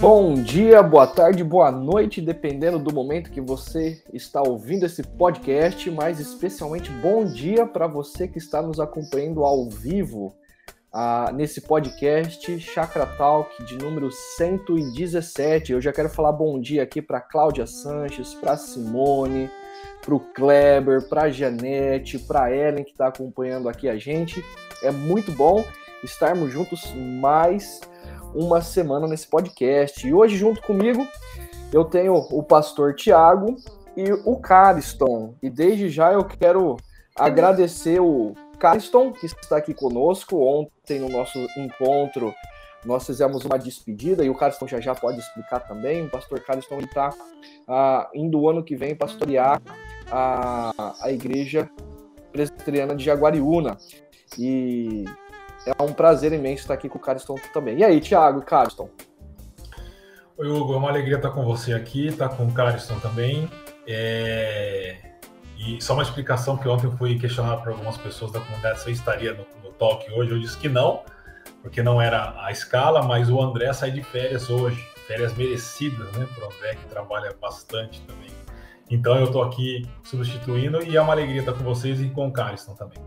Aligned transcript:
Bom 0.00 0.42
dia, 0.42 0.82
boa 0.82 1.06
tarde, 1.06 1.44
boa 1.44 1.70
noite, 1.70 2.20
dependendo 2.20 2.78
do 2.78 2.92
momento 2.92 3.30
que 3.30 3.40
você 3.40 4.02
está 4.12 4.42
ouvindo 4.42 4.86
esse 4.86 5.02
podcast, 5.02 5.90
mas 5.90 6.18
especialmente 6.18 6.90
bom 6.90 7.24
dia 7.24 7.66
para 7.66 7.86
você 7.86 8.26
que 8.26 8.38
está 8.38 8.62
nos 8.62 8.80
acompanhando 8.80 9.44
ao 9.44 9.68
vivo 9.68 10.34
uh, 10.92 11.32
nesse 11.32 11.60
podcast 11.60 12.58
Chakra 12.60 13.06
Talk 13.06 13.62
de 13.64 13.76
número 13.78 14.10
117. 14.10 15.72
Eu 15.72 15.80
já 15.80 15.92
quero 15.92 16.08
falar 16.08 16.32
bom 16.32 16.60
dia 16.60 16.82
aqui 16.82 17.00
para 17.00 17.20
Cláudia 17.20 17.66
Sanches, 17.66 18.34
para 18.34 18.56
Simone, 18.56 19.50
para 20.02 20.14
o 20.14 20.20
Kleber, 20.20 21.08
para 21.08 21.30
Janete, 21.30 22.18
para 22.18 22.54
Ellen 22.54 22.84
que 22.84 22.92
está 22.92 23.08
acompanhando 23.08 23.68
aqui 23.68 23.88
a 23.88 23.96
gente. 23.96 24.44
É 24.82 24.90
muito 24.90 25.32
bom 25.32 25.64
estarmos 26.02 26.52
juntos 26.52 26.92
mais 26.94 27.80
uma 28.34 28.60
semana 28.60 29.06
nesse 29.06 29.26
podcast. 29.26 30.06
E 30.06 30.14
hoje, 30.14 30.36
junto 30.36 30.62
comigo, 30.62 31.06
eu 31.72 31.84
tenho 31.84 32.14
o 32.14 32.42
pastor 32.42 32.94
Tiago 32.94 33.56
e 33.96 34.12
o 34.12 34.36
Cariston. 34.36 35.34
E 35.42 35.50
desde 35.50 35.88
já 35.88 36.12
eu 36.12 36.24
quero 36.24 36.76
agradecer 37.14 38.00
o 38.00 38.34
Cariston, 38.60 39.10
que 39.10 39.24
está 39.24 39.56
aqui 39.56 39.72
conosco. 39.72 40.36
Ontem, 40.36 41.00
no 41.00 41.08
nosso 41.08 41.38
encontro, 41.56 42.34
nós 42.84 43.06
fizemos 43.06 43.44
uma 43.44 43.58
despedida 43.58 44.22
e 44.22 44.28
o 44.28 44.34
Cariston 44.34 44.68
já 44.68 44.78
já 44.78 44.94
pode 44.94 45.18
explicar 45.18 45.60
também. 45.60 46.04
O 46.04 46.10
pastor 46.10 46.40
Cariston 46.40 46.78
está 46.80 47.10
ah, 47.66 48.08
indo 48.14 48.38
o 48.38 48.48
ano 48.48 48.62
que 48.62 48.76
vem 48.76 48.94
pastorear 48.94 49.60
a, 50.10 50.94
a 51.00 51.10
igreja 51.10 51.68
presbiteriana 52.30 52.94
de 52.94 53.02
Jaguariúna. 53.02 53.78
E 54.38 55.04
é 55.66 55.82
um 55.82 55.92
prazer 55.92 56.32
imenso 56.32 56.62
estar 56.62 56.74
aqui 56.74 56.88
com 56.88 56.98
o 56.98 57.00
Cariston 57.00 57.36
também. 57.54 57.78
E 57.78 57.84
aí, 57.84 57.98
Thiago 57.98 58.42
Cariston? 58.42 58.90
Oi, 60.36 60.48
Hugo, 60.48 60.74
é 60.74 60.76
uma 60.76 60.90
alegria 60.90 61.16
estar 61.16 61.30
com 61.30 61.44
você 61.44 61.72
aqui, 61.72 62.08
estar 62.08 62.28
com 62.28 62.46
o 62.46 62.52
Cariston 62.52 62.98
também. 63.00 63.50
É... 63.86 65.09
E 65.60 65.78
só 65.78 65.92
uma 65.92 66.02
explicação 66.02 66.56
que 66.56 66.66
ontem 66.66 66.86
eu 66.86 66.92
fui 66.92 67.18
questionado 67.18 67.60
por 67.62 67.72
algumas 67.72 67.98
pessoas 67.98 68.32
da 68.32 68.40
comunidade 68.40 68.80
se 68.80 68.88
eu 68.88 68.94
estaria 68.94 69.34
no, 69.34 69.46
no 69.62 69.70
talk 69.74 70.10
hoje. 70.10 70.30
Eu 70.30 70.38
disse 70.38 70.56
que 70.56 70.70
não, 70.70 71.02
porque 71.60 71.82
não 71.82 72.00
era 72.00 72.34
a 72.42 72.50
escala, 72.50 73.02
mas 73.02 73.28
o 73.28 73.38
André 73.40 73.70
sai 73.74 73.90
de 73.90 74.02
férias 74.02 74.48
hoje, 74.48 74.82
férias 75.06 75.36
merecidas, 75.36 76.10
né, 76.12 76.26
para 76.34 76.48
o 76.48 76.50
André 76.50 76.76
que 76.76 76.86
trabalha 76.86 77.36
bastante 77.38 78.00
também. 78.06 78.30
Então 78.90 79.16
eu 79.16 79.26
estou 79.26 79.42
aqui 79.42 79.86
substituindo 80.02 80.82
e 80.82 80.96
é 80.96 81.00
uma 81.00 81.12
alegria 81.12 81.40
estar 81.40 81.52
com 81.52 81.62
vocês 81.62 82.00
e 82.00 82.08
com 82.08 82.26
o 82.26 82.32
Cariston 82.32 82.74
também. 82.74 82.98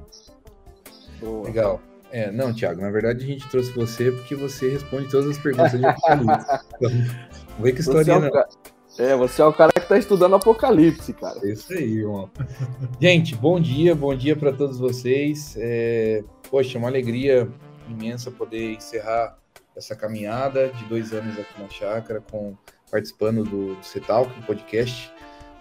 Boa. 1.20 1.46
Legal. 1.46 1.82
É, 2.12 2.32
não, 2.32 2.54
Thiago, 2.54 2.80
na 2.80 2.92
verdade 2.92 3.24
a 3.24 3.28
gente 3.28 3.50
trouxe 3.50 3.72
você 3.72 4.12
porque 4.12 4.36
você 4.36 4.70
responde 4.70 5.10
todas 5.10 5.32
as 5.32 5.38
perguntas 5.40 5.72
de 5.72 5.80
então, 5.82 6.90
não 7.58 7.64
vem 7.64 7.74
história, 7.74 8.12
é 8.12 8.20
não. 8.20 8.44
É, 9.00 9.16
você 9.16 9.42
é 9.42 9.46
o 9.46 9.52
cara 9.52 9.73
que 9.94 9.98
está 9.98 9.98
estudando 9.98 10.36
Apocalipse, 10.36 11.14
cara. 11.14 11.40
É 11.44 11.52
isso 11.52 11.72
aí, 11.72 11.98
irmão. 12.00 12.30
gente, 13.00 13.36
bom 13.36 13.60
dia, 13.60 13.94
bom 13.94 14.16
dia 14.16 14.36
para 14.36 14.52
todos 14.52 14.80
vocês. 14.80 15.56
É, 15.58 16.24
poxa, 16.50 16.78
uma 16.78 16.88
alegria 16.88 17.48
imensa 17.88 18.32
poder 18.32 18.74
encerrar 18.74 19.38
essa 19.76 19.96
caminhada 19.96 20.70
de 20.70 20.86
dois 20.86 21.14
anos 21.14 21.38
aqui 21.38 21.62
na 21.62 21.70
Chácara, 21.70 22.22
com, 22.22 22.56
participando 22.90 23.44
do, 23.44 23.78
CETAL, 23.84 24.26
do 24.26 24.46
podcast. 24.46 25.12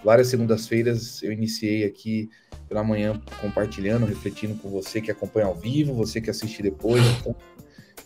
Várias 0.04 0.28
segundas-feiras 0.28 1.22
eu 1.22 1.32
iniciei 1.32 1.84
aqui 1.84 2.30
pela 2.68 2.82
manhã 2.82 3.20
compartilhando, 3.40 4.06
refletindo 4.06 4.54
com 4.56 4.68
você 4.68 5.00
que 5.00 5.10
acompanha 5.10 5.46
ao 5.46 5.54
vivo, 5.54 5.94
você 5.94 6.20
que 6.20 6.30
assiste 6.30 6.62
depois. 6.62 7.02
Então, 7.20 7.36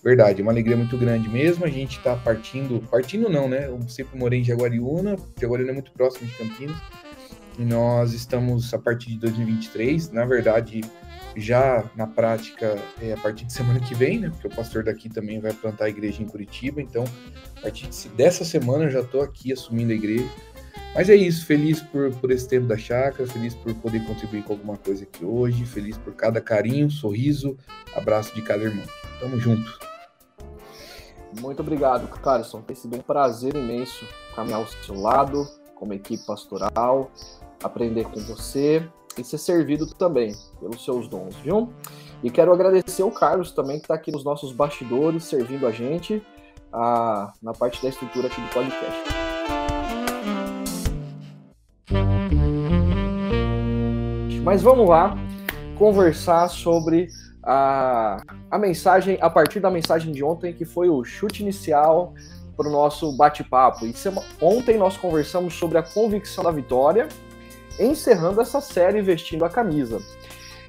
verdade, 0.07 0.41
uma 0.41 0.53
alegria 0.53 0.77
muito 0.77 0.97
grande 0.97 1.29
mesmo. 1.29 1.65
A 1.65 1.69
gente 1.69 1.99
está 1.99 2.15
partindo, 2.15 2.81
partindo 2.89 3.29
não, 3.29 3.49
né? 3.49 3.67
Eu 3.67 3.81
sempre 3.89 4.17
morei 4.17 4.39
em 4.39 4.45
Jaguariúna, 4.45 5.17
Jaguariúna 5.41 5.73
é 5.73 5.75
muito 5.75 5.91
próximo 5.91 6.29
de 6.29 6.35
Campinas. 6.35 6.77
E 7.59 7.65
nós 7.65 8.13
estamos 8.13 8.73
a 8.73 8.79
partir 8.79 9.09
de 9.09 9.19
2023, 9.19 10.13
na 10.13 10.25
verdade, 10.25 10.83
já 11.37 11.85
na 11.97 12.07
prática, 12.07 12.79
é 13.03 13.15
a 13.15 13.17
partir 13.17 13.47
de 13.47 13.53
semana 13.53 13.81
que 13.81 13.97
vem, 13.97 14.21
né? 14.21 14.31
Porque 14.31 14.47
o 14.47 14.51
pastor 14.51 14.85
daqui 14.85 15.09
também 15.09 15.41
vai 15.41 15.53
plantar 15.53 15.87
a 15.87 15.89
igreja 15.89 16.23
em 16.23 16.27
Curitiba. 16.27 16.81
Então, 16.81 17.03
a 17.57 17.63
partir 17.63 17.89
dessa 18.11 18.45
semana 18.45 18.85
eu 18.85 18.91
já 18.91 19.01
estou 19.01 19.23
aqui 19.23 19.53
assumindo 19.53 19.91
a 19.91 19.97
igreja. 19.97 20.29
Mas 20.95 21.11
é 21.11 21.17
isso, 21.17 21.45
feliz 21.45 21.81
por, 21.81 22.15
por 22.15 22.31
esse 22.31 22.49
tempo 22.49 22.67
da 22.69 22.79
chácara, 22.79 23.29
feliz 23.29 23.55
por 23.57 23.75
poder 23.75 24.05
contribuir 24.07 24.45
com 24.45 24.53
alguma 24.53 24.77
coisa 24.77 25.03
aqui 25.03 25.25
hoje, 25.25 25.67
feliz 25.67 25.99
por 25.99 26.15
cada 26.15 26.41
carinho, 26.41 26.89
sorriso, 26.91 27.57
abraço 27.95 28.33
de 28.37 28.43
cada 28.43 28.63
irmão. 28.63 28.87
Tamo 29.19 29.39
junto. 29.41 29.86
Muito 31.41 31.61
obrigado, 31.61 32.09
Carlson. 32.09 32.63
Tem 32.63 32.75
sido 32.75 32.97
um 32.97 33.01
prazer 33.01 33.55
imenso 33.55 34.07
caminhar 34.35 34.61
ao 34.61 34.67
seu 34.67 35.01
lado, 35.01 35.47
como 35.75 35.93
equipe 35.93 36.25
pastoral, 36.27 37.11
aprender 37.63 38.05
com 38.05 38.21
você 38.21 38.87
e 39.19 39.25
ser 39.25 39.39
servido 39.39 39.87
também 39.87 40.35
pelos 40.61 40.85
seus 40.85 41.09
dons, 41.09 41.35
viu? 41.37 41.73
E 42.23 42.31
quero 42.31 42.53
agradecer 42.53 43.03
o 43.03 43.11
Carlos 43.11 43.53
também, 43.53 43.79
que 43.79 43.85
está 43.85 43.95
aqui 43.95 44.11
nos 44.11 44.25
nossos 44.25 44.53
bastidores, 44.53 45.25
servindo 45.25 45.67
a 45.67 45.71
gente 45.71 46.23
a, 46.73 47.33
na 47.43 47.53
parte 47.53 47.83
da 47.83 47.89
estrutura 47.89 48.29
aqui 48.29 48.41
do 48.41 48.49
podcast. 48.49 49.03
Mas 54.43 54.63
vamos 54.63 54.89
lá 54.89 55.17
conversar 55.77 56.49
sobre 56.49 57.09
a, 57.47 58.21
a 58.51 58.59
mensagem, 58.59 59.17
a 59.21 59.31
partir 59.31 59.61
da 59.61 59.71
mensagem 59.71 60.13
de 60.13 60.25
ontem, 60.25 60.53
que 60.53 60.65
foi 60.65 60.89
o 60.89 61.05
chute 61.05 61.43
inicial 61.43 62.13
para 62.57 62.69
o 62.69 62.73
nosso 62.73 63.17
bate-papo. 63.17 63.87
E 63.87 63.95
ontem 64.41 64.77
nós 64.77 64.97
conversamos 64.97 65.55
sobre 65.55 65.79
a 65.79 65.83
convicção 65.83 66.43
da 66.43 66.51
vitória, 66.51 67.07
encerrando 67.79 68.41
essa 68.41 68.61
série 68.61 69.01
vestindo 69.01 69.45
a 69.45 69.49
camisa. 69.49 70.01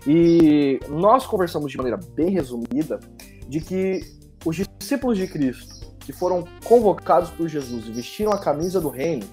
E 0.05 0.79
nós 0.87 1.25
conversamos 1.25 1.71
de 1.71 1.77
maneira 1.77 1.99
bem 2.13 2.29
resumida 2.29 2.99
de 3.47 3.59
que 3.59 4.01
os 4.45 4.55
discípulos 4.79 5.17
de 5.17 5.27
Cristo, 5.27 5.87
que 5.99 6.13
foram 6.13 6.45
convocados 6.63 7.29
por 7.31 7.47
Jesus 7.47 7.87
e 7.87 7.91
vestiram 7.91 8.31
a 8.31 8.37
camisa 8.37 8.79
do 8.79 8.89
reino, 8.89 9.25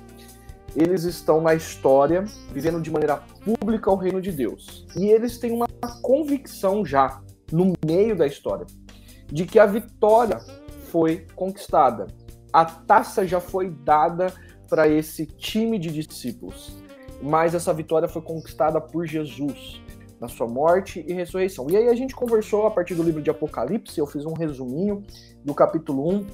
eles 0.75 1.05
estão 1.05 1.41
na 1.41 1.55
história, 1.55 2.25
vivendo 2.53 2.81
de 2.81 2.91
maneira 2.91 3.23
pública 3.45 3.91
o 3.91 3.97
reino 3.97 4.21
de 4.21 4.33
Deus. 4.33 4.85
E 4.97 5.07
eles 5.07 5.39
têm 5.39 5.53
uma 5.53 5.69
convicção 6.03 6.85
já, 6.85 7.21
no 7.53 7.73
meio 7.85 8.17
da 8.17 8.27
história, 8.27 8.67
de 9.27 9.45
que 9.45 9.59
a 9.59 9.67
vitória 9.67 10.41
foi 10.91 11.27
conquistada. 11.35 12.07
A 12.53 12.65
taça 12.65 13.27
já 13.27 13.41
foi 13.41 13.71
dada 13.71 14.33
para 14.69 14.89
esse 14.89 15.27
time 15.27 15.79
de 15.79 15.91
discípulos. 15.91 16.77
Mas 17.23 17.55
essa 17.55 17.73
vitória 17.73 18.09
foi 18.09 18.23
conquistada 18.23 18.81
por 18.81 19.07
Jesus 19.07 19.81
na 20.21 20.29
sua 20.29 20.47
morte 20.47 21.05
e 21.07 21.13
ressurreição. 21.13 21.67
E 21.71 21.77
aí 21.77 21.89
a 21.89 21.95
gente 21.95 22.15
conversou 22.15 22.67
a 22.67 22.71
partir 22.71 22.95
do 22.95 23.03
livro 23.03 23.21
de 23.23 23.31
Apocalipse, 23.31 23.99
eu 23.99 24.07
fiz 24.07 24.25
um 24.25 24.33
resuminho 24.33 25.03
do 25.45 25.55
capítulo 25.55 26.09
1 26.11 26.27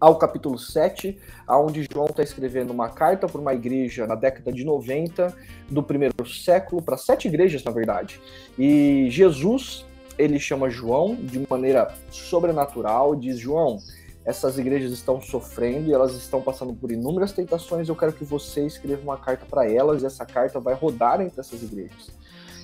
ao 0.00 0.18
capítulo 0.18 0.58
7, 0.58 1.18
onde 1.48 1.86
João 1.90 2.06
está 2.06 2.22
escrevendo 2.22 2.70
uma 2.70 2.90
carta 2.90 3.26
para 3.26 3.40
uma 3.40 3.54
igreja 3.54 4.06
na 4.06 4.14
década 4.14 4.52
de 4.52 4.64
90 4.64 5.34
do 5.70 5.82
primeiro 5.82 6.26
século, 6.26 6.82
para 6.82 6.96
sete 6.96 7.28
igrejas, 7.28 7.64
na 7.64 7.70
verdade. 7.70 8.20
E 8.58 9.06
Jesus, 9.08 9.86
ele 10.18 10.38
chama 10.38 10.70
João 10.70 11.14
de 11.14 11.44
maneira 11.48 11.92
sobrenatural, 12.10 13.14
diz: 13.14 13.38
João, 13.38 13.78
essas 14.24 14.58
igrejas 14.58 14.92
estão 14.92 15.20
sofrendo 15.20 15.88
e 15.88 15.92
elas 15.92 16.14
estão 16.14 16.40
passando 16.40 16.72
por 16.72 16.90
inúmeras 16.90 17.32
tentações. 17.32 17.88
Eu 17.88 17.96
quero 17.96 18.12
que 18.12 18.24
você 18.24 18.66
escreva 18.66 19.02
uma 19.02 19.18
carta 19.18 19.44
para 19.44 19.70
elas 19.70 20.02
e 20.02 20.06
essa 20.06 20.24
carta 20.24 20.58
vai 20.58 20.74
rodar 20.74 21.20
entre 21.20 21.40
essas 21.40 21.62
igrejas. 21.62 22.10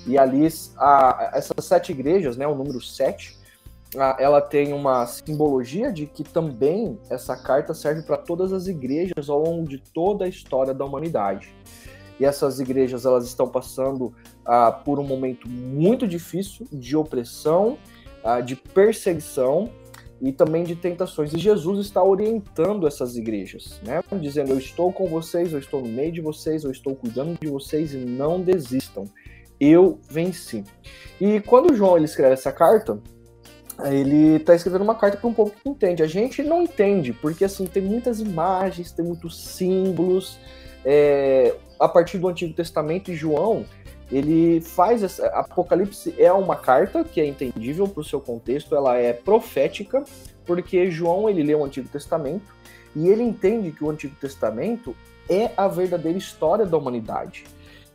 E 0.07 0.17
ali, 0.17 0.47
a, 0.77 1.31
essas 1.33 1.63
sete 1.63 1.91
igrejas, 1.91 2.35
né, 2.35 2.47
o 2.47 2.55
número 2.55 2.81
sete, 2.81 3.37
ela 4.17 4.41
tem 4.41 4.73
uma 4.73 5.05
simbologia 5.05 5.91
de 5.91 6.05
que 6.05 6.23
também 6.23 6.97
essa 7.09 7.35
carta 7.35 7.73
serve 7.73 8.01
para 8.01 8.17
todas 8.17 8.53
as 8.53 8.67
igrejas 8.67 9.29
ao 9.29 9.43
longo 9.43 9.67
de 9.67 9.77
toda 9.77 10.25
a 10.25 10.27
história 10.27 10.73
da 10.73 10.85
humanidade. 10.85 11.53
E 12.21 12.25
essas 12.25 12.59
igrejas 12.59 13.03
elas 13.03 13.25
estão 13.25 13.47
passando 13.47 14.13
ah, 14.45 14.71
por 14.71 14.99
um 14.99 15.03
momento 15.03 15.49
muito 15.49 16.07
difícil 16.07 16.67
de 16.71 16.95
opressão, 16.95 17.79
ah, 18.23 18.39
de 18.39 18.55
perseguição 18.55 19.71
e 20.21 20.31
também 20.31 20.63
de 20.63 20.75
tentações. 20.75 21.33
E 21.33 21.39
Jesus 21.39 21.83
está 21.83 22.03
orientando 22.03 22.85
essas 22.85 23.17
igrejas, 23.17 23.81
né? 23.83 24.03
Dizendo: 24.21 24.51
Eu 24.51 24.59
estou 24.59 24.93
com 24.93 25.07
vocês, 25.07 25.51
eu 25.51 25.57
estou 25.57 25.81
no 25.81 25.87
meio 25.87 26.11
de 26.11 26.21
vocês, 26.21 26.63
eu 26.63 26.69
estou 26.69 26.95
cuidando 26.95 27.39
de 27.41 27.47
vocês 27.47 27.91
e 27.95 27.97
não 27.97 28.39
desistam. 28.39 29.05
Eu 29.59 29.99
venci. 30.07 30.63
E 31.19 31.39
quando 31.41 31.75
João 31.75 31.97
ele 31.97 32.05
escreve 32.05 32.33
essa 32.33 32.51
carta, 32.51 33.01
ele 33.83 34.35
está 34.35 34.53
escrevendo 34.53 34.83
uma 34.83 34.93
carta 34.93 35.17
para 35.17 35.27
um 35.27 35.33
povo 35.33 35.51
que 35.51 35.67
entende. 35.67 36.03
A 36.03 36.07
gente 36.07 36.43
não 36.43 36.61
entende, 36.61 37.13
porque 37.13 37.43
assim 37.43 37.65
tem 37.65 37.81
muitas 37.81 38.19
imagens, 38.19 38.91
tem 38.91 39.03
muitos 39.03 39.41
símbolos. 39.41 40.37
É, 40.85 41.55
a 41.81 41.89
partir 41.89 42.19
do 42.19 42.27
Antigo 42.27 42.53
Testamento 42.53 43.11
e 43.11 43.15
João, 43.15 43.65
ele 44.11 44.61
faz 44.61 45.01
essa, 45.01 45.25
Apocalipse 45.27 46.13
é 46.17 46.31
uma 46.31 46.55
carta 46.55 47.03
que 47.03 47.19
é 47.19 47.25
entendível 47.25 47.87
para 47.87 48.01
o 48.01 48.03
seu 48.03 48.21
contexto, 48.21 48.75
ela 48.75 48.97
é 48.97 49.11
profética, 49.13 50.03
porque 50.45 50.91
João 50.91 51.27
ele 51.27 51.43
lê 51.43 51.55
o 51.55 51.65
Antigo 51.65 51.87
Testamento 51.87 52.53
e 52.95 53.07
ele 53.07 53.23
entende 53.23 53.71
que 53.71 53.83
o 53.83 53.89
Antigo 53.89 54.15
Testamento 54.19 54.95
é 55.27 55.51
a 55.57 55.67
verdadeira 55.67 56.17
história 56.17 56.65
da 56.65 56.77
humanidade. 56.77 57.45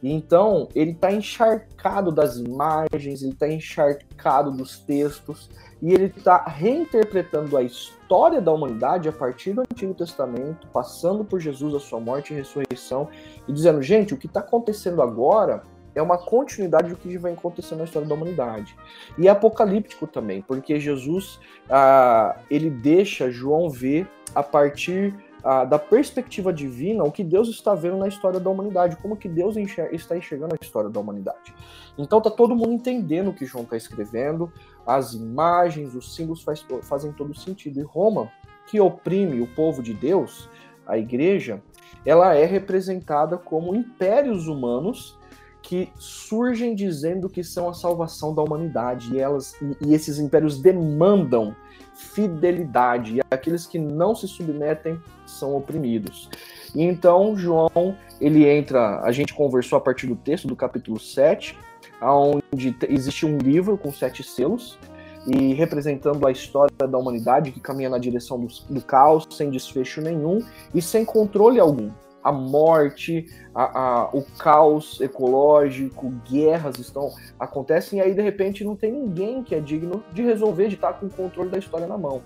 Então, 0.03 0.69
ele 0.75 0.93
está 0.93 1.13
encharcado 1.13 2.11
das 2.11 2.37
imagens, 2.37 3.23
ele 3.23 3.33
está 3.33 3.49
encharcado 3.49 4.51
dos 4.51 4.79
textos, 4.79 5.49
e 5.83 5.93
ele 5.93 6.07
está 6.07 6.43
reinterpretando 6.45 7.57
a 7.57 7.63
história 7.63 8.41
da 8.41 8.53
humanidade 8.53 9.09
a 9.09 9.13
partir 9.13 9.53
do 9.53 9.61
Antigo 9.61 9.95
Testamento, 9.95 10.67
passando 10.69 11.25
por 11.25 11.39
Jesus, 11.41 11.75
a 11.75 11.81
sua 11.81 12.01
morte 12.01 12.33
e 12.33 12.37
ressurreição, 12.37 13.09
e 13.47 13.53
dizendo, 13.53 13.83
gente, 13.83 14.15
o 14.15 14.17
que 14.17 14.27
está 14.27 14.41
acontecendo 14.41 15.03
agora 15.03 15.63
é 15.95 16.03
uma 16.03 16.19
continuidade 16.19 16.91
do 16.91 16.97
que 16.97 17.17
vem 17.17 17.33
acontecendo 17.33 17.79
na 17.79 17.85
história 17.85 18.07
da 18.07 18.15
humanidade. 18.15 18.77
E 19.19 19.29
é 19.29 19.31
apocalíptico 19.31 20.07
também, 20.07 20.43
porque 20.43 20.79
Jesus 20.79 21.41
ah, 21.71 22.37
ele 22.51 22.69
deixa 22.69 23.31
João 23.31 23.71
ver 23.71 24.07
a 24.35 24.43
partir 24.43 25.15
ah, 25.43 25.65
da 25.65 25.79
perspectiva 25.79 26.53
divina 26.53 27.03
o 27.03 27.11
que 27.11 27.25
Deus 27.25 27.49
está 27.49 27.75
vendo 27.75 27.97
na 27.97 28.09
história 28.09 28.39
da 28.39 28.51
humanidade, 28.51 28.97
como 28.97 29.17
que 29.17 29.29
Deus 29.29 29.57
enxerga, 29.57 29.95
está 29.95 30.17
enxergando 30.17 30.55
a 30.55 30.59
história 30.61 30.91
da 30.91 31.01
humanidade. 31.01 31.55
Então 31.97 32.21
tá 32.21 32.31
todo 32.31 32.55
mundo 32.55 32.73
entendendo 32.73 33.29
o 33.31 33.33
que 33.33 33.47
João 33.47 33.65
está 33.65 33.77
escrevendo, 33.77 34.53
as 34.87 35.15
imagens, 35.15 35.95
os 35.95 36.15
símbolos 36.15 36.43
faz, 36.43 36.65
fazem 36.83 37.13
todo 37.13 37.39
sentido. 37.39 37.81
E 37.81 37.83
Roma, 37.83 38.31
que 38.67 38.81
oprime 38.81 39.41
o 39.41 39.47
povo 39.47 39.83
de 39.83 39.93
Deus, 39.93 40.49
a 40.87 40.97
igreja, 40.97 41.63
ela 42.05 42.35
é 42.35 42.45
representada 42.45 43.37
como 43.37 43.75
impérios 43.75 44.47
humanos 44.47 45.19
que 45.67 45.91
surgem 45.99 46.77
dizendo 46.77 47.29
que 47.29 47.43
são 47.43 47.69
a 47.69 47.75
salvação 47.75 48.33
da 48.33 48.41
humanidade 48.41 49.13
e 49.13 49.19
elas 49.19 49.57
e, 49.81 49.93
esses 49.93 50.21
impérios 50.21 50.61
demandam 50.61 51.57
fidelidade 51.93 53.17
e 53.17 53.21
aqueles 53.29 53.67
que 53.67 53.77
não 53.77 54.15
se 54.15 54.29
submetem 54.29 55.01
são 55.27 55.57
oprimidos. 55.57 56.31
E 56.73 56.85
então 56.85 57.37
João, 57.37 57.97
ele 58.21 58.49
entra, 58.49 59.01
a 59.01 59.11
gente 59.11 59.35
conversou 59.35 59.77
a 59.77 59.81
partir 59.81 60.07
do 60.07 60.15
texto 60.15 60.47
do 60.47 60.55
capítulo 60.55 61.01
7, 61.01 61.59
onde 62.01 62.77
existe 62.89 63.25
um 63.25 63.39
livro 63.39 63.77
com 63.77 63.93
sete 63.93 64.23
selos 64.23 64.79
e 65.27 65.55
representando 65.55 66.27
a 66.27 66.31
história 66.31 66.73
da 66.89 66.99
humanidade 66.99 67.51
que 67.51 67.61
caminha 67.61 67.91
na 67.91 67.99
direção 67.99 68.39
do, 68.39 68.47
do 68.71 68.81
caos, 68.81 69.27
sem 69.31 69.51
desfecho 69.51 70.01
nenhum 70.01 70.41
e 70.75 70.81
sem 70.81 71.05
controle 71.05 71.59
algum 71.59 71.91
a 72.27 72.33
morte, 72.33 73.25
a, 73.55 73.79
a, 73.79 74.11
o 74.13 74.21
caos 74.37 75.01
ecológico, 75.01 76.11
guerras 76.29 76.77
estão 76.77 77.13
acontecem 77.39 78.01
e 78.01 78.03
aí 78.03 78.15
de 78.15 78.21
repente 78.21 78.65
não 78.65 78.75
tem 78.75 78.91
ninguém 78.91 79.45
que 79.45 79.55
é 79.55 79.61
digno 79.61 80.03
de 80.13 80.23
resolver, 80.23 80.67
de 80.67 80.75
estar 80.75 80.95
com 80.95 81.07
o 81.07 81.11
controle 81.11 81.51
da 81.51 81.59
história 81.59 81.87
na 81.87 81.97
mão. 81.97 82.21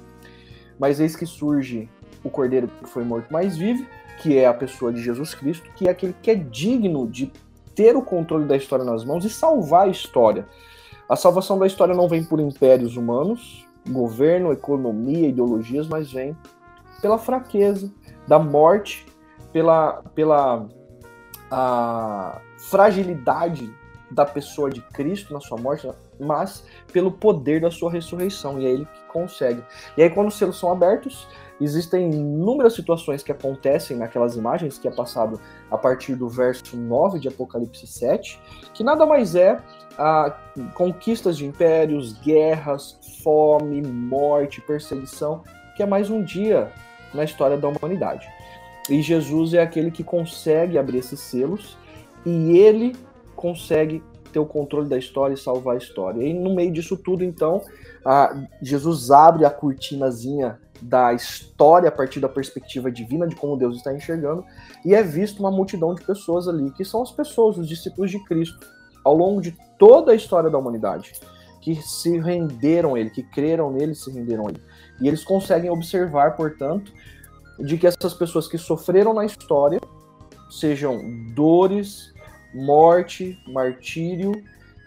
Mas 0.79 1.01
eis 1.01 1.15
que 1.15 1.27
surge 1.27 1.87
o 2.25 2.31
Cordeiro 2.31 2.67
que 2.67 2.89
foi 2.89 3.05
morto 3.05 3.31
mais 3.31 3.59
vive, 3.59 3.87
que 4.23 4.39
é 4.39 4.47
a 4.47 4.55
pessoa 4.55 4.91
de 4.91 5.03
Jesus 5.03 5.35
Cristo, 5.35 5.71
que 5.77 5.87
é 5.87 5.91
aquele 5.91 6.15
que 6.23 6.31
é 6.31 6.35
digno 6.35 7.07
de 7.07 7.31
ter 7.81 7.97
o 7.97 8.03
controle 8.03 8.45
da 8.45 8.59
história 8.59 8.85
nas 8.85 9.07
mãos 9.07 9.25
e 9.25 9.31
salvar 9.31 9.87
a 9.87 9.91
história. 9.91 10.47
A 11.09 11.17
salvação 11.17 11.59
da 11.59 11.67
história 11.67 11.95
não 11.95 12.07
vem 12.07 12.23
por 12.23 12.39
impérios 12.39 12.95
humanos, 12.95 13.67
governo, 13.89 14.53
economia, 14.53 15.29
ideologias, 15.29 15.89
mas 15.89 16.13
vem 16.13 16.37
pela 17.01 17.17
fraqueza, 17.17 17.91
da 18.29 18.39
morte 18.39 19.07
pela, 19.51 20.03
pela 20.15 20.69
a 21.51 22.43
fragilidade 22.59 23.75
da 24.11 24.27
pessoa 24.27 24.69
de 24.69 24.83
Cristo 24.83 25.33
na 25.33 25.41
sua 25.41 25.57
morte, 25.57 25.89
mas 26.19 26.67
pelo 26.93 27.11
poder 27.11 27.63
da 27.63 27.71
sua 27.71 27.91
ressurreição. 27.91 28.61
E 28.61 28.67
é 28.67 28.71
ele 28.73 28.85
que 28.85 29.05
consegue. 29.11 29.65
E 29.97 30.03
aí, 30.03 30.11
quando 30.11 30.29
os 30.29 30.35
selos 30.37 30.59
são 30.59 30.71
abertos, 30.71 31.27
existem 31.61 32.11
inúmeras 32.11 32.75
situações 32.75 33.23
que 33.23 33.31
acontecem 33.31 33.97
naquelas 33.97 34.37
imagens, 34.37 34.79
que 34.79 34.89
é 34.89 34.91
passado 34.91 35.41
a 35.71 35.77
partir 35.77 36.15
do 36.15 36.29
verso 36.29 36.77
9 36.77 37.19
de 37.19 37.29
Apocalipse 37.29 37.87
7, 37.87 38.41
que 38.73 38.83
nada 38.83 39.05
mais 39.05 39.35
é 39.35 39.61
a 39.99 40.37
conquistas 40.75 41.37
de 41.37 41.45
impérios, 41.45 42.13
guerras, 42.21 42.99
fome, 43.23 43.83
morte, 43.83 44.61
perseguição, 44.61 45.43
que 45.77 45.83
é 45.83 45.87
mais 45.87 46.09
um 46.11 46.23
dia 46.23 46.73
na 47.13 47.25
história 47.25 47.57
da 47.57 47.69
humanidade. 47.69 48.27
E 48.89 49.03
Jesus 49.03 49.55
é 49.55 49.63
aquele 49.63 49.91
que 49.91 50.03
consegue 50.03 50.79
abrir 50.79 50.99
esses 50.99 51.21
selos 51.21 51.77
e 52.25 52.59
ele 52.59 52.97
consegue 53.37 54.03
ter 54.33 54.39
o 54.39 54.47
controle 54.47 54.89
da 54.89 54.97
história 54.97 55.35
e 55.35 55.37
salvar 55.37 55.75
a 55.75 55.79
história. 55.79 56.23
E 56.23 56.33
no 56.33 56.55
meio 56.55 56.73
disso 56.73 56.97
tudo, 56.97 57.25
então, 57.25 57.63
Jesus 58.63 59.11
abre 59.11 59.45
a 59.45 59.51
cortinazinha 59.51 60.59
da 60.81 61.13
história 61.13 61.89
a 61.89 61.93
partir 61.93 62.21
da 62.21 62.29
perspectiva 62.29 62.91
divina 62.91 63.27
de 63.27 63.37
como 63.37 63.57
Deus 63.57 63.77
está 63.77 63.93
enxergando 63.95 64.45
e 64.85 64.95
é 64.95 65.03
visto 65.03 65.41
uma 65.41 65.51
multidão 65.51 65.95
de 65.95 66.03
pessoas 66.03 66.49
ali, 66.49 66.71
que 66.71 66.85
são 66.85 67.03
as 67.03 67.13
pessoas, 67.13 67.59
os 67.59 67.69
discípulos 67.69 68.11
de 68.11 68.23
Cristo, 68.25 68.59
ao 69.05 69.15
longo 69.15 69.41
de 69.41 69.57
toda 69.79 70.13
a 70.13 70.15
história 70.15 70.51
da 70.51 70.59
humanidade, 70.59 71.13
que 71.61 71.75
se 71.77 72.19
renderam 72.19 72.95
a 72.95 73.01
ele, 73.01 73.11
que 73.11 73.23
creram 73.23 73.71
nele, 73.71 73.95
se 73.95 74.11
renderam 74.11 74.47
a 74.47 74.51
ele. 74.51 74.63
E 75.01 75.09
eles 75.09 75.25
conseguem 75.25 75.71
observar, 75.71 76.37
portanto, 76.37 76.93
de 77.59 77.77
que 77.77 77.87
essas 77.87 78.15
pessoas 78.15 78.49
que 78.49 78.57
sofreram 78.57 79.13
na 79.13 79.25
história, 79.25 79.81
sejam 80.51 80.99
dores, 81.35 82.13
morte, 82.55 83.39
martírio, 83.47 84.33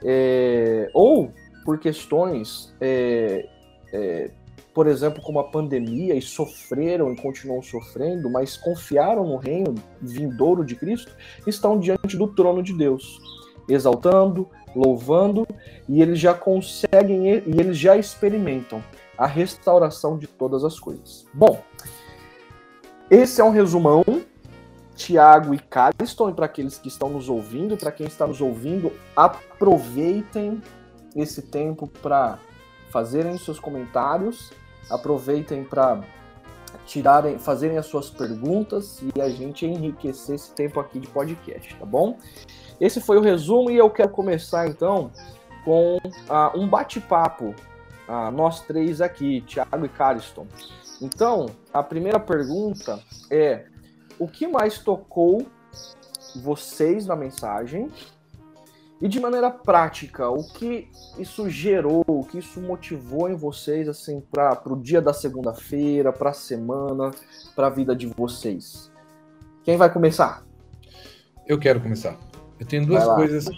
é, 0.04 0.90
ou 0.94 1.32
por 1.64 1.80
questões, 1.80 2.76
é, 2.82 3.48
é, 3.94 4.32
por 4.74 4.88
exemplo, 4.88 5.22
como 5.22 5.40
a 5.40 5.44
pandemia, 5.44 6.16
e 6.16 6.22
sofreram 6.22 7.14
e 7.14 7.16
continuam 7.16 7.62
sofrendo, 7.62 8.30
mas 8.30 8.58
confiaram 8.58 9.26
no 9.26 9.38
reino 9.38 9.76
vindouro 10.02 10.66
de 10.66 10.76
Cristo, 10.76 11.16
estão 11.46 11.80
diante 11.80 12.18
do 12.18 12.28
trono 12.28 12.64
de 12.64 12.74
Deus, 12.74 13.20
exaltando, 13.70 14.50
louvando, 14.76 15.48
e 15.88 16.02
eles 16.02 16.20
já 16.20 16.34
conseguem 16.34 17.28
e 17.28 17.60
eles 17.60 17.78
já 17.78 17.96
experimentam 17.96 18.84
a 19.18 19.28
restauração 19.28 20.18
de 20.18 20.26
todas 20.26 20.64
as 20.64 20.80
coisas. 20.80 21.26
Bom, 21.34 21.62
esse 23.10 23.40
é 23.40 23.44
um 23.44 23.52
resumão. 23.52 24.04
Tiago 24.96 25.56
e 25.56 25.60
Cariston, 25.60 26.30
e 26.30 26.34
para 26.34 26.46
aqueles 26.46 26.78
que 26.78 26.88
estão 26.88 27.10
nos 27.10 27.28
ouvindo, 27.28 27.76
para 27.76 27.92
quem 27.92 28.06
está 28.06 28.28
nos 28.28 28.40
ouvindo, 28.40 28.92
aproveitem 29.16 30.62
esse 31.16 31.42
tempo 31.42 31.88
para 31.88 32.38
fazerem 32.92 33.36
seus 33.40 33.60
comentários, 33.60 34.52
aproveitem 34.90 35.64
para 35.64 36.02
tirarem, 36.86 37.38
fazerem 37.38 37.78
as 37.78 37.86
suas 37.86 38.10
perguntas 38.10 39.02
e 39.16 39.22
a 39.22 39.30
gente 39.30 39.66
enriquecer 39.66 40.36
esse 40.36 40.52
tempo 40.52 40.80
aqui 40.80 41.00
de 41.00 41.08
podcast, 41.08 41.76
tá 41.76 41.86
bom? 41.86 42.18
Esse 42.80 43.00
foi 43.00 43.18
o 43.18 43.22
resumo 43.22 43.70
e 43.70 43.78
eu 43.78 43.90
quero 43.90 44.10
começar 44.10 44.68
então 44.68 45.12
com 45.64 45.98
uh, 45.98 46.58
um 46.58 46.68
bate-papo, 46.68 47.56
uh, 48.08 48.32
nós 48.32 48.62
três 48.62 49.00
aqui, 49.02 49.42
Tiago 49.42 49.86
e 49.86 49.90
Cariston. 49.90 50.46
Então, 51.02 51.48
a 51.74 51.82
primeira 51.82 52.20
pergunta 52.20 53.00
é: 53.30 53.66
o 54.20 54.28
que 54.28 54.48
mais 54.48 54.80
tocou 54.80 55.46
vocês 56.36 57.06
na 57.06 57.16
mensagem? 57.16 57.92
E 59.04 59.08
de 59.10 59.20
maneira 59.20 59.52
prática, 59.52 60.30
o 60.30 60.48
que 60.48 60.88
isso 61.20 61.50
gerou, 61.50 62.06
o 62.08 62.24
que 62.24 62.38
isso 62.38 62.62
motivou 62.62 63.30
em 63.30 63.36
vocês, 63.36 63.90
assim, 63.90 64.24
para 64.32 64.62
o 64.66 64.82
dia 64.82 65.02
da 65.02 65.12
segunda-feira, 65.12 66.14
para 66.14 66.30
a 66.30 66.34
semana, 66.34 67.12
para 67.54 67.68
a 67.68 67.70
vida 67.70 67.94
de 67.94 68.08
vocês? 68.08 68.90
Quem 69.62 69.76
vai 69.76 69.92
começar? 69.92 70.46
Eu 71.46 71.60
quero 71.60 71.82
começar. 71.82 72.18
Eu 72.58 72.66
tenho 72.66 72.86
duas 72.86 73.04
coisas 73.04 73.50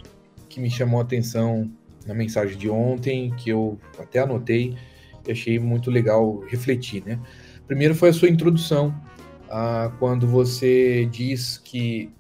que 0.49 0.59
me 0.59 0.71
chamou 0.71 0.99
a 0.99 1.03
atenção 1.03 1.71
na 2.07 2.15
mensagem 2.15 2.57
de 2.57 2.67
ontem, 2.67 3.31
que 3.35 3.51
eu 3.51 3.77
até 3.99 4.21
anotei 4.21 4.75
e 5.27 5.31
achei 5.31 5.59
muito 5.59 5.91
legal 5.91 6.39
refletir, 6.47 7.03
né? 7.05 7.19
Primeiro 7.67 7.93
foi 7.93 8.09
a 8.09 8.13
sua 8.13 8.29
introdução, 8.29 8.99
ah, 9.47 9.91
quando 9.99 10.25
você 10.25 11.05
diz 11.05 11.59
que 11.59 12.11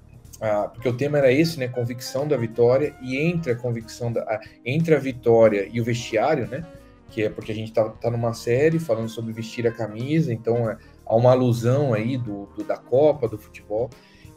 ah, 0.45 0.67
porque 0.67 0.87
o 0.87 0.95
tema 0.95 1.17
era 1.17 1.31
esse, 1.31 1.59
né, 1.59 1.67
convicção 1.67 2.27
da 2.27 2.37
vitória 2.37 2.95
e 3.01 3.17
entre 3.17 3.51
a 3.51 3.55
convicção 3.55 4.11
da 4.11 4.39
entre 4.63 4.93
a 4.93 4.99
vitória 4.99 5.67
e 5.71 5.81
o 5.81 5.83
vestiário, 5.83 6.47
né, 6.47 6.63
que 7.09 7.23
é 7.23 7.29
porque 7.29 7.51
a 7.51 7.55
gente 7.55 7.73
tá, 7.73 7.89
tá 7.89 8.11
numa 8.11 8.31
série 8.33 8.77
falando 8.77 9.09
sobre 9.09 9.33
vestir 9.33 9.65
a 9.65 9.71
camisa, 9.71 10.31
então 10.31 10.69
é, 10.69 10.77
há 11.03 11.15
uma 11.15 11.31
alusão 11.31 11.95
aí 11.95 12.15
do, 12.15 12.45
do 12.55 12.63
da 12.63 12.77
Copa, 12.77 13.27
do 13.27 13.39
futebol. 13.39 13.89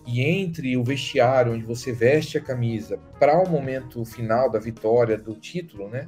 E 0.07 0.23
entre 0.23 0.75
o 0.79 0.83
vestiário 0.83 1.53
onde 1.53 1.65
você 1.65 1.93
veste 1.93 2.39
a 2.39 2.41
camisa 2.41 2.99
para 3.21 3.39
o 3.39 3.47
momento 3.47 4.03
final 4.07 4.51
da 4.51 4.59
vitória 4.59 5.19
do 5.19 5.35
título, 5.35 5.91
né, 5.91 6.07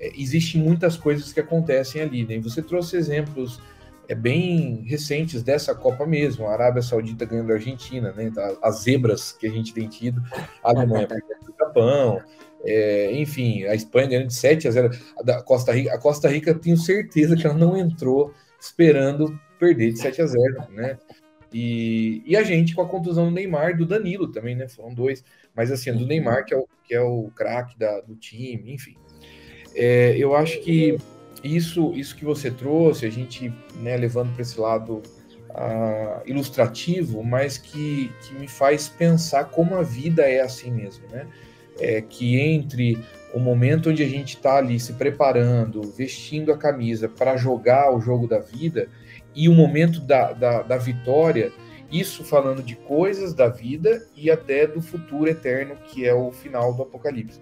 é, 0.00 0.10
existem 0.20 0.60
muitas 0.60 0.96
coisas 0.96 1.32
que 1.32 1.38
acontecem 1.38 2.02
ali, 2.02 2.24
né? 2.26 2.34
E 2.34 2.40
você 2.40 2.60
trouxe 2.60 2.96
exemplos 2.96 3.60
é 4.08 4.14
bem 4.14 4.82
recentes 4.86 5.42
dessa 5.42 5.74
Copa 5.74 6.06
mesmo. 6.06 6.46
A 6.46 6.52
Arábia 6.52 6.80
Saudita 6.80 7.26
ganhando 7.26 7.52
a 7.52 7.56
Argentina, 7.56 8.12
né? 8.12 8.32
As 8.62 8.80
zebras 8.80 9.32
que 9.32 9.46
a 9.46 9.50
gente 9.50 9.74
tem 9.74 9.86
tido, 9.86 10.22
a 10.64 10.70
Alemanha 10.70 11.06
perdendo 11.08 11.50
o 11.50 11.54
Japão, 11.58 12.22
é, 12.64 13.12
enfim, 13.12 13.64
a 13.64 13.74
Espanha 13.74 14.08
ganhando 14.08 14.28
de 14.28 14.34
7 14.34 14.66
a 14.66 14.70
0. 14.70 14.90
A 15.28 15.42
Costa 15.42 15.72
Rica, 15.72 15.94
a 15.94 15.98
Costa 15.98 16.28
Rica 16.28 16.54
tenho 16.54 16.76
certeza 16.76 17.36
que 17.36 17.46
ela 17.46 17.56
não 17.56 17.76
entrou 17.76 18.32
esperando 18.58 19.38
perder 19.58 19.92
de 19.92 19.98
7 19.98 20.22
a 20.22 20.26
0, 20.26 20.64
né? 20.70 20.98
E, 21.52 22.22
e 22.26 22.36
a 22.36 22.42
gente 22.42 22.74
com 22.74 22.82
a 22.82 22.88
contusão 22.88 23.26
do 23.26 23.30
Neymar, 23.30 23.76
do 23.76 23.86
Danilo 23.86 24.28
também, 24.28 24.54
né? 24.56 24.68
Foram 24.68 24.94
dois, 24.94 25.22
mas 25.54 25.70
assim, 25.70 25.92
do 25.92 26.06
Neymar, 26.06 26.46
que 26.46 26.54
é 26.54 26.56
o, 26.56 26.66
que 26.84 26.94
é 26.94 27.00
o 27.00 27.30
craque 27.34 27.76
do 28.06 28.16
time, 28.16 28.72
enfim. 28.72 28.96
É, 29.74 30.16
eu 30.16 30.34
acho 30.34 30.60
que 30.60 30.98
isso, 31.42 31.92
isso 31.94 32.16
que 32.16 32.24
você 32.24 32.50
trouxe, 32.50 33.06
a 33.06 33.10
gente 33.10 33.52
né, 33.76 33.96
levando 33.96 34.32
para 34.32 34.42
esse 34.42 34.58
lado 34.58 35.02
uh, 35.50 36.22
ilustrativo, 36.26 37.22
mas 37.22 37.58
que, 37.58 38.10
que 38.22 38.34
me 38.34 38.48
faz 38.48 38.88
pensar 38.88 39.44
como 39.46 39.74
a 39.76 39.82
vida 39.82 40.22
é 40.22 40.40
assim 40.40 40.70
mesmo, 40.70 41.06
né? 41.10 41.26
É, 41.80 42.00
que 42.00 42.40
entre 42.40 42.98
o 43.32 43.38
momento 43.38 43.90
onde 43.90 44.02
a 44.02 44.08
gente 44.08 44.36
está 44.36 44.56
ali 44.56 44.80
se 44.80 44.94
preparando, 44.94 45.82
vestindo 45.82 46.52
a 46.52 46.58
camisa 46.58 47.08
para 47.08 47.36
jogar 47.36 47.94
o 47.94 48.00
jogo 48.00 48.26
da 48.26 48.40
vida, 48.40 48.88
e 49.34 49.48
o 49.48 49.54
momento 49.54 50.00
da, 50.00 50.32
da, 50.32 50.62
da 50.62 50.76
vitória, 50.76 51.52
isso 51.90 52.24
falando 52.24 52.62
de 52.62 52.74
coisas 52.74 53.32
da 53.32 53.48
vida 53.48 54.04
e 54.16 54.30
até 54.30 54.66
do 54.66 54.82
futuro 54.82 55.28
eterno, 55.28 55.76
que 55.76 56.04
é 56.04 56.12
o 56.12 56.32
final 56.32 56.74
do 56.74 56.82
Apocalipse. 56.82 57.40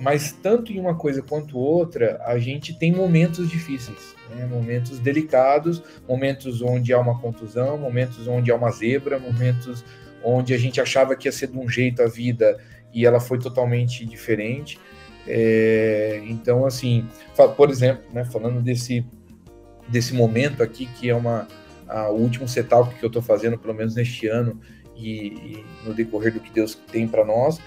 Mas 0.00 0.32
tanto 0.32 0.72
em 0.72 0.80
uma 0.80 0.94
coisa 0.94 1.22
quanto 1.22 1.58
outra, 1.58 2.20
a 2.24 2.38
gente 2.38 2.76
tem 2.76 2.92
momentos 2.92 3.48
difíceis, 3.48 4.14
né? 4.30 4.44
momentos 4.46 4.98
delicados, 4.98 5.82
momentos 6.08 6.62
onde 6.62 6.92
há 6.92 6.98
uma 6.98 7.18
contusão, 7.20 7.78
momentos 7.78 8.26
onde 8.26 8.50
há 8.50 8.56
uma 8.56 8.70
zebra, 8.70 9.18
momentos 9.18 9.84
onde 10.22 10.54
a 10.54 10.58
gente 10.58 10.80
achava 10.80 11.14
que 11.14 11.28
ia 11.28 11.32
ser 11.32 11.48
de 11.48 11.58
um 11.58 11.68
jeito 11.68 12.02
a 12.02 12.06
vida 12.06 12.58
e 12.92 13.04
ela 13.04 13.20
foi 13.20 13.38
totalmente 13.38 14.04
diferente. 14.04 14.78
É, 15.26 16.22
então, 16.26 16.66
assim, 16.66 17.06
por 17.56 17.70
exemplo, 17.70 18.04
né, 18.12 18.24
falando 18.24 18.60
desse, 18.60 19.04
desse 19.88 20.14
momento 20.14 20.62
aqui, 20.62 20.86
que 20.86 21.08
é 21.08 21.14
uma, 21.14 21.46
a, 21.88 22.08
o 22.10 22.16
último 22.16 22.48
setup 22.48 22.94
que 22.94 23.04
eu 23.04 23.08
estou 23.08 23.22
fazendo, 23.22 23.58
pelo 23.58 23.74
menos 23.74 23.94
neste 23.94 24.26
ano, 24.26 24.60
e, 24.96 25.26
e 25.26 25.64
no 25.84 25.94
decorrer 25.94 26.32
do 26.32 26.40
que 26.40 26.52
Deus 26.52 26.74
tem 26.90 27.06
para 27.08 27.24
nós, 27.24 27.60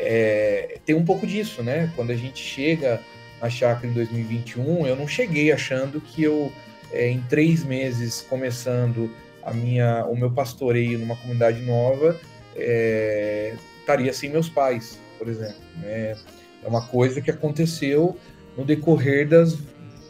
é, 0.00 0.78
tem 0.84 0.94
um 0.94 1.04
pouco 1.04 1.26
disso, 1.26 1.62
né? 1.62 1.92
Quando 1.94 2.10
a 2.10 2.16
gente 2.16 2.42
chega 2.42 3.00
na 3.40 3.48
chácara 3.50 3.86
em 3.86 3.92
2021, 3.92 4.86
eu 4.86 4.96
não 4.96 5.06
cheguei 5.06 5.52
achando 5.52 6.00
que 6.00 6.22
eu, 6.22 6.52
é, 6.92 7.08
em 7.08 7.20
três 7.22 7.64
meses, 7.64 8.20
começando 8.22 9.10
a 9.42 9.52
minha, 9.52 10.04
o 10.06 10.16
meu 10.16 10.30
pastoreio 10.30 10.98
numa 10.98 11.16
comunidade 11.16 11.60
nova, 11.62 12.18
é, 12.56 13.54
estaria 13.78 14.12
sem 14.12 14.30
meus 14.30 14.48
pais, 14.48 14.98
por 15.18 15.28
exemplo. 15.28 15.60
Né? 15.76 16.16
É 16.62 16.68
uma 16.68 16.86
coisa 16.86 17.20
que 17.20 17.30
aconteceu 17.30 18.16
no 18.56 18.64
decorrer 18.64 19.28
das 19.28 19.58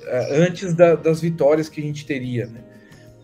é, 0.06 0.42
antes 0.42 0.74
da, 0.74 0.94
das 0.96 1.20
vitórias 1.20 1.68
que 1.68 1.80
a 1.80 1.84
gente 1.84 2.04
teria, 2.04 2.46
né? 2.46 2.60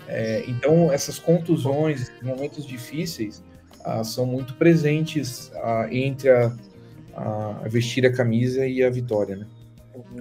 É, 0.08 0.44
então 0.46 0.92
essas 0.92 1.18
contusões, 1.18 2.12
momentos 2.23 2.64
difíceis, 2.64 3.42
ah, 3.87 4.02
são 4.02 4.26
muito 4.26 4.55
presentes 4.55 5.52
ah, 5.55 5.87
entre 5.93 6.28
a, 6.28 6.52
a, 7.14 7.69
vestir 7.69 8.05
a 8.05 8.12
camisa 8.12 8.66
e 8.66 8.83
a 8.83 8.90
vitória, 8.90 9.37
né? 9.37 9.47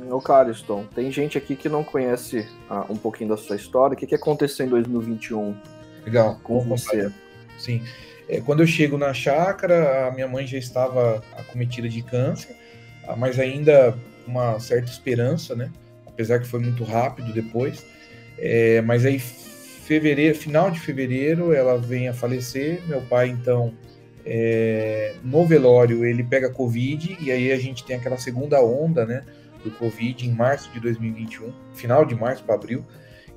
O 0.10 0.22
Cariston, 0.22 0.86
tem 0.96 1.12
gente 1.12 1.38
aqui 1.38 1.56
que 1.56 1.68
não 1.68 1.84
conhece 1.84 2.48
ah, 2.70 2.86
um 2.90 2.96
pouquinho 2.96 3.32
da 3.32 3.38
sua 3.38 3.56
história. 3.56 3.96
O 3.96 3.98
que, 3.98 4.06
que 4.06 4.16
aconteceu 4.16 4.66
em 4.66 4.70
2021 4.70 5.56
Legal, 6.06 6.40
com 6.44 6.62
você? 6.62 7.12
Sim. 7.58 7.82
É, 8.30 8.40
quando 8.40 8.62
eu 8.62 8.68
chego 8.68 8.98
na 8.98 9.14
chácara, 9.14 10.08
a 10.08 10.12
minha 10.12 10.28
mãe 10.28 10.46
já 10.46 10.58
estava 10.58 11.24
acometida 11.36 11.90
de 11.90 12.04
câncer, 12.04 12.56
ah, 13.08 13.16
mas 13.16 13.40
ainda 13.40 13.98
uma 14.28 14.60
certa 14.60 14.92
esperança, 14.92 15.56
né? 15.56 15.72
Apesar 16.06 16.40
que 16.40 16.48
foi 16.48 16.60
muito 16.60 16.84
rápido 16.84 17.34
depois. 17.34 17.84
É, 18.38 18.82
mas 18.82 19.06
aí 19.06 19.20
fevereiro, 19.86 20.36
final 20.36 20.72
de 20.72 20.80
fevereiro, 20.80 21.54
ela 21.54 21.78
vem 21.78 22.08
a 22.08 22.14
falecer. 22.14 22.82
Meu 22.88 23.02
pai, 23.02 23.30
então, 23.30 23.72
é, 24.26 25.14
no 25.24 25.46
velório, 25.46 26.04
ele 26.04 26.24
pega 26.24 26.50
Covid, 26.50 27.18
e 27.22 27.32
aí 27.32 27.52
a 27.52 27.58
gente 27.58 27.84
tem 27.86 27.96
aquela 27.96 28.18
segunda 28.18 28.60
onda, 28.62 29.06
né, 29.06 29.24
do 29.64 29.70
Covid 29.72 30.26
em 30.26 30.32
março 30.32 30.72
de 30.72 30.80
2021, 30.80 31.54
final 31.76 32.04
de 32.04 32.16
março 32.16 32.44
para 32.44 32.56
abril, 32.56 32.84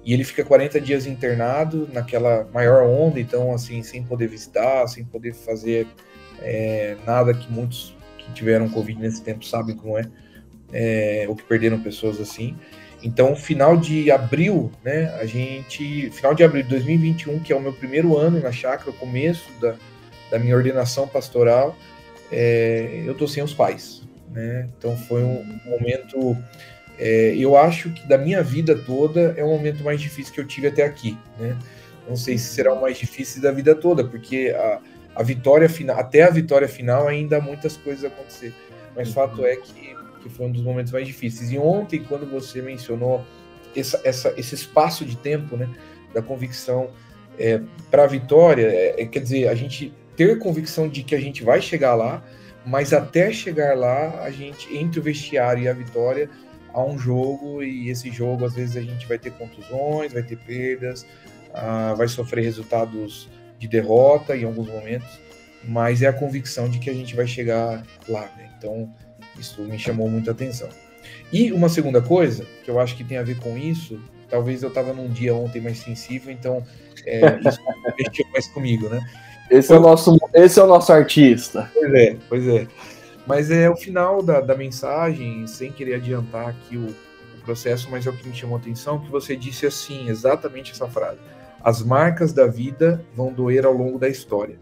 e 0.03 0.15
ele 0.15 0.25
fica 0.25 0.43
40 0.43 0.81
dias 0.81 1.07
internado 1.07 1.87
naquela 1.93 2.49
maior 2.53 2.83
onda, 2.85 3.21
então, 3.21 3.53
assim, 3.53 3.83
sem 3.83 4.03
poder 4.03 4.29
visitar, 4.29 4.87
sem 4.89 5.05
poder 5.05 5.35
fazer 5.35 5.87
é, 6.41 6.97
nada 7.07 7.35
que 7.35 7.53
muitos 7.53 7.95
que 8.17 8.33
tiveram 8.33 8.71
Covid 8.71 8.99
nesse 8.99 9.23
tempo 9.23 9.45
sabem 9.45 9.77
como 9.77 9.99
é, 9.99 10.05
é 10.73 11.27
ou 11.29 11.37
que 11.37 11.43
perderam 11.43 11.79
pessoas 11.83 12.19
assim. 12.19 12.57
Então, 13.03 13.37
final 13.37 13.77
de 13.77 14.11
abril, 14.11 14.73
né, 14.85 15.15
a 15.21 15.27
gente, 15.27 16.11
final 16.11 16.35
de 16.35 16.43
abril 16.43 16.63
de 16.65 16.69
2021, 16.71 17.39
que 17.41 17.53
é 17.53 17.57
o 17.57 17.61
meu 17.61 17.73
primeiro 17.73 18.17
ano 18.17 18.41
na 18.41 18.51
chácara, 18.51 18.91
o 18.91 18.95
começo 18.95 19.49
da, 19.61 19.77
da 20.31 20.39
minha 20.39 20.57
ordenação 20.57 21.07
pastoral, 21.07 21.77
é, 22.31 23.03
eu 23.07 23.15
tô 23.15 23.29
sem 23.29 23.43
os 23.43 23.55
pais, 23.55 24.03
né? 24.31 24.69
Então 24.77 24.97
foi 24.97 25.23
um 25.23 25.61
momento, 25.65 26.37
é, 26.99 27.35
eu 27.37 27.57
acho 27.57 27.91
que 27.91 28.07
da 28.07 28.19
minha 28.19 28.43
vida 28.43 28.77
toda 28.77 29.35
é 29.37 29.45
o 29.45 29.49
momento 29.49 29.83
mais 29.85 30.01
difícil 30.01 30.35
que 30.35 30.41
eu 30.41 30.47
tive 30.47 30.67
até 30.67 30.85
aqui, 30.85 31.17
né? 31.39 31.57
Não 32.09 32.17
sei 32.17 32.37
se 32.37 32.47
será 32.55 32.73
o 32.73 32.81
mais 32.81 32.99
difícil 32.99 33.41
da 33.41 33.53
vida 33.53 33.75
toda, 33.75 34.03
porque 34.03 34.55
a, 34.57 34.81
a 35.15 35.23
vitória 35.23 35.69
final, 35.69 35.99
até 35.99 36.23
a 36.23 36.31
vitória 36.31 36.69
final 36.69 37.07
ainda 37.07 37.37
há 37.37 37.41
muitas 37.41 37.77
coisas 37.77 38.05
a 38.05 38.09
acontecer. 38.09 38.53
Mas 38.97 39.09
uhum. 39.09 39.15
fato 39.15 39.47
é 39.47 39.57
que 39.57 39.95
que 40.19 40.29
foi 40.29 40.47
um 40.47 40.53
dos 40.53 40.63
momentos 40.63 40.93
mais 40.93 41.07
difíceis. 41.07 41.51
E 41.51 41.59
ontem, 41.59 42.03
quando 42.05 42.29
você 42.29 42.61
mencionou 42.61 43.25
essa, 43.75 44.01
essa, 44.05 44.35
esse 44.37 44.55
espaço 44.55 45.05
de 45.05 45.17
tempo, 45.17 45.57
né, 45.57 45.69
da 46.13 46.23
convicção 46.23 46.91
é, 47.39 47.61
para 47.91 48.05
a 48.05 48.07
vitória, 48.07 48.67
é, 48.67 49.03
é, 49.03 49.07
quer 49.07 49.21
dizer, 49.21 49.49
a 49.49 49.55
gente 49.55 49.93
ter 50.17 50.39
convicção 50.39 50.89
de 50.89 51.03
que 51.03 51.15
a 51.15 51.21
gente 51.21 51.45
vai 51.45 51.61
chegar 51.61 51.95
lá, 51.95 52.25
mas 52.67 52.93
até 52.93 53.33
chegar 53.33 53.77
lá, 53.77 54.23
a 54.23 54.31
gente, 54.31 54.77
entre 54.77 54.99
o 54.99 55.03
vestiário 55.03 55.63
e 55.63 55.69
a 55.69 55.73
vitória, 55.73 56.29
há 56.73 56.83
um 56.83 56.99
jogo, 56.99 57.63
e 57.63 57.89
esse 57.89 58.11
jogo, 58.11 58.45
às 58.45 58.55
vezes, 58.55 58.77
a 58.77 58.83
gente 58.83 59.07
vai 59.07 59.19
ter 59.19 59.31
contusões, 59.33 60.13
vai 60.13 60.23
ter 60.23 60.37
perdas, 60.39 61.07
ah, 61.55 61.95
vai 61.97 62.09
sofrer 62.09 62.43
resultados 62.43 63.29
de 63.59 63.67
derrota 63.67 64.37
em 64.37 64.45
alguns 64.45 64.69
momentos, 64.69 65.09
mas 65.65 66.03
é 66.03 66.09
a 66.09 66.13
convicção 66.13 66.69
de 66.69 66.79
que 66.79 66.91
a 66.91 66.95
gente 66.95 67.17
vai 67.17 67.27
chegar 67.27 67.83
lá, 68.09 68.31
né? 68.37 68.51
Então, 68.57 68.93
isso 69.39 69.63
me 69.63 69.79
chamou 69.79 70.09
muita 70.09 70.31
atenção. 70.31 70.69
E 71.33 71.53
uma 71.53 71.69
segunda 71.69 72.01
coisa, 72.01 72.47
que 72.65 72.71
eu 72.71 72.81
acho 72.81 72.97
que 72.97 73.05
tem 73.05 73.19
a 73.19 73.23
ver 73.23 73.39
com 73.39 73.57
isso, 73.57 74.01
talvez 74.29 74.63
eu 74.63 74.69
estava 74.69 74.93
num 74.93 75.09
dia 75.09 75.35
ontem 75.35 75.61
mais 75.61 75.79
sensível, 75.79 76.33
então 76.33 76.63
é, 77.05 77.39
isso 77.47 77.61
mexeu 77.99 78.27
mais 78.33 78.47
comigo, 78.49 78.89
né? 78.89 79.01
Esse, 79.51 79.73
é 79.73 79.77
o 79.77 79.81
nosso, 79.81 80.19
esse 80.35 80.61
é 80.61 80.63
o 80.63 80.67
nosso 80.67 80.93
artista. 80.93 81.71
Pois 81.73 81.95
é, 81.95 82.17
pois 82.29 82.49
é. 82.49 82.67
Mas 83.27 83.51
é 83.51 83.69
o 83.69 83.77
final 83.77 84.23
da, 84.23 84.41
da 84.41 84.55
mensagem, 84.55 85.47
sem 85.47 85.71
querer 85.71 85.95
adiantar 85.97 86.49
aqui 86.49 86.77
o, 86.77 86.87
o 86.87 87.43
processo, 87.45 87.89
mas 87.91 88.07
é 88.07 88.11
o 88.11 88.13
que 88.13 88.29
me 88.29 88.35
chamou 88.35 88.57
a 88.57 88.61
atenção, 88.61 88.99
que 88.99 89.11
você 89.11 89.37
disse 89.37 89.67
assim, 89.67 90.09
exatamente 90.09 90.73
essa 90.73 90.87
frase. 90.87 91.19
As 91.63 91.83
marcas 91.83 92.33
da 92.33 92.47
vida 92.47 93.05
vão 93.15 93.33
doer 93.33 93.67
ao 93.67 93.73
longo 93.73 93.99
da 93.99 94.09
história 94.09 94.59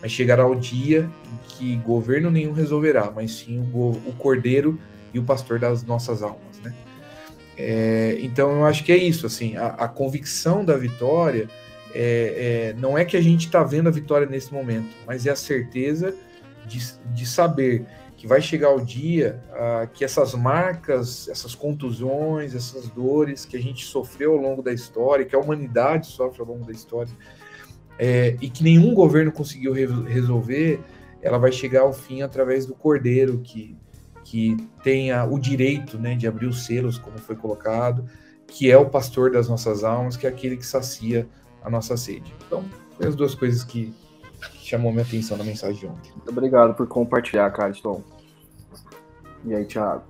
mas 0.00 0.12
chegará 0.12 0.46
o 0.46 0.54
dia 0.54 1.08
em 1.24 1.48
que 1.48 1.76
governo 1.76 2.30
nenhum 2.30 2.52
resolverá, 2.52 3.10
mas 3.14 3.32
sim 3.32 3.60
o, 3.72 3.90
o 4.06 4.14
cordeiro 4.18 4.78
e 5.12 5.18
o 5.18 5.24
pastor 5.24 5.58
das 5.58 5.82
nossas 5.84 6.22
almas, 6.22 6.58
né? 6.62 6.74
É, 7.56 8.18
então 8.20 8.50
eu 8.52 8.64
acho 8.64 8.82
que 8.84 8.92
é 8.92 8.96
isso, 8.96 9.26
assim, 9.26 9.56
a, 9.56 9.66
a 9.66 9.88
convicção 9.88 10.64
da 10.64 10.76
vitória 10.76 11.48
é, 11.94 12.72
é, 12.72 12.80
não 12.80 12.96
é 12.96 13.04
que 13.04 13.16
a 13.16 13.20
gente 13.20 13.46
está 13.46 13.62
vendo 13.62 13.88
a 13.88 13.92
vitória 13.92 14.26
nesse 14.26 14.52
momento, 14.52 14.88
mas 15.06 15.26
é 15.26 15.30
a 15.30 15.36
certeza 15.36 16.14
de, 16.66 16.78
de 17.12 17.26
saber 17.26 17.84
que 18.16 18.26
vai 18.26 18.42
chegar 18.42 18.70
o 18.70 18.84
dia 18.84 19.42
uh, 19.50 19.88
que 19.94 20.04
essas 20.04 20.34
marcas, 20.34 21.26
essas 21.28 21.54
contusões, 21.54 22.54
essas 22.54 22.88
dores 22.90 23.46
que 23.46 23.56
a 23.56 23.60
gente 23.60 23.86
sofreu 23.86 24.32
ao 24.32 24.38
longo 24.38 24.62
da 24.62 24.72
história, 24.72 25.24
que 25.24 25.34
a 25.34 25.38
humanidade 25.38 26.06
sofre 26.06 26.42
ao 26.42 26.46
longo 26.46 26.66
da 26.66 26.72
história, 26.72 27.10
é, 28.02 28.34
e 28.40 28.48
que 28.48 28.64
nenhum 28.64 28.94
governo 28.94 29.30
conseguiu 29.30 29.74
re 29.74 29.84
resolver, 29.84 30.80
ela 31.20 31.36
vai 31.36 31.52
chegar 31.52 31.82
ao 31.82 31.92
fim 31.92 32.22
através 32.22 32.64
do 32.64 32.74
Cordeiro, 32.74 33.40
que, 33.44 33.76
que 34.24 34.56
tenha 34.82 35.22
o 35.26 35.38
direito 35.38 35.98
né, 35.98 36.14
de 36.14 36.26
abrir 36.26 36.46
os 36.46 36.64
selos, 36.64 36.96
como 36.96 37.18
foi 37.18 37.36
colocado, 37.36 38.06
que 38.46 38.70
é 38.70 38.78
o 38.78 38.88
pastor 38.88 39.30
das 39.30 39.50
nossas 39.50 39.84
almas, 39.84 40.16
que 40.16 40.26
é 40.26 40.30
aquele 40.30 40.56
que 40.56 40.64
sacia 40.64 41.28
a 41.62 41.68
nossa 41.68 41.94
sede. 41.94 42.34
Então, 42.46 42.64
foi 42.96 43.06
as 43.06 43.14
duas 43.14 43.34
coisas 43.34 43.62
que 43.62 43.92
chamou 44.62 44.92
minha 44.92 45.04
atenção 45.04 45.36
na 45.36 45.44
mensagem 45.44 45.80
de 45.80 45.86
ontem. 45.86 46.10
Muito 46.12 46.30
obrigado 46.30 46.74
por 46.74 46.86
compartilhar, 46.86 47.50
Cariston. 47.50 48.02
E 49.44 49.54
aí, 49.54 49.66
Thiago? 49.66 50.04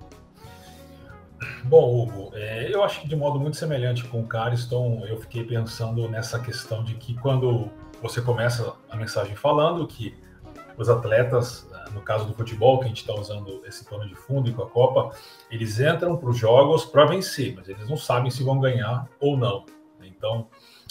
Bom, 1.65 2.03
Hugo, 2.03 2.31
é, 2.35 2.73
eu 2.73 2.83
acho 2.85 3.01
que 3.01 3.07
de 3.09 3.17
modo 3.17 3.37
muito 3.37 3.57
semelhante 3.57 4.05
com 4.05 4.21
o 4.21 4.27
Cariston, 4.27 5.03
eu 5.09 5.17
fiquei 5.17 5.43
pensando 5.43 6.07
nessa 6.07 6.39
questão 6.39 6.83
de 6.85 6.93
que 6.95 7.15
quando 7.15 7.69
você 8.01 8.21
começa 8.21 8.73
a 8.89 8.95
mensagem 8.95 9.35
falando 9.35 9.85
que 9.85 10.15
os 10.77 10.89
atletas, 10.89 11.69
no 11.93 12.01
caso 12.01 12.25
do 12.25 12.33
futebol, 12.33 12.79
que 12.79 12.85
a 12.85 12.87
gente 12.87 13.01
está 13.01 13.13
usando 13.13 13.61
esse 13.65 13.85
pano 13.85 14.07
de 14.07 14.15
fundo 14.15 14.49
e 14.49 14.53
com 14.53 14.63
a 14.63 14.69
Copa, 14.69 15.15
eles 15.49 15.79
entram 15.79 16.17
para 16.17 16.29
os 16.29 16.37
jogos 16.37 16.85
para 16.85 17.05
vencer, 17.05 17.53
mas 17.55 17.69
eles 17.69 17.87
não 17.87 17.97
sabem 17.97 18.31
se 18.31 18.43
vão 18.43 18.59
ganhar 18.59 19.07
ou 19.19 19.37
não. 19.37 19.65
Então, 20.01 20.47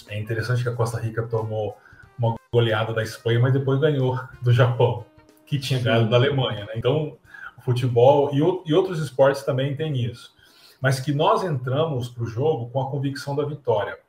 é 0.07 0.17
interessante 0.17 0.63
que 0.63 0.69
a 0.69 0.75
Costa 0.75 0.99
Rica 0.99 1.23
tomou 1.23 1.77
uma 2.17 2.35
goleada 2.53 2.93
da 2.93 3.03
Espanha, 3.03 3.39
mas 3.39 3.53
depois 3.53 3.79
ganhou 3.79 4.19
do 4.41 4.53
Japão, 4.53 5.05
que 5.45 5.59
tinha 5.59 5.79
ganhado 5.79 6.09
da 6.09 6.15
Alemanha. 6.15 6.65
Né? 6.65 6.73
Então, 6.75 7.17
o 7.57 7.61
futebol 7.61 8.29
e, 8.33 8.37
e 8.69 8.73
outros 8.73 8.99
esportes 8.99 9.43
também 9.43 9.75
têm 9.75 10.05
isso. 10.05 10.33
Mas 10.79 10.99
que 10.99 11.13
nós 11.13 11.43
entramos 11.43 12.09
para 12.09 12.23
o 12.23 12.27
jogo 12.27 12.69
com 12.69 12.81
a 12.81 12.89
convicção 12.89 13.35
da 13.35 13.45
vitória. 13.45 13.99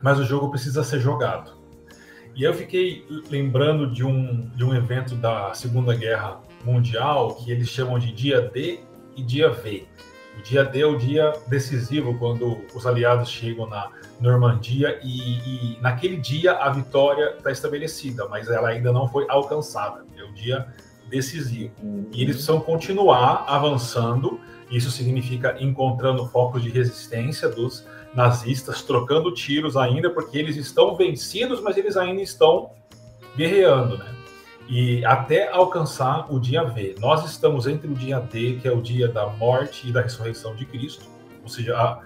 Mas 0.00 0.18
o 0.18 0.24
jogo 0.24 0.50
precisa 0.50 0.84
ser 0.84 1.00
jogado. 1.00 1.65
E 2.36 2.42
eu 2.42 2.52
fiquei 2.52 3.06
lembrando 3.30 3.90
de 3.90 4.04
um, 4.04 4.46
de 4.54 4.62
um 4.62 4.74
evento 4.74 5.14
da 5.14 5.54
Segunda 5.54 5.94
Guerra 5.94 6.38
Mundial 6.62 7.34
que 7.36 7.50
eles 7.50 7.66
chamam 7.66 7.98
de 7.98 8.12
dia 8.12 8.42
D 8.42 8.80
e 9.16 9.22
dia 9.22 9.48
V. 9.48 9.86
O 10.38 10.42
dia 10.42 10.62
D 10.62 10.82
é 10.82 10.86
o 10.86 10.98
dia 10.98 11.32
decisivo, 11.48 12.18
quando 12.18 12.60
os 12.74 12.86
aliados 12.86 13.30
chegam 13.30 13.66
na 13.66 13.88
Normandia 14.20 15.00
e, 15.02 15.38
e 15.76 15.80
naquele 15.80 16.18
dia 16.18 16.52
a 16.52 16.68
vitória 16.68 17.36
está 17.38 17.50
estabelecida, 17.50 18.28
mas 18.28 18.50
ela 18.50 18.68
ainda 18.68 18.92
não 18.92 19.08
foi 19.08 19.24
alcançada. 19.30 20.04
É 20.14 20.22
o 20.22 20.32
dia 20.34 20.66
decisivo. 21.08 21.72
E 22.12 22.20
eles 22.20 22.36
precisam 22.36 22.60
continuar 22.60 23.46
avançando. 23.48 24.38
Isso 24.70 24.90
significa 24.90 25.56
encontrando 25.60 26.26
focos 26.26 26.62
de 26.62 26.70
resistência 26.70 27.48
dos 27.48 27.86
nazistas, 28.14 28.82
trocando 28.82 29.32
tiros 29.32 29.76
ainda, 29.76 30.10
porque 30.10 30.38
eles 30.38 30.56
estão 30.56 30.96
vencidos, 30.96 31.60
mas 31.60 31.76
eles 31.76 31.96
ainda 31.96 32.22
estão 32.22 32.70
guerreando, 33.36 33.98
né? 33.98 34.16
e 34.68 35.04
até 35.04 35.48
alcançar 35.48 36.32
o 36.32 36.40
dia 36.40 36.64
V. 36.64 36.96
Nós 36.98 37.24
estamos 37.24 37.66
entre 37.66 37.88
o 37.88 37.94
dia 37.94 38.18
D, 38.18 38.58
que 38.60 38.66
é 38.66 38.72
o 38.72 38.80
dia 38.80 39.08
da 39.08 39.26
morte 39.28 39.88
e 39.88 39.92
da 39.92 40.00
ressurreição 40.00 40.54
de 40.56 40.64
Cristo, 40.64 41.04
ou 41.42 41.48
seja, 41.48 41.76
a, 41.76 42.00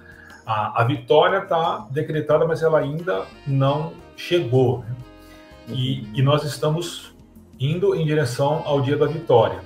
a, 0.44 0.82
a 0.82 0.84
vitória 0.84 1.38
está 1.38 1.86
decretada, 1.90 2.46
mas 2.46 2.62
ela 2.62 2.78
ainda 2.78 3.24
não 3.46 3.94
chegou. 4.16 4.80
Né? 4.80 4.96
E, 5.68 6.06
e 6.14 6.22
nós 6.22 6.44
estamos 6.44 7.14
indo 7.58 7.94
em 7.94 8.04
direção 8.04 8.62
ao 8.64 8.80
dia 8.80 8.96
da 8.96 9.06
vitória. 9.06 9.60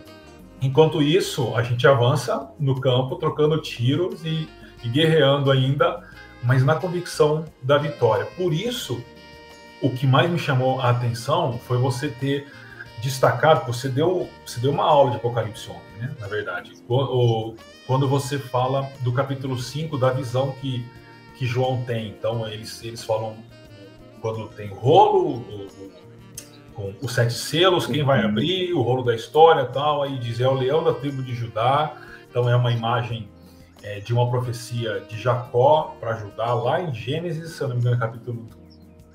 Enquanto 0.65 1.03
isso, 1.03 1.55
a 1.55 1.63
gente 1.63 1.87
avança 1.87 2.51
no 2.59 2.81
campo, 2.81 3.17
trocando 3.17 3.61
tiros 3.61 4.25
e, 4.25 4.49
e 4.83 4.89
guerreando 4.89 5.51
ainda, 5.51 6.03
mas 6.43 6.65
na 6.65 6.75
convicção 6.75 7.45
da 7.63 7.77
vitória. 7.77 8.25
Por 8.35 8.51
isso, 8.55 9.05
o 9.83 9.91
que 9.91 10.07
mais 10.07 10.31
me 10.31 10.39
chamou 10.39 10.81
a 10.81 10.89
atenção 10.89 11.59
foi 11.67 11.77
você 11.77 12.09
ter 12.09 12.51
destacado, 13.03 13.67
você 13.67 13.91
deu, 13.91 14.27
você 14.47 14.59
deu 14.59 14.71
uma 14.71 14.85
aula 14.85 15.11
de 15.11 15.17
Apocalipse 15.19 15.71
ontem, 15.71 16.01
né? 16.01 16.15
Na 16.19 16.27
verdade. 16.27 16.73
Quando 17.87 18.09
você 18.09 18.39
fala 18.39 18.91
do 19.01 19.13
capítulo 19.13 19.59
5, 19.59 19.99
da 19.99 20.13
visão 20.13 20.53
que, 20.63 20.83
que 21.37 21.45
João 21.45 21.85
tem. 21.85 22.09
Então, 22.09 22.49
eles, 22.49 22.83
eles 22.83 23.05
falam 23.05 23.37
quando 24.23 24.49
tem 24.49 24.69
rolo, 24.69 25.41
o, 25.41 25.93
com 26.75 26.93
os 27.01 27.13
sete 27.13 27.35
selos, 27.35 27.87
quem 27.87 28.03
vai 28.03 28.25
abrir, 28.25 28.73
o 28.73 28.83
rolo 28.83 29.03
da 29.03 29.15
história 29.15 29.65
tal, 29.67 30.03
aí 30.03 30.19
diz 30.19 30.41
é 30.41 30.49
o 30.49 30.55
leão 30.55 30.83
da 30.83 30.93
tribo 30.93 31.23
de 31.23 31.35
Judá. 31.35 31.95
Então, 32.29 32.49
é 32.49 32.57
uma 32.57 32.73
imagem 32.73 33.29
é, 33.83 34.01
de 34.01 34.13
uma 34.13 34.29
profecia 34.29 35.01
de 35.09 35.17
Jacó 35.21 35.97
para 36.01 36.17
Judá, 36.17 36.53
lá 36.53 36.81
em 36.81 36.93
Gênesis, 36.93 37.53
se 37.53 37.63
eu 37.63 37.69
não 37.69 37.77
me 37.77 37.81
engano, 37.81 37.99
capítulo 37.99 38.49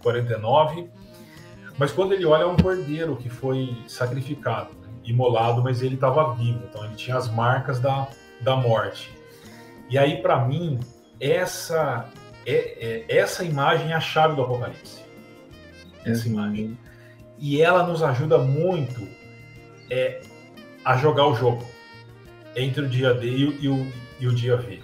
49 0.01 0.89
mas 1.80 1.94
quando 1.94 2.12
ele 2.12 2.25
olha, 2.25 2.44
é 2.44 2.46
um 2.46 2.58
cordeiro 2.58 3.16
que 3.16 3.30
foi 3.30 3.74
sacrificado, 3.88 4.72
né? 4.82 4.89
imolado, 5.06 5.63
mas 5.63 5.82
ele 5.82 5.96
estava 5.96 6.34
vivo, 6.34 6.60
então 6.70 6.84
ele 6.84 6.96
tinha 6.96 7.16
as 7.16 7.32
marcas 7.32 7.80
da, 7.80 8.10
da 8.41 8.58
morte. 8.58 9.10
E 9.89 9.98
aí, 9.98 10.22
para 10.22 10.45
mim, 10.45 10.78
essa 11.22 12.10
é, 12.45 13.06
é, 13.08 13.17
essa 13.17 13.45
imagem 13.45 13.93
é 13.93 13.95
a 13.95 14.02
chave 14.02 14.36
do 14.36 14.41
Apocalipse. 14.41 15.02
Essa 16.04 16.28
uhum. 16.28 16.34
imagem. 16.34 16.78
E 17.39 17.62
ela 17.62 17.84
nos 17.84 18.04
ajuda 18.04 18.38
muito 18.38 19.08
é, 19.89 20.21
a 20.84 20.97
jogar 20.97 21.28
o 21.28 21.36
jogo 21.36 21.65
entre 22.56 22.82
o 22.82 22.89
dia 22.89 23.13
D 23.13 23.28
e, 23.28 23.69
o, 23.69 23.91
e 24.19 24.28
o 24.28 24.34
dia 24.34 24.58
V. 24.58 24.82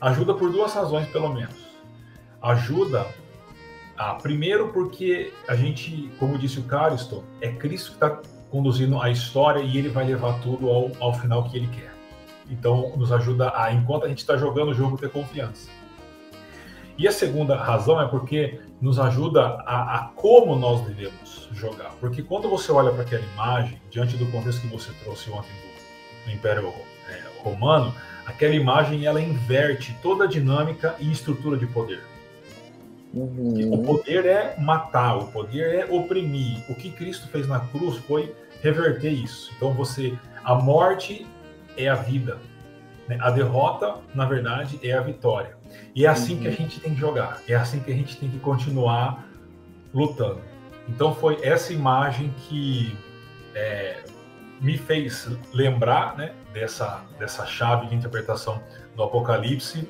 Ajuda 0.00 0.34
por 0.34 0.50
duas 0.50 0.72
razões, 0.72 1.08
pelo 1.08 1.28
menos. 1.32 1.56
Ajuda 2.40 3.06
ah, 3.96 4.14
primeiro 4.14 4.68
porque 4.68 5.30
a 5.46 5.54
gente, 5.54 6.10
como 6.18 6.38
disse 6.38 6.58
o 6.58 6.62
Cariston, 6.62 7.22
é 7.40 7.52
Cristo 7.52 7.90
que 7.90 7.96
está 7.96 8.18
conduzindo 8.50 8.98
a 8.98 9.10
história 9.10 9.60
e 9.60 9.76
ele 9.76 9.90
vai 9.90 10.06
levar 10.06 10.40
tudo 10.40 10.70
ao, 10.70 10.90
ao 11.00 11.12
final 11.12 11.44
que 11.44 11.58
ele 11.58 11.66
quer. 11.68 11.92
Então, 12.48 12.96
nos 12.96 13.12
ajuda 13.12 13.52
a, 13.54 13.70
enquanto 13.72 14.06
a 14.06 14.08
gente 14.08 14.18
está 14.18 14.38
jogando 14.38 14.70
o 14.70 14.74
jogo, 14.74 14.96
ter 14.96 15.10
confiança. 15.10 15.70
E 17.00 17.08
a 17.08 17.12
segunda 17.12 17.56
razão 17.56 17.98
é 17.98 18.06
porque 18.06 18.60
nos 18.78 18.98
ajuda 18.98 19.40
a, 19.64 19.96
a, 19.96 20.04
como 20.14 20.54
nós 20.54 20.82
devemos 20.82 21.48
jogar. 21.50 21.92
Porque 21.98 22.22
quando 22.22 22.46
você 22.46 22.70
olha 22.70 22.90
para 22.92 23.00
aquela 23.00 23.24
imagem, 23.32 23.80
diante 23.90 24.18
do 24.18 24.26
contexto 24.26 24.60
que 24.60 24.66
você 24.66 24.92
trouxe 25.02 25.30
ontem 25.30 25.48
do, 25.48 26.26
do 26.26 26.36
Império 26.36 26.70
é, 27.08 27.22
Romano, 27.42 27.94
aquela 28.26 28.54
imagem 28.54 29.06
ela 29.06 29.18
inverte 29.18 29.96
toda 30.02 30.24
a 30.24 30.26
dinâmica 30.26 30.94
e 31.00 31.10
estrutura 31.10 31.56
de 31.56 31.66
poder. 31.66 32.02
Uhum. 33.14 33.72
O 33.72 33.82
poder 33.82 34.26
é 34.26 34.56
matar, 34.60 35.16
o 35.16 35.28
poder 35.28 35.76
é 35.76 35.86
oprimir. 35.90 36.62
O 36.68 36.74
que 36.74 36.90
Cristo 36.90 37.28
fez 37.28 37.48
na 37.48 37.60
cruz 37.60 37.96
foi 37.96 38.34
reverter 38.60 39.10
isso. 39.10 39.50
Então 39.56 39.72
você, 39.72 40.18
a 40.44 40.54
morte 40.54 41.26
é 41.78 41.88
a 41.88 41.94
vida, 41.94 42.36
né? 43.08 43.16
a 43.22 43.30
derrota, 43.30 43.94
na 44.14 44.26
verdade, 44.26 44.78
é 44.82 44.92
a 44.92 45.00
vitória. 45.00 45.58
E 45.94 46.06
é 46.06 46.08
assim 46.08 46.34
uhum. 46.34 46.40
que 46.40 46.46
a 46.46 46.50
uhum. 46.50 46.56
gente 46.56 46.80
tem 46.80 46.94
que 46.94 47.00
jogar. 47.00 47.42
É 47.48 47.54
assim 47.54 47.80
que 47.80 47.90
a 47.90 47.94
gente 47.94 48.16
tem 48.16 48.28
que 48.28 48.38
continuar 48.38 49.26
lutando. 49.92 50.40
Então 50.88 51.14
foi 51.14 51.38
essa 51.42 51.72
imagem 51.72 52.34
que 52.48 52.96
é, 53.54 53.98
me 54.60 54.76
fez 54.76 55.28
lembrar 55.52 56.16
né, 56.16 56.32
dessa, 56.52 57.02
dessa 57.18 57.46
chave 57.46 57.86
de 57.86 57.94
interpretação 57.94 58.60
do 58.96 59.02
Apocalipse 59.02 59.88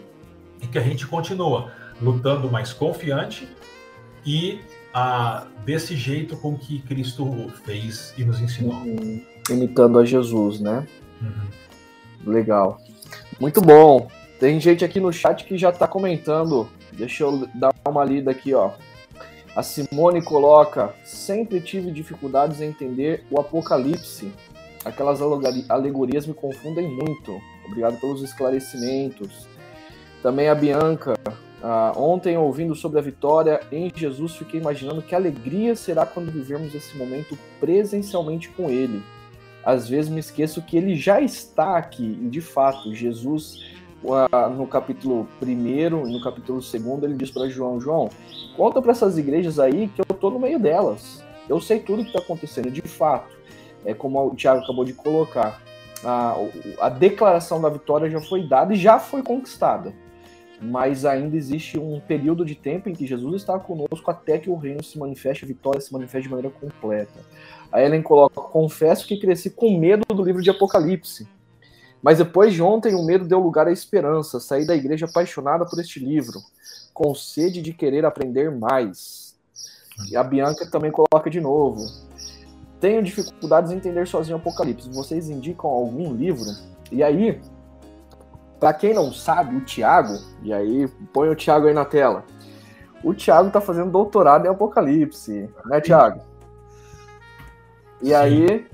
e 0.63 0.67
que 0.67 0.79
a 0.79 0.83
gente 0.83 1.07
continua 1.07 1.73
lutando 2.01 2.51
mais 2.51 2.73
confiante 2.73 3.49
e 4.25 4.61
ah, 4.93 5.47
desse 5.65 5.97
jeito 5.97 6.37
com 6.37 6.57
que 6.57 6.81
Cristo 6.81 7.51
fez 7.65 8.15
e 8.17 8.25
nos 8.25 8.41
ensinou. 8.41 8.75
Uhum. 8.75 9.23
Imitando 9.49 9.99
a 9.99 10.05
Jesus, 10.05 10.61
né? 10.61 10.87
Uhum. 11.21 12.33
Legal. 12.33 12.79
Muito 13.41 13.61
bom. 13.61 14.09
Tem 14.41 14.59
gente 14.59 14.85
aqui 14.85 14.99
no 14.99 15.13
chat 15.13 15.45
que 15.45 15.57
já 15.57 15.69
está 15.69 15.87
comentando. 15.87 16.69
Deixa 16.93 17.23
eu 17.23 17.47
dar 17.55 17.73
uma 17.87 18.05
lida 18.05 18.33
aqui, 18.33 18.55
ó. 18.55 18.73
A 19.55 19.63
Simone 19.63 20.23
coloca: 20.23 20.95
sempre 21.05 21.61
tive 21.61 21.93
dificuldades 21.93 22.61
em 22.61 22.71
entender 22.71 23.25
o 23.31 23.39
Apocalipse. 23.39 24.33
Aquelas 24.85 25.21
alegorias 25.69 26.27
me 26.27 26.33
confundem 26.33 26.89
muito. 26.89 27.41
Obrigado 27.67 28.01
pelos 28.01 28.23
esclarecimentos. 28.23 29.47
Também 30.23 30.49
a 30.49 30.55
Bianca 30.55 31.15
Uh, 31.61 31.93
ontem, 32.01 32.39
ouvindo 32.39 32.75
sobre 32.75 32.99
a 32.99 33.03
vitória 33.03 33.61
em 33.71 33.93
Jesus, 33.95 34.35
fiquei 34.35 34.59
imaginando 34.59 35.03
que 35.03 35.15
alegria 35.15 35.77
será 35.77 36.07
quando 36.07 36.33
vivermos 36.33 36.75
esse 36.75 36.97
momento 36.97 37.39
presencialmente 37.61 38.49
com 38.49 38.71
Ele. 38.71 39.03
Às 39.63 39.87
vezes 39.87 40.11
me 40.11 40.21
esqueço 40.21 40.63
que 40.63 40.79
Ele 40.79 40.97
já 40.97 41.21
está 41.21 41.77
aqui, 41.77 42.19
e 42.23 42.29
de 42.29 42.41
fato, 42.41 42.95
Jesus, 42.95 43.63
no 44.57 44.67
capítulo 44.67 45.29
1 45.43 45.47
e 45.47 46.13
no 46.13 46.23
capítulo 46.23 46.61
2, 46.61 46.75
ele 47.03 47.15
diz 47.15 47.31
para 47.31 47.49
João: 47.49 47.81
João, 47.81 48.11
conta 48.57 48.81
para 48.81 48.93
essas 48.93 49.19
igrejas 49.19 49.59
aí 49.59 49.89
que 49.89 50.01
eu 50.01 50.07
estou 50.11 50.31
no 50.31 50.39
meio 50.39 50.59
delas. 50.59 51.25
Eu 51.49 51.61
sei 51.61 51.81
tudo 51.81 52.03
que 52.03 52.09
está 52.09 52.21
acontecendo, 52.21 52.71
de 52.71 52.83
fato. 52.83 53.37
É 53.85 53.93
como 53.95 54.25
o 54.27 54.35
Tiago 54.35 54.63
acabou 54.63 54.85
de 54.85 54.93
colocar. 54.93 55.61
A, 56.03 56.35
a 56.81 56.89
declaração 56.89 57.61
da 57.61 57.69
vitória 57.69 58.09
já 58.09 58.21
foi 58.21 58.47
dada 58.47 58.73
e 58.73 58.77
já 58.77 58.99
foi 58.99 59.23
conquistada 59.23 59.93
mas 60.61 61.07
ainda 61.07 61.37
existe 61.37 61.79
um 61.79 61.99
período 62.01 62.45
de 62.45 62.55
tempo 62.55 62.89
em 62.89 62.93
que 62.93 63.07
Jesus 63.07 63.37
está 63.37 63.59
conosco 63.59 64.11
até 64.11 64.39
que 64.39 64.51
o 64.51 64.57
reino 64.57 64.85
se 64.85 64.99
manifeste, 64.99 65.45
a 65.45 65.49
vitória 65.49 65.81
se 65.81 65.93
manifeste 65.93 66.29
de 66.29 66.35
maneira 66.35 66.55
completa. 66.61 67.21
A 67.73 67.83
Ellen 67.83 68.03
coloca: 68.03 68.41
Confesso 68.41 69.07
que 69.07 69.19
cresci 69.19 69.51
com 69.51 69.79
medo 69.79 70.05
do 70.15 70.23
livro 70.23 70.43
de 70.43 70.51
Apocalipse, 70.51 71.27
mas 72.03 72.19
depois 72.19 72.55
de 72.55 72.63
ontem 72.63 72.95
o 72.95 73.05
medo 73.05 73.27
deu 73.27 73.39
lugar 73.39 73.69
à 73.69 73.73
esperança. 73.73 74.41
Saí 74.41 74.67
da 74.67 74.75
igreja 74.75 75.07
apaixonada 75.07 75.67
por 75.67 75.79
este 75.79 76.01
livro, 76.01 76.41
com 76.95 77.15
sede 77.15 77.61
de 77.61 77.73
querer 77.73 78.05
aprender 78.05 78.51
mais. 78.51 79.39
E 80.11 80.17
a 80.17 80.23
Bianca 80.23 80.69
também 80.71 80.91
coloca 80.91 81.29
de 81.29 81.41
novo: 81.41 81.85
Tenho 82.81 83.03
dificuldades 83.03 83.71
em 83.71 83.77
entender 83.77 84.07
sozinho 84.07 84.39
Apocalipse. 84.39 84.89
Vocês 84.91 85.29
indicam 85.29 85.69
algum 85.69 86.15
livro? 86.15 86.47
E 86.91 87.03
aí, 87.03 87.41
para 88.59 88.73
quem 88.73 88.95
não 88.95 89.13
sabe, 89.13 89.57
o 89.57 89.65
Tiago, 89.65 90.19
e 90.43 90.53
aí 90.53 90.89
põe 91.13 91.29
o 91.29 91.37
Tiago 91.37 91.67
aí 91.67 91.75
na 91.75 91.85
tela. 91.85 92.25
O 93.03 93.15
Tiago 93.15 93.49
está 93.49 93.61
fazendo 93.61 93.91
doutorado 93.91 94.47
em 94.47 94.49
Apocalipse, 94.49 95.49
né, 95.65 95.81
Tiago? 95.81 96.21
E 98.03 98.15
aí, 98.15 98.67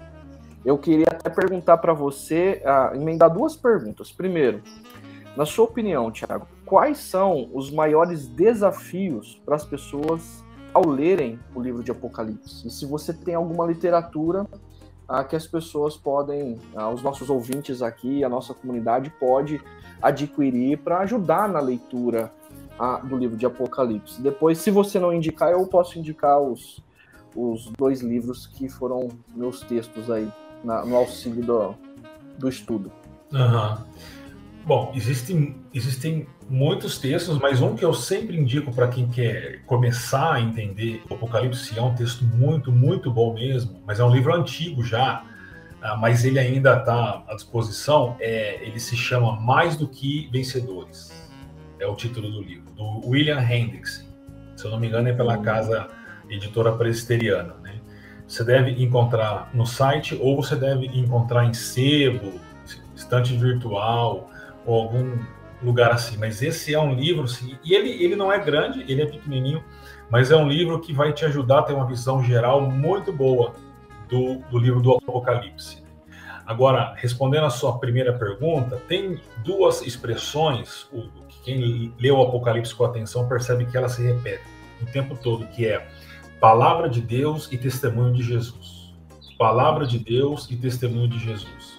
eu 0.67 0.77
queria 0.77 1.07
até 1.09 1.31
perguntar 1.31 1.77
para 1.77 1.93
você, 1.93 2.61
uh, 2.65 2.97
emendar 2.97 3.33
duas 3.33 3.55
perguntas. 3.55 4.11
Primeiro, 4.11 4.61
na 5.37 5.47
sua 5.47 5.65
opinião, 5.65 6.11
Tiago, 6.11 6.49
quais 6.65 6.99
são 6.99 7.49
os 7.55 7.71
maiores 7.71 8.27
desafios 8.27 9.41
para 9.47 9.55
as 9.55 9.65
pessoas 9.65 10.45
ao 10.75 10.85
lerem 10.89 11.39
o 11.55 11.61
livro 11.61 11.85
de 11.85 11.93
Apocalipse? 11.93 12.67
E 12.67 12.71
se 12.71 12.85
você 12.85 13.15
tem 13.15 13.37
alguma 13.37 13.65
literatura 13.65 14.45
uh, 15.09 15.25
que 15.29 15.37
as 15.37 15.47
pessoas 15.47 15.97
podem, 15.97 16.59
uh, 16.75 16.89
os 16.93 17.01
nossos 17.01 17.31
ouvintes 17.31 17.81
aqui, 17.81 18.25
a 18.25 18.29
nossa 18.29 18.53
comunidade 18.53 19.09
pode 19.21 19.63
adquirir 20.03 20.79
para 20.79 20.99
ajudar 20.99 21.49
na 21.49 21.61
leitura 21.61 22.31
do 23.05 23.17
livro 23.17 23.39
de 23.39 23.47
Apocalipse. 23.47 24.21
Depois, 24.21 24.59
se 24.59 24.71
você 24.71 24.99
não 24.99 25.11
indicar, 25.11 25.51
eu 25.53 25.67
posso 25.67 25.99
indicar 25.99 26.39
os, 26.39 26.85
os 27.35 27.73
dois 27.79 28.03
livros 28.03 28.47
que 28.47 28.69
foram 28.69 29.09
meus 29.35 29.61
textos 29.63 30.11
aí, 30.11 30.31
na, 30.65 30.85
no 30.85 30.97
auxílio 30.97 31.45
do, 31.45 31.75
do 32.39 32.49
estudo. 32.49 32.93
Uhum. 33.33 33.77
Bom, 34.65 34.93
existem, 34.95 35.57
existem 35.73 36.27
muitos 36.49 36.99
textos, 36.99 37.39
mas 37.39 37.61
um 37.61 37.77
que 37.77 37.85
eu 37.85 37.95
sempre 37.95 38.37
indico 38.37 38.73
para 38.73 38.89
quem 38.89 39.09
quer 39.09 39.63
começar 39.65 40.35
a 40.35 40.41
entender 40.41 41.03
o 41.09 41.15
Apocalipse 41.15 41.79
é 41.79 41.83
um 41.83 41.95
texto 41.95 42.25
muito, 42.25 42.73
muito 42.73 43.11
bom 43.11 43.33
mesmo, 43.35 43.81
mas 43.87 44.01
é 44.01 44.05
um 44.05 44.11
livro 44.11 44.35
antigo 44.35 44.83
já, 44.83 45.25
ah, 45.83 45.97
mas 45.97 46.25
ele 46.25 46.39
ainda 46.39 46.79
está 46.79 47.23
à 47.29 47.35
disposição. 47.35 48.17
É, 48.19 48.67
ele 48.67 48.81
se 48.81 48.97
chama 48.97 49.41
Mais 49.41 49.77
do 49.77 49.87
que 49.87 50.29
Vencedores. 50.33 51.15
É 51.79 51.87
o 51.87 51.95
título 51.95 52.31
do 52.31 52.43
livro, 52.43 52.73
do 52.73 53.09
William 53.09 53.41
Hendrickson. 53.41 54.05
Se 54.57 54.65
eu 54.65 54.71
não 54.71 54.81
me 54.81 54.89
engano, 54.89 55.09
é 55.09 55.13
pela 55.13 55.39
casa 55.39 55.87
editora 56.29 56.73
presbiteriana. 56.73 57.55
Você 58.27 58.43
deve 58.43 58.83
encontrar 58.83 59.51
no 59.55 59.65
site 59.65 60.19
ou 60.21 60.37
você 60.43 60.57
deve 60.57 60.87
encontrar 60.87 61.45
em 61.45 61.55
sebo, 61.55 62.41
estante 62.95 63.37
virtual 63.37 64.29
ou 64.65 64.83
algum 64.83 65.19
lugar 65.63 65.93
assim. 65.93 66.17
Mas 66.17 66.43
esse 66.43 66.75
é 66.75 66.81
um 66.81 66.95
livro, 66.95 67.25
assim, 67.25 67.57
e 67.65 67.75
ele, 67.75 67.91
ele 68.03 68.17
não 68.17 68.33
é 68.33 68.39
grande, 68.39 68.85
ele 68.89 69.03
é 69.03 69.07
pequenininho, 69.07 69.63
mas 70.11 70.31
é 70.31 70.37
um 70.37 70.49
livro 70.49 70.81
que 70.81 70.93
vai 70.93 71.13
te 71.13 71.25
ajudar 71.25 71.61
a 71.61 71.63
ter 71.63 71.73
uma 71.73 71.87
visão 71.87 72.23
geral 72.23 72.61
muito 72.63 73.13
boa 73.13 73.55
do, 74.09 74.39
do 74.51 74.59
livro 74.59 74.81
do 74.81 74.93
Apocalipse. 74.93 75.85
Agora, 76.45 76.95
respondendo 76.97 77.45
a 77.45 77.51
sua 77.51 77.79
primeira 77.79 78.13
pergunta, 78.13 78.77
tem 78.89 79.21
duas 79.45 79.83
expressões, 79.83 80.85
o, 80.93 81.09
quem 81.43 81.93
leu 81.99 82.17
o 82.19 82.23
Apocalipse 82.23 82.75
com 82.75 82.85
atenção 82.85 83.29
percebe 83.29 83.67
que 83.67 83.77
elas 83.77 83.93
se 83.93 84.03
repetem 84.03 84.47
o 84.81 84.87
tempo 84.87 85.17
todo, 85.17 85.47
que 85.47 85.67
é 85.67 85.87
Palavra 86.41 86.89
de 86.89 87.01
Deus 87.01 87.49
e 87.51 87.57
testemunho 87.57 88.13
de 88.13 88.23
Jesus. 88.23 88.95
Palavra 89.39 89.87
de 89.87 89.99
Deus 89.99 90.47
e 90.51 90.57
testemunho 90.57 91.09
de 91.09 91.19
Jesus. 91.19 91.79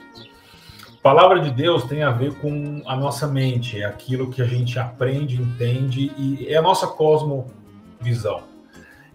Palavra 1.02 1.40
de 1.40 1.52
Deus 1.52 1.84
tem 1.84 2.02
a 2.02 2.10
ver 2.10 2.34
com 2.36 2.82
a 2.86 2.96
nossa 2.96 3.28
mente, 3.28 3.80
é 3.80 3.86
aquilo 3.86 4.32
que 4.32 4.42
a 4.42 4.46
gente 4.46 4.80
aprende, 4.80 5.40
entende 5.40 6.12
e 6.18 6.48
é 6.48 6.58
a 6.58 6.62
nossa 6.62 6.88
cosmovisão. 6.88 8.44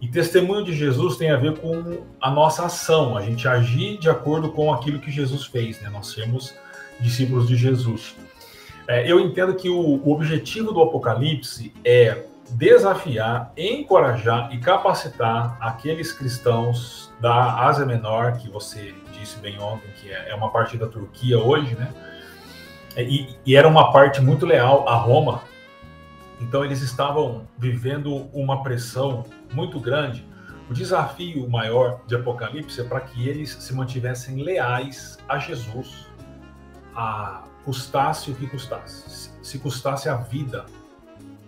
E 0.01 0.07
testemunho 0.07 0.63
de 0.63 0.73
Jesus 0.73 1.17
tem 1.17 1.29
a 1.29 1.37
ver 1.37 1.57
com 1.59 2.03
a 2.21 2.31
nossa 2.31 2.65
ação, 2.65 3.17
a 3.17 3.21
gente 3.21 3.47
agir 3.47 3.97
de 3.97 4.09
acordo 4.09 4.51
com 4.51 4.73
aquilo 4.73 4.99
que 4.99 5.11
Jesus 5.11 5.45
fez, 5.45 5.79
né? 5.81 5.89
Nós 5.89 6.07
sermos 6.07 6.55
discípulos 6.99 7.47
de 7.47 7.55
Jesus. 7.55 8.15
É, 8.87 9.09
eu 9.09 9.19
entendo 9.19 9.53
que 9.55 9.69
o, 9.69 9.77
o 9.77 10.11
objetivo 10.11 10.71
do 10.71 10.81
Apocalipse 10.81 11.73
é 11.85 12.25
desafiar, 12.51 13.51
encorajar 13.57 14.53
e 14.53 14.59
capacitar 14.59 15.57
aqueles 15.59 16.11
cristãos 16.11 17.11
da 17.19 17.65
Ásia 17.65 17.85
Menor, 17.85 18.37
que 18.37 18.49
você 18.49 18.93
disse 19.11 19.39
bem 19.39 19.59
ontem, 19.59 19.89
que 20.01 20.11
é, 20.11 20.29
é 20.29 20.35
uma 20.35 20.51
parte 20.51 20.77
da 20.77 20.87
Turquia 20.87 21.39
hoje, 21.39 21.75
né? 21.75 21.93
E, 22.95 23.35
e, 23.45 23.55
era 23.55 23.67
uma 23.67 23.91
parte 23.91 24.21
muito 24.21 24.45
leal 24.45 24.87
a 24.87 24.95
Roma. 24.95 25.41
Então 26.39 26.63
eles 26.63 26.81
estavam 26.81 27.47
vivendo 27.57 28.29
uma 28.33 28.61
pressão 28.61 29.25
muito 29.51 29.79
grande. 29.79 30.25
O 30.69 30.73
desafio 30.73 31.49
maior 31.49 32.01
de 32.05 32.15
Apocalipse 32.15 32.79
é 32.79 32.83
para 32.83 33.01
que 33.01 33.27
eles 33.27 33.51
se 33.51 33.73
mantivessem 33.73 34.43
leais 34.43 35.17
a 35.27 35.39
Jesus, 35.39 36.07
a 36.95 37.43
custasse 37.65 38.29
o 38.29 38.35
que 38.35 38.45
custasse. 38.45 39.31
Se 39.41 39.57
custasse 39.57 40.07
a 40.07 40.15
vida 40.15 40.65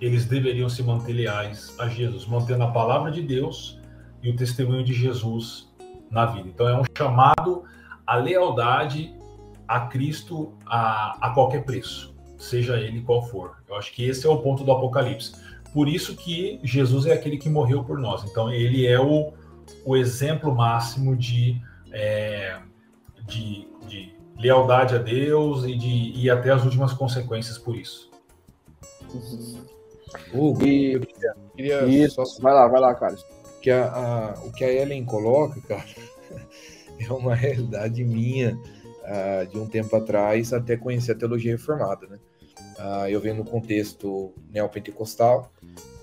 eles 0.05 0.25
deveriam 0.25 0.69
se 0.69 0.83
manter 0.83 1.13
leais 1.13 1.75
a 1.79 1.87
Jesus, 1.87 2.27
mantendo 2.27 2.63
a 2.63 2.71
palavra 2.71 3.09
de 3.09 3.23
Deus 3.23 3.79
e 4.21 4.29
o 4.29 4.35
testemunho 4.35 4.83
de 4.83 4.93
Jesus 4.93 5.67
na 6.11 6.27
vida. 6.27 6.47
Então 6.47 6.67
é 6.67 6.79
um 6.79 6.83
chamado 6.95 7.63
à 8.05 8.15
lealdade 8.15 9.15
a 9.67 9.79
Cristo 9.79 10.53
a, 10.63 11.17
a 11.19 11.33
qualquer 11.33 11.65
preço, 11.65 12.15
seja 12.37 12.77
ele 12.77 13.01
qual 13.01 13.23
for. 13.23 13.57
Eu 13.67 13.75
acho 13.75 13.91
que 13.93 14.05
esse 14.05 14.27
é 14.27 14.29
o 14.29 14.37
ponto 14.37 14.63
do 14.63 14.71
Apocalipse. 14.71 15.33
Por 15.73 15.87
isso 15.87 16.15
que 16.15 16.59
Jesus 16.63 17.07
é 17.07 17.13
aquele 17.13 17.37
que 17.37 17.49
morreu 17.49 17.83
por 17.83 17.97
nós. 17.97 18.23
Então 18.25 18.53
ele 18.53 18.85
é 18.85 18.99
o, 18.99 19.33
o 19.83 19.97
exemplo 19.97 20.53
máximo 20.53 21.15
de, 21.15 21.59
é, 21.91 22.59
de, 23.25 23.67
de 23.87 24.13
lealdade 24.37 24.93
a 24.93 24.99
Deus 24.99 25.63
e 25.63 25.75
de 25.75 26.29
até 26.29 26.51
as 26.51 26.63
últimas 26.63 26.93
consequências 26.93 27.57
por 27.57 27.75
isso. 27.75 28.11
Uhum. 29.11 29.74
Hugo, 30.33 30.65
e... 30.65 30.93
eu 30.93 31.01
queria, 31.01 31.35
queria 31.55 31.85
Isso, 31.85 32.25
só... 32.25 32.41
vai 32.41 32.53
lá, 32.53 32.67
vai 32.67 32.81
lá, 32.81 32.95
cara. 32.95 33.15
Que 33.61 33.71
a, 33.71 33.85
a, 33.85 34.33
o 34.45 34.51
que 34.51 34.63
a 34.63 34.71
Ellen 34.71 35.05
coloca, 35.05 35.59
cara, 35.61 35.85
é 36.99 37.11
uma 37.11 37.35
realidade 37.35 38.03
minha 38.03 38.55
uh, 38.55 39.47
de 39.47 39.57
um 39.57 39.67
tempo 39.67 39.95
atrás 39.95 40.53
até 40.53 40.77
conhecer 40.77 41.13
a 41.13 41.15
teologia 41.15 41.51
reformada, 41.51 42.07
né? 42.07 42.19
Uh, 42.77 43.07
eu 43.07 43.19
venho 43.21 43.35
no 43.35 43.45
contexto 43.45 44.33
neopentecostal, 44.51 45.51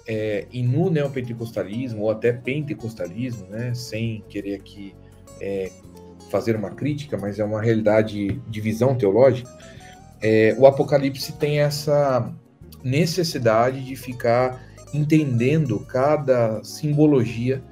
é, 0.07 0.47
e 0.51 0.63
no 0.63 0.91
neopentecostalismo, 0.91 2.03
ou 2.03 2.11
até 2.11 2.33
pentecostalismo, 2.33 3.47
né, 3.47 3.73
sem 3.75 4.23
querer 4.29 4.57
aqui 4.57 4.95
é, 5.41 5.71
fazer 6.31 6.57
uma 6.57 6.71
crítica, 6.71 7.17
mas 7.17 7.39
é 7.39 7.45
uma 7.45 7.63
realidade 7.63 8.41
de 8.49 8.61
visão 8.61 8.97
teológica, 8.97 9.51
é, 10.21 10.55
o 10.59 10.67
Apocalipse 10.67 11.33
tem 11.33 11.61
essa, 11.61 12.33
necessidade 12.83 13.85
de 13.85 13.97
ficar 13.97 14.63
entendendo 14.93 15.81
cada 15.81 16.63
simbologia 16.63 17.63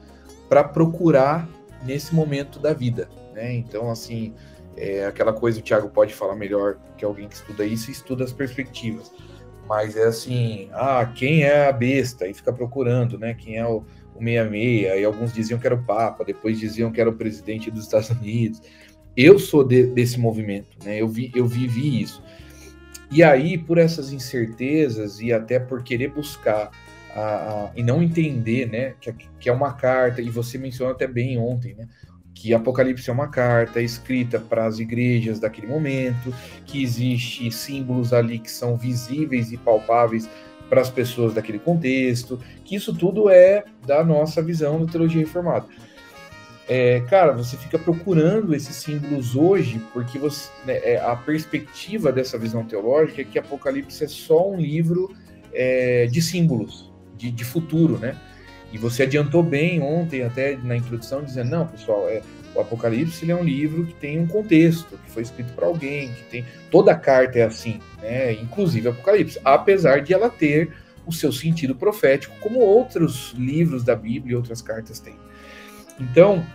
para 0.49 0.65
procurar 0.65 1.49
nesse 1.85 2.15
momento 2.15 2.59
da 2.59 2.73
vida, 2.73 3.09
né? 3.35 3.53
Então, 3.55 3.91
assim, 3.91 4.35
é 4.77 5.07
aquela 5.07 5.33
coisa 5.33 5.61
o 5.61 5.63
Thiago 5.63 5.89
pode 5.89 6.15
falar 6.15 6.35
melhor 6.35 6.79
que 6.97 7.05
alguém 7.05 7.29
que 7.29 7.35
estuda 7.35 7.65
isso 7.65 7.91
estuda 7.91 8.25
as 8.25 8.33
perspectivas. 8.33 9.13
Mas 9.69 9.97
é 9.97 10.05
assim, 10.05 10.69
ah, 10.73 11.11
quem 11.15 11.45
é 11.45 11.69
a 11.69 11.73
besta? 11.73 12.27
E 12.27 12.35
fica 12.35 12.53
procurando, 12.53 13.17
né? 13.17 13.35
Quem 13.35 13.57
é 13.57 13.65
o, 13.65 13.85
o 14.17 14.19
66? 14.19 15.01
E 15.01 15.05
alguns 15.05 15.33
diziam 15.33 15.61
que 15.61 15.67
era 15.67 15.77
o 15.77 15.85
Papa, 15.85 16.25
depois 16.25 16.59
diziam 16.59 16.91
que 16.91 17.01
era 17.01 17.09
o 17.09 17.13
presidente 17.13 17.71
dos 17.71 17.85
Estados 17.85 18.11
Unidos. 18.11 18.61
Eu 19.17 19.39
sou 19.39 19.63
de, 19.63 19.85
desse 19.85 20.19
movimento, 20.19 20.77
né? 20.85 21.01
Eu, 21.01 21.07
vi, 21.07 21.31
eu 21.35 21.47
vivi 21.47 22.03
isso. 22.03 22.21
E 23.11 23.23
aí, 23.25 23.59
por 23.59 23.77
essas 23.77 24.13
incertezas 24.13 25.21
e 25.21 25.33
até 25.33 25.59
por 25.59 25.83
querer 25.83 26.09
buscar 26.09 26.71
a, 27.15 27.21
a, 27.21 27.71
e 27.75 27.83
não 27.83 28.03
entender, 28.03 28.69
né, 28.71 28.95
que, 29.01 29.13
que 29.39 29.49
é 29.49 29.53
uma 29.53 29.73
carta, 29.73 30.23
e 30.23 30.31
você 30.31 30.57
mencionou 30.57 30.95
até 30.95 31.09
bem 31.09 31.37
ontem, 31.37 31.75
né, 31.75 31.89
que 32.33 32.55
Apocalipse 32.55 33.11
é 33.11 33.13
uma 33.13 33.29
carta 33.29 33.83
escrita 33.83 34.39
para 34.39 34.65
as 34.65 34.79
igrejas 34.79 35.41
daquele 35.41 35.67
momento, 35.67 36.33
que 36.65 36.83
existe 36.83 37.51
símbolos 37.51 38.13
ali 38.13 38.39
que 38.39 38.51
são 38.51 38.77
visíveis 38.77 39.51
e 39.51 39.57
palpáveis 39.57 40.31
para 40.69 40.81
as 40.81 40.89
pessoas 40.89 41.35
daquele 41.35 41.59
contexto, 41.59 42.39
que 42.65 42.77
isso 42.77 42.95
tudo 42.95 43.29
é 43.29 43.65
da 43.85 44.05
nossa 44.05 44.41
visão 44.41 44.85
da 44.85 44.91
teologia 44.91 45.21
reformada 45.21 45.67
é, 46.73 47.01
cara, 47.01 47.33
você 47.33 47.57
fica 47.57 47.77
procurando 47.77 48.55
esses 48.55 48.77
símbolos 48.77 49.35
hoje, 49.35 49.85
porque 49.93 50.21
você, 50.21 50.49
né, 50.65 50.79
é, 50.85 51.01
a 51.01 51.17
perspectiva 51.17 52.13
dessa 52.13 52.39
visão 52.39 52.65
teológica 52.65 53.23
é 53.23 53.25
que 53.25 53.41
Apocalipse 53.41 54.05
é 54.05 54.07
só 54.07 54.49
um 54.49 54.57
livro 54.57 55.13
é, 55.53 56.07
de 56.07 56.23
símbolos, 56.23 56.89
de, 57.17 57.33
de, 57.33 57.45
futuro, 57.45 57.99
né? 57.99 58.17
E 58.73 58.79
você 58.79 59.03
adiantou 59.03 59.43
bem 59.43 59.83
ontem, 59.83 60.23
até 60.23 60.57
na 60.59 60.77
introdução, 60.77 61.25
dizendo: 61.25 61.51
não, 61.51 61.67
pessoal, 61.67 62.09
é, 62.09 62.23
o 62.55 62.61
Apocalipse 62.61 63.29
é 63.29 63.35
um 63.35 63.43
livro 63.43 63.85
que 63.87 63.95
tem 63.95 64.21
um 64.21 64.29
contexto, 64.29 64.97
que 65.05 65.11
foi 65.11 65.25
escrito 65.25 65.53
para 65.55 65.67
alguém, 65.67 66.13
que 66.13 66.23
tem. 66.31 66.45
Toda 66.71 66.95
carta 66.95 67.41
é 67.41 67.43
assim, 67.43 67.81
né? 68.01 68.35
Inclusive 68.35 68.91
Apocalipse, 68.91 69.41
apesar 69.45 70.03
de 70.03 70.15
ela 70.15 70.31
ter 70.31 70.71
o 71.05 71.11
seu 71.11 71.33
sentido 71.33 71.75
profético, 71.75 72.33
como 72.39 72.61
outros 72.61 73.35
livros 73.37 73.83
da 73.83 73.97
Bíblia 73.97 74.35
e 74.35 74.37
outras 74.37 74.63
cartas 74.63 75.01
têm. 75.01 75.17
Então, 75.99 76.47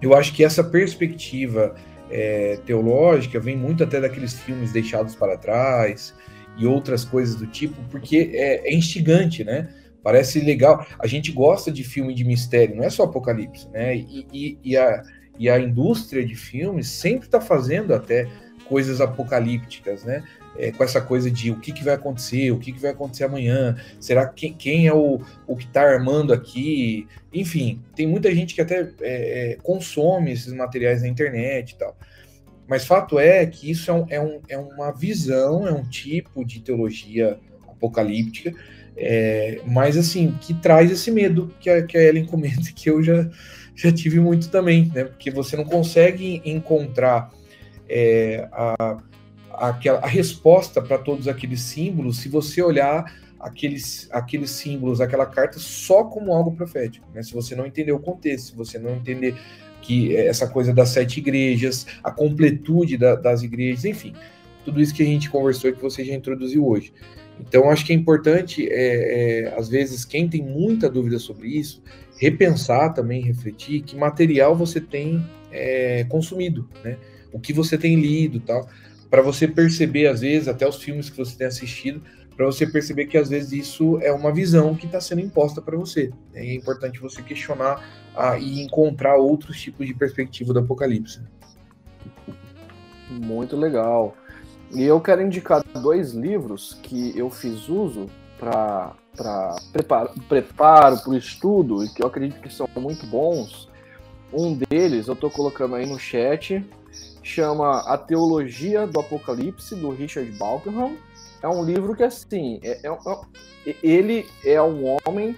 eu 0.00 0.14
acho 0.14 0.32
que 0.32 0.44
essa 0.44 0.64
perspectiva 0.64 1.74
é, 2.10 2.58
teológica 2.66 3.38
vem 3.38 3.56
muito 3.56 3.84
até 3.84 4.00
daqueles 4.00 4.38
filmes 4.40 4.72
deixados 4.72 5.14
para 5.14 5.36
trás 5.36 6.14
e 6.58 6.66
outras 6.66 7.04
coisas 7.04 7.36
do 7.36 7.46
tipo, 7.46 7.76
porque 7.90 8.30
é, 8.34 8.68
é 8.68 8.74
instigante, 8.74 9.44
né? 9.44 9.68
Parece 10.02 10.40
legal. 10.40 10.86
A 10.98 11.06
gente 11.06 11.30
gosta 11.30 11.70
de 11.70 11.84
filme 11.84 12.14
de 12.14 12.24
mistério, 12.24 12.76
não 12.76 12.84
é 12.84 12.90
só 12.90 13.04
Apocalipse, 13.04 13.68
né? 13.70 13.96
E, 13.96 14.26
e, 14.32 14.58
e 14.64 14.76
a, 14.76 15.02
e 15.38 15.48
a 15.48 15.58
indústria 15.58 16.24
de 16.24 16.34
filmes 16.34 16.88
sempre 16.88 17.26
está 17.26 17.40
fazendo 17.40 17.94
até 17.94 18.26
coisas 18.70 19.00
apocalípticas, 19.00 20.04
né? 20.04 20.24
É, 20.56 20.70
com 20.70 20.82
essa 20.82 21.00
coisa 21.00 21.30
de 21.30 21.50
o 21.50 21.60
que, 21.60 21.72
que 21.72 21.84
vai 21.84 21.94
acontecer, 21.94 22.50
o 22.52 22.58
que, 22.58 22.72
que 22.72 22.80
vai 22.80 22.92
acontecer 22.92 23.24
amanhã, 23.24 23.76
será 23.98 24.26
que 24.26 24.50
quem 24.50 24.86
é 24.86 24.94
o, 24.94 25.20
o 25.46 25.56
que 25.56 25.64
está 25.64 25.82
armando 25.82 26.32
aqui? 26.32 27.06
Enfim, 27.32 27.82
tem 27.94 28.06
muita 28.06 28.32
gente 28.34 28.54
que 28.54 28.60
até 28.60 28.92
é, 29.00 29.52
é, 29.52 29.58
consome 29.62 30.32
esses 30.32 30.52
materiais 30.52 31.02
na 31.02 31.08
internet 31.08 31.72
e 31.72 31.74
tal. 31.76 31.96
Mas 32.66 32.86
fato 32.86 33.18
é 33.18 33.44
que 33.44 33.70
isso 33.70 33.90
é, 33.90 33.94
um, 33.94 34.06
é, 34.08 34.20
um, 34.20 34.40
é 34.48 34.58
uma 34.58 34.92
visão, 34.92 35.66
é 35.66 35.72
um 35.72 35.84
tipo 35.84 36.44
de 36.44 36.60
teologia 36.60 37.38
apocalíptica 37.68 38.54
é, 39.02 39.62
mas 39.66 39.96
assim, 39.96 40.36
que 40.42 40.52
traz 40.52 40.90
esse 40.90 41.10
medo 41.10 41.50
que 41.58 41.70
a, 41.70 41.82
que 41.82 41.96
a 41.96 42.02
Ellen 42.02 42.26
comenta, 42.26 42.70
que 42.76 42.90
eu 42.90 43.02
já, 43.02 43.28
já 43.74 43.90
tive 43.90 44.20
muito 44.20 44.50
também, 44.50 44.92
né? 44.94 45.04
Porque 45.04 45.30
você 45.30 45.56
não 45.56 45.64
consegue 45.64 46.42
encontrar 46.44 47.32
é, 47.90 48.48
a, 48.52 49.02
a, 49.52 50.06
resposta 50.06 50.80
para 50.80 50.96
todos 50.96 51.26
aqueles 51.26 51.60
símbolos 51.60 52.18
se 52.18 52.28
você 52.28 52.62
olhar 52.62 53.04
aqueles, 53.40 54.08
aqueles 54.12 54.50
símbolos, 54.50 55.00
aquela 55.00 55.26
carta 55.26 55.58
só 55.58 56.04
como 56.04 56.32
algo 56.32 56.52
profético, 56.52 57.06
né? 57.12 57.22
Se 57.22 57.32
você 57.32 57.56
não 57.56 57.66
entender 57.66 57.92
o 57.92 57.98
contexto, 57.98 58.50
se 58.50 58.56
você 58.56 58.78
não 58.78 58.94
entender 58.94 59.34
que 59.82 60.14
essa 60.14 60.46
coisa 60.46 60.72
das 60.72 60.90
sete 60.90 61.18
igrejas, 61.18 61.86
a 62.04 62.12
completude 62.12 62.96
da, 62.96 63.16
das 63.16 63.42
igrejas, 63.42 63.84
enfim, 63.84 64.14
tudo 64.64 64.80
isso 64.80 64.94
que 64.94 65.02
a 65.02 65.06
gente 65.06 65.30
conversou 65.30 65.70
e 65.70 65.72
que 65.72 65.82
você 65.82 66.04
já 66.04 66.14
introduziu 66.14 66.66
hoje. 66.66 66.92
Então, 67.40 67.70
acho 67.70 67.86
que 67.86 67.92
é 67.92 67.96
importante, 67.96 68.68
é, 68.70 69.46
é, 69.46 69.54
às 69.56 69.68
vezes, 69.68 70.04
quem 70.04 70.28
tem 70.28 70.42
muita 70.42 70.90
dúvida 70.90 71.18
sobre 71.18 71.48
isso, 71.48 71.82
repensar 72.18 72.92
também, 72.92 73.22
refletir 73.22 73.80
que 73.80 73.96
material 73.96 74.54
você 74.54 74.78
tem 74.78 75.26
é, 75.50 76.04
consumido, 76.04 76.68
né? 76.84 76.98
O 77.32 77.40
que 77.40 77.52
você 77.52 77.78
tem 77.78 77.96
lido 77.96 78.40
tal, 78.40 78.68
para 79.08 79.22
você 79.22 79.48
perceber, 79.48 80.06
às 80.06 80.20
vezes, 80.20 80.48
até 80.48 80.66
os 80.66 80.76
filmes 80.76 81.10
que 81.10 81.16
você 81.16 81.36
tem 81.36 81.46
assistido, 81.46 82.02
para 82.36 82.46
você 82.46 82.66
perceber 82.66 83.04
que 83.06 83.18
às 83.18 83.28
vezes 83.28 83.52
isso 83.52 83.98
é 84.00 84.10
uma 84.10 84.32
visão 84.32 84.74
que 84.74 84.86
está 84.86 84.98
sendo 84.98 85.20
imposta 85.20 85.60
para 85.60 85.76
você. 85.76 86.10
É 86.32 86.54
importante 86.54 86.98
você 86.98 87.22
questionar 87.22 87.86
ah, 88.16 88.38
e 88.38 88.62
encontrar 88.62 89.16
outros 89.16 89.60
tipos 89.60 89.86
de 89.86 89.92
perspectiva 89.92 90.52
do 90.54 90.60
Apocalipse. 90.60 91.20
Muito 93.10 93.56
legal. 93.56 94.16
E 94.72 94.82
eu 94.82 95.00
quero 95.00 95.20
indicar 95.20 95.62
dois 95.82 96.12
livros 96.12 96.78
que 96.82 97.12
eu 97.18 97.28
fiz 97.28 97.68
uso 97.68 98.06
para 98.38 98.94
preparo 99.72 100.98
para 100.98 101.10
o 101.10 101.14
estudo 101.14 101.84
e 101.84 101.88
que 101.90 102.02
eu 102.02 102.06
acredito 102.06 102.40
que 102.40 102.50
são 102.50 102.66
muito 102.76 103.04
bons. 103.06 103.68
Um 104.32 104.54
deles 104.54 105.08
eu 105.08 105.14
estou 105.14 105.28
colocando 105.28 105.74
aí 105.74 105.84
no 105.84 105.98
chat, 105.98 106.64
chama 107.22 107.80
A 107.80 107.98
Teologia 107.98 108.86
do 108.86 109.00
Apocalipse, 109.00 109.74
do 109.74 109.90
Richard 109.90 110.30
Balkenham. 110.32 110.96
É 111.42 111.48
um 111.48 111.64
livro 111.64 111.94
que, 111.94 112.02
assim, 112.02 112.60
é, 112.62 112.86
é, 112.86 112.90
é, 113.66 113.76
ele 113.82 114.26
é 114.44 114.60
um 114.62 114.96
homem 115.06 115.36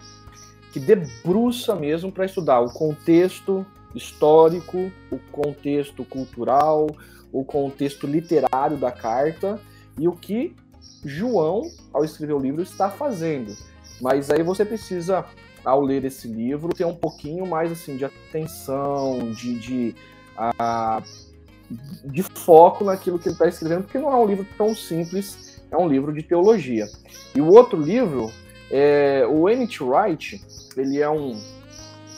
que 0.72 0.80
debruça 0.80 1.76
mesmo 1.76 2.10
para 2.10 2.24
estudar 2.24 2.60
o 2.60 2.72
contexto 2.72 3.64
histórico, 3.94 4.90
o 5.10 5.18
contexto 5.30 6.04
cultural, 6.04 6.88
o 7.30 7.44
contexto 7.44 8.06
literário 8.06 8.76
da 8.76 8.90
carta 8.90 9.60
e 9.98 10.08
o 10.08 10.12
que 10.12 10.56
João, 11.04 11.62
ao 11.92 12.04
escrever 12.04 12.32
o 12.32 12.38
livro, 12.38 12.62
está 12.62 12.90
fazendo. 12.90 13.56
Mas 14.00 14.30
aí 14.30 14.42
você 14.42 14.64
precisa, 14.64 15.24
ao 15.64 15.80
ler 15.80 16.04
esse 16.04 16.26
livro, 16.26 16.74
ter 16.74 16.84
um 16.84 16.94
pouquinho 16.94 17.46
mais 17.46 17.70
assim 17.70 17.96
de 17.96 18.04
atenção, 18.04 19.30
de, 19.32 19.58
de, 19.58 19.94
uh, 20.36 21.02
de 22.04 22.22
foco 22.22 22.84
naquilo 22.84 23.18
que 23.18 23.28
ele 23.28 23.34
está 23.34 23.48
escrevendo, 23.48 23.84
porque 23.84 23.98
não 23.98 24.12
é 24.12 24.16
um 24.16 24.26
livro 24.26 24.46
tão 24.56 24.74
simples, 24.74 25.62
é 25.70 25.76
um 25.76 25.88
livro 25.88 26.12
de 26.12 26.22
teologia. 26.22 26.86
E 27.34 27.40
o 27.40 27.48
outro 27.48 27.80
livro, 27.80 28.30
é, 28.70 29.26
o 29.28 29.48
Emmett 29.48 29.82
Wright, 29.82 30.42
ele 30.76 31.00
é 31.00 31.08
um 31.08 31.40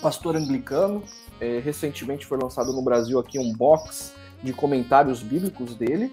pastor 0.01 0.37
anglicano, 0.37 1.03
é, 1.41 1.59
recentemente 1.59 2.27
foi 2.27 2.39
lançado 2.39 2.73
no 2.73 2.83
Brasil 2.83 3.19
aqui 3.19 3.39
um 3.39 3.53
box 3.53 4.13
de 4.43 4.53
comentários 4.53 5.23
bíblicos 5.23 5.75
dele. 5.75 6.13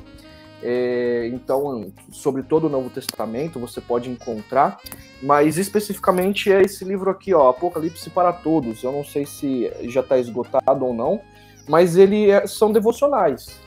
É, 0.63 1.27
então, 1.33 1.91
sobre 2.11 2.43
todo 2.43 2.67
o 2.67 2.69
Novo 2.69 2.89
Testamento 2.89 3.59
você 3.59 3.81
pode 3.81 4.09
encontrar, 4.09 4.79
mas 5.21 5.57
especificamente 5.57 6.51
é 6.51 6.61
esse 6.61 6.85
livro 6.85 7.09
aqui, 7.09 7.33
ó, 7.33 7.49
Apocalipse 7.49 8.09
para 8.11 8.31
Todos. 8.31 8.83
Eu 8.83 8.91
não 8.91 9.03
sei 9.03 9.25
se 9.25 9.71
já 9.85 10.01
está 10.01 10.17
esgotado 10.19 10.85
ou 10.85 10.93
não, 10.93 11.19
mas 11.67 11.95
ele 11.95 12.29
é, 12.29 12.45
são 12.47 12.71
devocionais. 12.71 13.59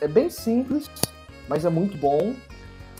É 0.00 0.08
bem 0.08 0.28
simples, 0.28 0.90
mas 1.48 1.64
é 1.64 1.70
muito 1.70 1.96
bom. 1.96 2.34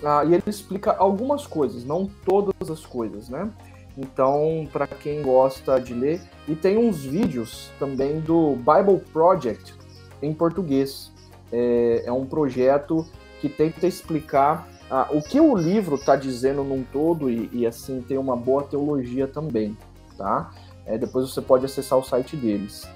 Ah, 0.05 0.25
e 0.25 0.33
ele 0.33 0.43
explica 0.47 0.93
algumas 0.93 1.47
coisas, 1.47 1.85
não 1.85 2.11
todas 2.25 2.71
as 2.71 2.87
coisas, 2.87 3.29
né? 3.29 3.51
Então, 3.99 4.67
para 4.73 4.87
quem 4.87 5.21
gosta 5.21 5.79
de 5.79 5.93
ler, 5.93 6.23
e 6.49 6.55
tem 6.55 6.79
uns 6.79 7.05
vídeos 7.05 7.71
também 7.79 8.21
do 8.21 8.57
Bible 8.57 9.01
Project, 9.13 9.75
em 10.23 10.33
português. 10.33 11.13
É, 11.53 12.05
é 12.07 12.13
um 12.13 12.25
projeto 12.25 13.05
que 13.41 13.49
tenta 13.49 13.87
explicar 13.87 14.69
ah, 14.91 15.09
o 15.11 15.23
que 15.23 15.41
o 15.41 15.57
livro 15.57 15.97
está 15.97 16.17
dizendo 16.17 16.65
num 16.65 16.83
todo 16.83 17.31
e, 17.31 17.49
e, 17.53 17.67
assim 17.67 18.03
tem 18.03 18.19
uma 18.19 18.37
boa 18.37 18.63
teologia 18.63 19.27
também, 19.27 19.77
tá? 20.17 20.51
É, 20.85 20.99
depois 20.99 21.31
você 21.31 21.41
pode 21.41 21.65
acessar 21.65 21.99
o 21.99 22.03
site 22.03 22.37
deles, 22.37 22.89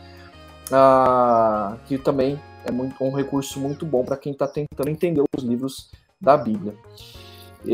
ah, 0.72 1.77
que 1.87 1.98
também 1.98 2.40
é 2.64 2.72
muito, 2.72 3.03
um 3.03 3.14
recurso 3.14 3.61
muito 3.61 3.85
bom 3.85 4.05
para 4.05 4.16
quem 4.16 4.33
está 4.33 4.46
tentando 4.46 4.88
entender 4.88 5.22
os 5.37 5.44
livros 5.44 5.90
da 6.20 6.37
Bíblia. 6.37 6.74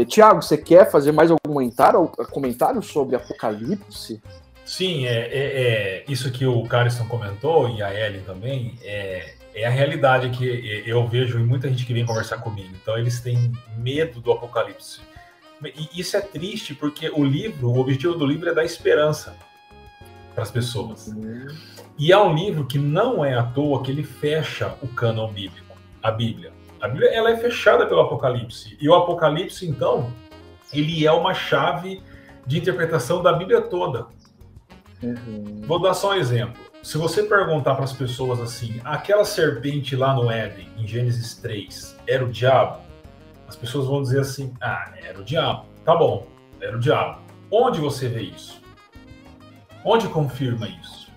Tiago, 0.07 0.41
você 0.41 0.57
quer 0.57 0.91
fazer 0.91 1.11
mais 1.11 1.31
algum 1.31 1.53
comentário, 1.53 2.07
comentário 2.31 2.81
sobre 2.83 3.17
Apocalipse? 3.17 4.23
Sim, 4.65 5.05
é, 5.07 5.27
é, 5.27 5.33
é 5.33 6.05
isso 6.09 6.31
que 6.31 6.47
o 6.47 6.63
Carson 6.65 7.05
comentou 7.07 7.69
e 7.69 7.83
a 7.83 7.93
Ellen 7.93 8.23
também. 8.23 8.79
É, 8.85 9.35
é 9.53 9.67
a 9.67 9.71
realidade 9.71 10.31
que 10.31 10.85
eu 10.87 11.07
vejo 11.09 11.41
em 11.41 11.45
muita 11.45 11.69
gente 11.69 11.85
que 11.85 11.93
vem 11.93 12.07
conversar 12.07 12.39
comigo. 12.39 12.71
Então, 12.81 12.97
eles 12.97 13.21
têm 13.21 13.53
medo 13.77 14.21
do 14.21 14.31
apocalipse. 14.31 15.01
E 15.65 16.01
isso 16.01 16.17
é 16.17 16.21
triste 16.21 16.73
porque 16.73 17.11
o 17.11 17.25
livro, 17.25 17.69
o 17.69 17.81
objetivo 17.81 18.15
do 18.15 18.25
livro 18.25 18.49
é 18.49 18.55
dar 18.55 18.65
esperança 18.65 19.37
para 20.35 20.43
as 20.43 20.51
pessoas. 20.51 21.09
Uhum. 21.09 21.47
E 21.99 22.13
é 22.13 22.19
um 22.19 22.35
livro 22.35 22.67
que 22.67 22.79
não 22.79 23.25
é 23.25 23.35
à 23.35 23.43
toa 23.43 23.83
que 23.83 23.91
ele 23.91 24.05
fecha 24.05 24.75
o 24.83 24.89
cânon 24.89 25.31
bíblico, 25.33 25.77
a 26.03 26.11
Bíblia. 26.11 26.53
A 26.81 26.89
Bíblia 26.89 27.11
ela 27.11 27.31
é 27.31 27.37
fechada 27.37 27.87
pelo 27.87 28.01
Apocalipse. 28.01 28.77
E 28.81 28.89
o 28.89 28.95
Apocalipse, 28.95 29.69
então, 29.69 30.13
ele 30.73 31.07
é 31.07 31.13
uma 31.13 31.35
chave 31.35 32.03
de 32.47 32.59
interpretação 32.59 33.23
da 33.23 33.33
Bíblia 33.33 33.61
toda. 33.61 34.07
Uhum. 35.03 35.63
Vou 35.67 35.81
dar 35.81 35.95
só 35.95 36.11
um 36.11 36.15
exemplo 36.15 36.71
se 36.83 36.97
você 36.97 37.23
perguntar 37.23 37.75
para 37.75 37.85
as 37.85 37.93
pessoas 37.93 38.41
assim, 38.41 38.81
aquela 38.85 39.25
serpente 39.25 39.95
lá 39.95 40.15
no 40.15 40.31
Éden, 40.31 40.69
em 40.79 40.87
Gênesis 40.87 41.35
3, 41.37 41.97
era 42.07 42.25
o 42.25 42.31
diabo? 42.31 42.79
As 43.47 43.57
pessoas 43.57 43.87
vão 43.87 44.01
dizer 44.01 44.21
assim: 44.21 44.55
ah, 44.61 44.93
era 45.03 45.21
o 45.21 45.25
diabo. 45.25 45.67
Tá 45.85 45.95
bom, 45.95 46.27
era 46.61 46.77
o 46.77 46.81
diabo. 46.81 47.21
Onde 47.51 47.81
você 47.81 48.09
vê 48.09 48.23
isso? 48.23 48.61
Onde 49.85 50.09
confirma 50.09 50.69
isso? 50.69 51.11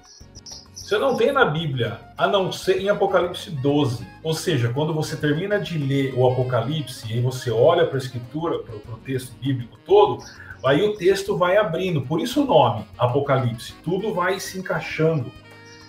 Você 0.74 0.98
não 0.98 1.16
tem 1.16 1.32
na 1.32 1.46
Bíblia, 1.46 2.00
a 2.18 2.28
não 2.28 2.52
ser 2.52 2.80
em 2.80 2.90
Apocalipse 2.90 3.50
12. 3.50 4.06
Ou 4.22 4.34
seja, 4.34 4.70
quando 4.70 4.94
você 4.94 5.16
termina 5.16 5.60
de 5.60 5.78
ler 5.78 6.14
o 6.16 6.30
Apocalipse 6.30 7.12
e 7.12 7.20
você 7.20 7.50
olha 7.50 7.86
para 7.86 7.96
a 7.96 8.02
escritura, 8.02 8.60
para 8.60 8.76
o 8.76 8.98
texto 8.98 9.34
bíblico 9.42 9.78
todo, 9.86 10.24
aí 10.64 10.82
o 10.84 10.96
texto 10.96 11.38
vai 11.38 11.58
abrindo. 11.58 12.02
Por 12.02 12.22
isso 12.22 12.44
o 12.44 12.46
nome, 12.46 12.86
Apocalipse. 12.98 13.74
Tudo 13.84 14.14
vai 14.14 14.40
se 14.40 14.60
encaixando 14.60 15.32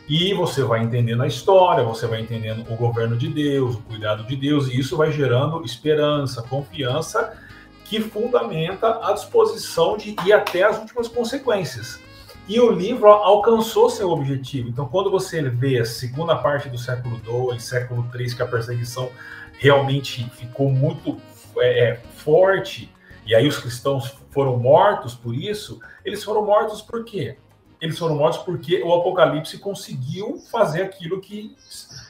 e 0.08 0.34
você 0.34 0.62
vai 0.62 0.82
entendendo 0.82 1.22
a 1.22 1.26
história, 1.26 1.82
você 1.82 2.06
vai 2.06 2.20
entendendo 2.20 2.64
o 2.70 2.76
governo 2.76 3.16
de 3.16 3.28
Deus, 3.28 3.76
o 3.76 3.82
cuidado 3.82 4.24
de 4.24 4.36
Deus, 4.36 4.68
e 4.68 4.78
isso 4.78 4.96
vai 4.96 5.10
gerando 5.10 5.64
esperança, 5.64 6.42
confiança, 6.42 7.36
que 7.84 8.00
fundamenta 8.00 9.00
a 9.02 9.12
disposição 9.12 9.96
de 9.96 10.14
ir 10.24 10.32
até 10.32 10.62
as 10.62 10.78
últimas 10.78 11.08
consequências. 11.08 12.03
E 12.46 12.60
o 12.60 12.70
livro 12.70 13.08
alcançou 13.08 13.88
seu 13.88 14.10
objetivo. 14.10 14.68
Então, 14.68 14.86
quando 14.86 15.10
você 15.10 15.42
vê 15.48 15.78
a 15.78 15.84
segunda 15.84 16.36
parte 16.36 16.68
do 16.68 16.76
século 16.76 17.20
II, 17.26 17.58
século 17.58 18.06
III, 18.14 18.36
que 18.36 18.42
a 18.42 18.46
perseguição 18.46 19.10
realmente 19.54 20.28
ficou 20.30 20.70
muito 20.70 21.18
é, 21.58 21.90
é, 21.90 21.96
forte, 21.96 22.92
e 23.26 23.34
aí 23.34 23.46
os 23.48 23.58
cristãos 23.58 24.18
foram 24.30 24.58
mortos 24.58 25.14
por 25.14 25.34
isso, 25.34 25.80
eles 26.04 26.22
foram 26.22 26.44
mortos 26.44 26.82
por 26.82 27.04
quê? 27.04 27.38
eles 27.84 27.98
foram 27.98 28.16
mortos 28.16 28.38
porque 28.38 28.82
o 28.82 28.94
Apocalipse 28.94 29.58
conseguiu 29.58 30.38
fazer 30.50 30.82
aquilo 30.82 31.20
que 31.20 31.54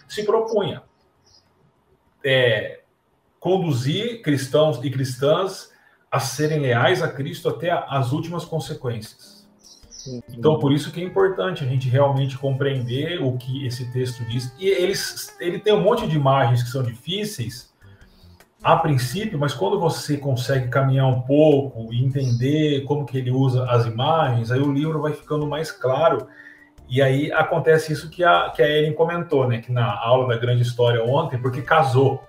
se 0.08 0.22
propunha. 0.22 0.82
É, 2.24 2.82
conduzir 3.40 4.22
cristãos 4.22 4.78
e 4.82 4.88
cristãs 4.88 5.72
a 6.10 6.20
serem 6.20 6.60
leais 6.60 7.02
a 7.02 7.08
Cristo 7.08 7.48
até 7.48 7.70
as 7.72 8.12
últimas 8.12 8.44
consequências. 8.44 9.33
Então, 10.28 10.58
por 10.58 10.72
isso 10.72 10.90
que 10.92 11.00
é 11.00 11.04
importante 11.04 11.64
a 11.64 11.66
gente 11.66 11.88
realmente 11.88 12.36
compreender 12.36 13.22
o 13.22 13.36
que 13.36 13.66
esse 13.66 13.90
texto 13.92 14.24
diz. 14.24 14.54
E 14.58 14.66
eles, 14.66 15.36
ele 15.40 15.58
tem 15.58 15.72
um 15.72 15.80
monte 15.80 16.06
de 16.06 16.16
imagens 16.16 16.62
que 16.62 16.68
são 16.68 16.82
difíceis 16.82 17.72
a 18.62 18.76
princípio, 18.76 19.38
mas 19.38 19.52
quando 19.52 19.78
você 19.78 20.16
consegue 20.16 20.68
caminhar 20.68 21.06
um 21.06 21.20
pouco 21.20 21.92
e 21.92 22.02
entender 22.02 22.82
como 22.84 23.04
que 23.04 23.18
ele 23.18 23.30
usa 23.30 23.70
as 23.70 23.84
imagens, 23.84 24.50
aí 24.50 24.60
o 24.60 24.72
livro 24.72 25.02
vai 25.02 25.12
ficando 25.12 25.46
mais 25.46 25.70
claro. 25.70 26.26
E 26.88 27.02
aí 27.02 27.30
acontece 27.32 27.92
isso 27.92 28.08
que 28.08 28.24
a, 28.24 28.50
que 28.50 28.62
a 28.62 28.68
Ellen 28.68 28.94
comentou, 28.94 29.46
né? 29.46 29.58
Que 29.58 29.70
na 29.70 29.94
aula 29.98 30.28
da 30.28 30.40
grande 30.40 30.62
história 30.62 31.04
ontem, 31.04 31.38
porque 31.38 31.60
casou. 31.60 32.24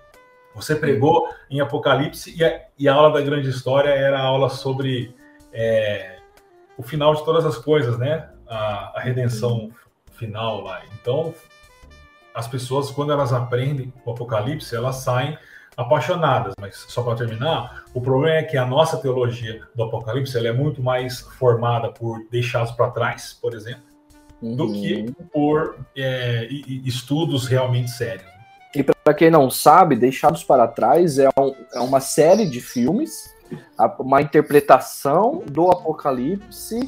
Você 0.53 0.75
pregou 0.75 1.29
em 1.49 1.59
Apocalipse 1.59 2.33
e 2.37 2.43
a, 2.43 2.61
e 2.77 2.87
a 2.87 2.93
aula 2.93 3.11
da 3.11 3.21
grande 3.21 3.49
história 3.49 3.89
era 3.89 4.19
a 4.19 4.23
aula 4.23 4.49
sobre 4.49 5.15
é, 5.53 6.14
o 6.77 6.83
final 6.83 7.13
de 7.15 7.23
todas 7.23 7.45
as 7.45 7.57
coisas, 7.57 7.97
né? 7.97 8.29
A, 8.47 8.97
a, 8.97 8.99
redenção 8.99 9.71
final 10.13 10.61
lá. 10.61 10.81
Então, 10.93 11.33
as 12.33 12.47
pessoas, 12.47 12.91
quando 12.91 13.11
elas 13.11 13.33
aprendem 13.33 13.93
o 14.05 14.11
Apocalipse, 14.11 14.75
elas 14.75 14.97
saem 14.97 15.37
apaixonadas. 15.75 16.53
Mas 16.59 16.85
só 16.87 17.01
para 17.01 17.15
terminar, 17.15 17.85
o 17.93 18.01
problema 18.01 18.37
é 18.37 18.43
que 18.43 18.57
a 18.57 18.65
nossa 18.65 18.97
teologia 18.97 19.61
do 19.73 19.83
Apocalipse 19.83 20.37
ela 20.37 20.47
é 20.47 20.53
muito 20.53 20.81
mais 20.81 21.21
formada 21.21 21.91
por 21.91 22.25
deixados 22.29 22.71
para 22.71 22.91
trás, 22.91 23.37
por 23.41 23.53
exemplo, 23.53 23.83
uhum. 24.41 24.55
do 24.55 24.71
que 24.73 25.05
por 25.33 25.77
é, 25.95 26.47
estudos 26.85 27.47
realmente 27.47 27.91
sérios. 27.91 28.35
E 28.75 28.83
para 28.83 29.13
quem 29.13 29.31
não 29.31 29.49
sabe, 29.49 29.95
Deixados 29.95 30.43
para 30.43 30.67
Trás 30.67 31.17
é, 31.17 31.29
um, 31.39 31.55
é 31.73 31.79
uma 31.79 32.01
série 32.01 32.45
de 32.45 32.59
filmes, 32.59 33.33
uma 33.99 34.21
interpretação 34.21 35.43
do 35.45 35.69
Apocalipse 35.69 36.79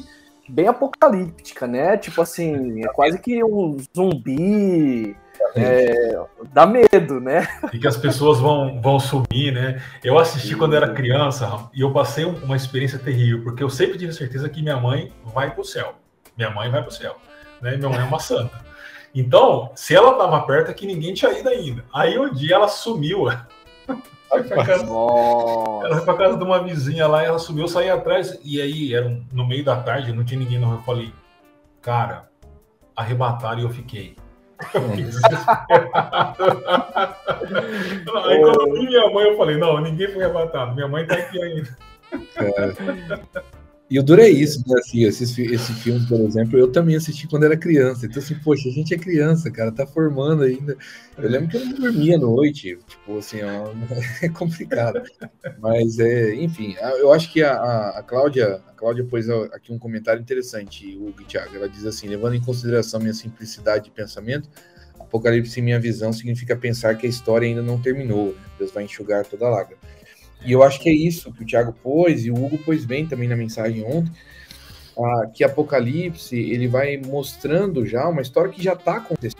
bem 0.48 0.66
apocalíptica, 0.66 1.66
né? 1.66 1.96
Tipo 1.96 2.22
assim, 2.22 2.84
é 2.84 2.88
quase 2.88 3.18
que 3.18 3.44
um 3.44 3.76
zumbi. 3.94 5.16
É, 5.54 6.18
dá 6.52 6.66
medo, 6.66 7.20
né? 7.20 7.46
E 7.72 7.78
que 7.78 7.86
as 7.86 7.96
pessoas 7.96 8.40
vão, 8.40 8.80
vão 8.80 8.98
sumir, 8.98 9.52
né? 9.52 9.80
Eu 10.02 10.18
assisti 10.18 10.56
quando 10.56 10.74
era 10.74 10.92
criança 10.92 11.68
e 11.72 11.80
eu 11.80 11.92
passei 11.92 12.24
uma 12.24 12.56
experiência 12.56 12.98
terrível, 12.98 13.44
porque 13.44 13.62
eu 13.62 13.70
sempre 13.70 13.98
tive 13.98 14.12
certeza 14.12 14.48
que 14.48 14.62
minha 14.62 14.76
mãe 14.76 15.12
vai 15.32 15.50
para 15.50 15.60
o 15.60 15.64
céu. 15.64 15.94
Minha 16.36 16.50
mãe 16.50 16.70
vai 16.70 16.80
para 16.80 16.90
o 16.90 16.92
céu. 16.92 17.16
Né? 17.60 17.76
Minha 17.76 17.88
mãe 17.88 18.00
é 18.00 18.04
uma 18.04 18.18
santa. 18.18 18.66
Então, 19.14 19.70
se 19.74 19.94
ela 19.94 20.12
estava 20.12 20.40
perto, 20.42 20.70
é 20.70 20.74
que 20.74 20.86
ninguém 20.86 21.14
tinha 21.14 21.32
ido 21.38 21.48
ainda. 21.48 21.84
Aí 21.92 22.18
um 22.18 22.32
dia 22.32 22.56
ela 22.56 22.68
sumiu. 22.68 23.28
Foi 24.28 24.42
pra 24.42 24.64
casa, 24.64 24.84
ela 24.84 25.96
foi 25.96 26.04
pra 26.04 26.14
casa 26.14 26.36
de 26.36 26.44
uma 26.44 26.62
vizinha 26.62 27.06
lá, 27.06 27.22
ela 27.22 27.38
sumiu, 27.38 27.64
eu 27.64 27.68
saí 27.68 27.88
atrás, 27.88 28.38
e 28.44 28.60
aí 28.60 28.94
era 28.94 29.18
no 29.32 29.46
meio 29.46 29.64
da 29.64 29.80
tarde, 29.82 30.12
não 30.12 30.24
tinha 30.24 30.38
ninguém, 30.38 30.58
não. 30.58 30.72
Eu 30.72 30.82
falei, 30.82 31.12
cara, 31.80 32.28
arrebataram 32.94 33.60
e 33.60 33.62
eu 33.62 33.70
fiquei. 33.70 34.16
aí 38.24 38.40
quando 38.40 38.60
eu 38.60 38.72
vi 38.74 38.86
minha 38.86 39.08
mãe, 39.10 39.28
eu 39.28 39.36
falei, 39.36 39.56
não, 39.56 39.80
ninguém 39.80 40.08
foi 40.08 40.24
arrebatado, 40.24 40.74
minha 40.74 40.88
mãe 40.88 41.06
tá 41.06 41.14
aqui 41.14 41.40
ainda. 41.40 41.76
E 43.90 43.98
o 43.98 44.02
duro 44.02 44.20
é 44.20 44.28
isso, 44.28 44.62
né? 44.66 44.74
Assim, 44.78 45.04
esse, 45.04 45.22
esse 45.42 45.72
filme, 45.72 46.06
por 46.06 46.20
exemplo, 46.20 46.58
eu 46.58 46.70
também 46.70 46.94
assisti 46.94 47.26
quando 47.26 47.44
era 47.44 47.56
criança. 47.56 48.04
Então, 48.04 48.22
assim, 48.22 48.34
poxa, 48.34 48.68
a 48.68 48.72
gente 48.72 48.92
é 48.92 48.98
criança, 48.98 49.50
cara, 49.50 49.72
tá 49.72 49.86
formando 49.86 50.42
ainda. 50.42 50.76
Eu 51.16 51.28
lembro 51.28 51.48
que 51.48 51.56
eu 51.56 51.64
não 51.64 51.72
dormia 51.72 52.16
à 52.16 52.18
noite, 52.18 52.78
tipo, 52.86 53.18
assim, 53.18 53.38
ó, 53.42 53.72
é 54.22 54.28
complicado. 54.28 55.02
Mas, 55.58 55.98
é, 55.98 56.34
enfim, 56.34 56.76
eu 56.98 57.12
acho 57.12 57.32
que 57.32 57.42
a, 57.42 57.54
a, 57.98 58.02
Cláudia, 58.02 58.60
a 58.68 58.72
Cláudia 58.74 59.04
pôs 59.04 59.28
aqui 59.30 59.72
um 59.72 59.78
comentário 59.78 60.20
interessante, 60.20 60.96
o 60.98 61.10
Thiago. 61.24 61.56
Ela 61.56 61.68
diz 61.68 61.86
assim: 61.86 62.08
levando 62.08 62.34
em 62.34 62.40
consideração 62.40 63.00
minha 63.00 63.14
simplicidade 63.14 63.84
de 63.84 63.90
pensamento, 63.90 64.50
Apocalipse, 65.00 65.58
em 65.58 65.62
minha 65.62 65.80
visão, 65.80 66.12
significa 66.12 66.54
pensar 66.54 66.94
que 66.96 67.06
a 67.06 67.10
história 67.10 67.46
ainda 67.48 67.62
não 67.62 67.80
terminou. 67.80 68.34
Né? 68.34 68.40
Deus 68.58 68.70
vai 68.70 68.84
enxugar 68.84 69.24
toda 69.24 69.46
a 69.46 69.50
lágrima. 69.50 69.80
E 70.44 70.52
eu 70.52 70.62
acho 70.62 70.80
que 70.80 70.88
é 70.88 70.92
isso 70.92 71.32
que 71.32 71.42
o 71.42 71.46
Thiago 71.46 71.72
pôs, 71.72 72.24
e 72.24 72.30
o 72.30 72.34
Hugo 72.34 72.58
pôs 72.58 72.84
bem 72.84 73.06
também 73.06 73.28
na 73.28 73.36
mensagem 73.36 73.84
ontem, 73.84 74.12
que 75.34 75.44
Apocalipse 75.44 76.36
ele 76.36 76.66
vai 76.66 76.96
mostrando 76.96 77.86
já 77.86 78.08
uma 78.08 78.22
história 78.22 78.50
que 78.50 78.62
já 78.62 78.72
está 78.72 78.96
acontecendo. 78.96 79.38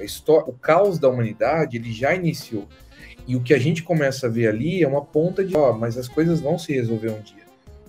História, 0.00 0.48
o 0.48 0.52
caos 0.52 0.98
da 0.98 1.08
humanidade 1.08 1.76
ele 1.76 1.92
já 1.92 2.14
iniciou. 2.14 2.66
E 3.26 3.36
o 3.36 3.40
que 3.40 3.54
a 3.54 3.58
gente 3.58 3.82
começa 3.82 4.26
a 4.26 4.30
ver 4.30 4.48
ali 4.48 4.82
é 4.82 4.88
uma 4.88 5.04
ponta 5.04 5.44
de, 5.44 5.56
ó, 5.56 5.72
mas 5.72 5.96
as 5.96 6.08
coisas 6.08 6.40
vão 6.40 6.58
se 6.58 6.72
resolver 6.72 7.10
um 7.10 7.20
dia. 7.20 7.42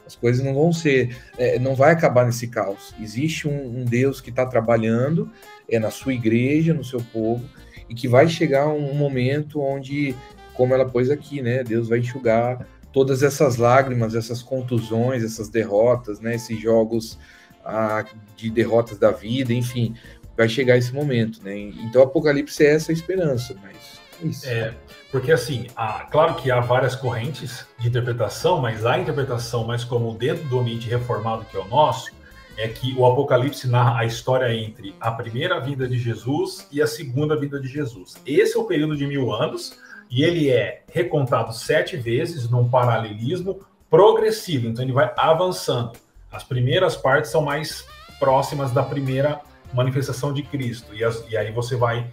As 0.06 0.16
coisas 0.16 0.46
não 0.46 0.54
vão 0.54 0.72
ser, 0.72 1.18
é, 1.38 1.58
não 1.58 1.76
vai 1.76 1.92
acabar 1.92 2.26
nesse 2.26 2.48
caos. 2.48 2.94
Existe 3.02 3.48
um, 3.48 3.80
um 3.80 3.86
Deus 3.86 4.22
que 4.22 4.30
está 4.30 4.46
trabalhando 4.46 5.32
é 5.68 5.80
na 5.80 5.90
sua 5.90 6.14
igreja, 6.14 6.74
no 6.74 6.84
seu 6.84 7.02
povo, 7.12 7.44
e 7.90 7.96
que 7.96 8.08
vai 8.08 8.28
chegar 8.28 8.68
um 8.68 8.94
momento 8.94 9.60
onde 9.60 10.16
como 10.54 10.74
ela 10.74 10.86
pôs 10.86 11.10
aqui, 11.10 11.42
né? 11.42 11.64
Deus 11.64 11.90
vai 11.90 12.00
enxugar 12.00 12.68
todas 12.92 13.24
essas 13.24 13.58
lágrimas, 13.58 14.16
essas 14.16 14.42
contusões, 14.42 15.24
essas 15.24 15.50
derrotas, 15.50 16.20
né? 16.20 16.36
Esses 16.36 16.60
jogos 16.60 17.18
ah, 17.66 18.06
de 18.36 18.50
derrotas 18.50 18.98
da 18.98 19.12
vida, 19.12 19.54
enfim, 19.54 19.96
vai 20.38 20.48
chegar 20.48 20.78
esse 20.78 20.94
momento, 20.94 21.42
né? 21.44 21.58
Então, 21.58 22.04
Apocalipse 22.04 22.64
é 22.66 22.74
essa 22.74 22.92
esperança, 22.92 23.56
mas 23.62 24.04
é 24.22 24.28
isso. 24.28 24.48
É, 24.48 24.74
porque 25.12 25.32
assim, 25.32 25.68
há, 25.76 26.06
claro 26.12 26.36
que 26.36 26.52
há 26.52 26.60
várias 26.60 26.96
correntes 26.96 27.66
de 27.80 27.88
interpretação, 27.88 28.60
mas 28.60 28.86
a 28.86 28.98
interpretação 28.98 29.64
mais 29.64 29.84
comum 29.84 30.16
dentro 30.16 30.44
do 30.46 30.60
ambiente 30.60 30.88
reformado 30.90 31.46
que 31.46 31.58
é 31.58 31.60
o 31.60 31.68
nosso 31.68 32.12
é 32.56 32.68
que 32.68 32.94
o 32.94 33.06
Apocalipse 33.06 33.68
narra 33.68 34.02
a 34.02 34.06
história 34.06 34.54
entre 34.54 34.96
a 35.00 35.12
primeira 35.12 35.60
vinda 35.60 35.88
de 35.88 35.98
Jesus 35.98 36.68
e 36.72 36.82
a 36.82 36.88
segunda 36.88 37.36
vinda 37.36 37.60
de 37.60 37.68
Jesus. 37.68 38.16
Esse 38.26 38.56
é 38.56 38.60
o 38.60 38.66
período 38.66 38.96
de 38.96 39.08
mil 39.08 39.34
anos 39.34 39.76
e 40.14 40.24
ele 40.24 40.52
é 40.52 40.84
recontado 40.92 41.52
sete 41.52 41.98
vezes 41.98 42.48
num 42.48 42.70
paralelismo 42.70 43.62
progressivo, 43.90 44.68
então 44.68 44.84
ele 44.84 44.94
vai 44.94 45.12
avançando. 45.18 45.94
As 46.32 46.44
primeiras 46.44 46.96
partes 46.96 47.32
são 47.32 47.42
mais 47.42 47.84
próximas 48.20 48.72
da 48.72 48.84
primeira 48.84 49.42
manifestação 49.74 50.32
de 50.32 50.44
Cristo, 50.44 50.94
e, 50.94 51.04
as, 51.04 51.26
e 51.28 51.36
aí 51.36 51.52
você 51.52 51.76
vai 51.76 52.12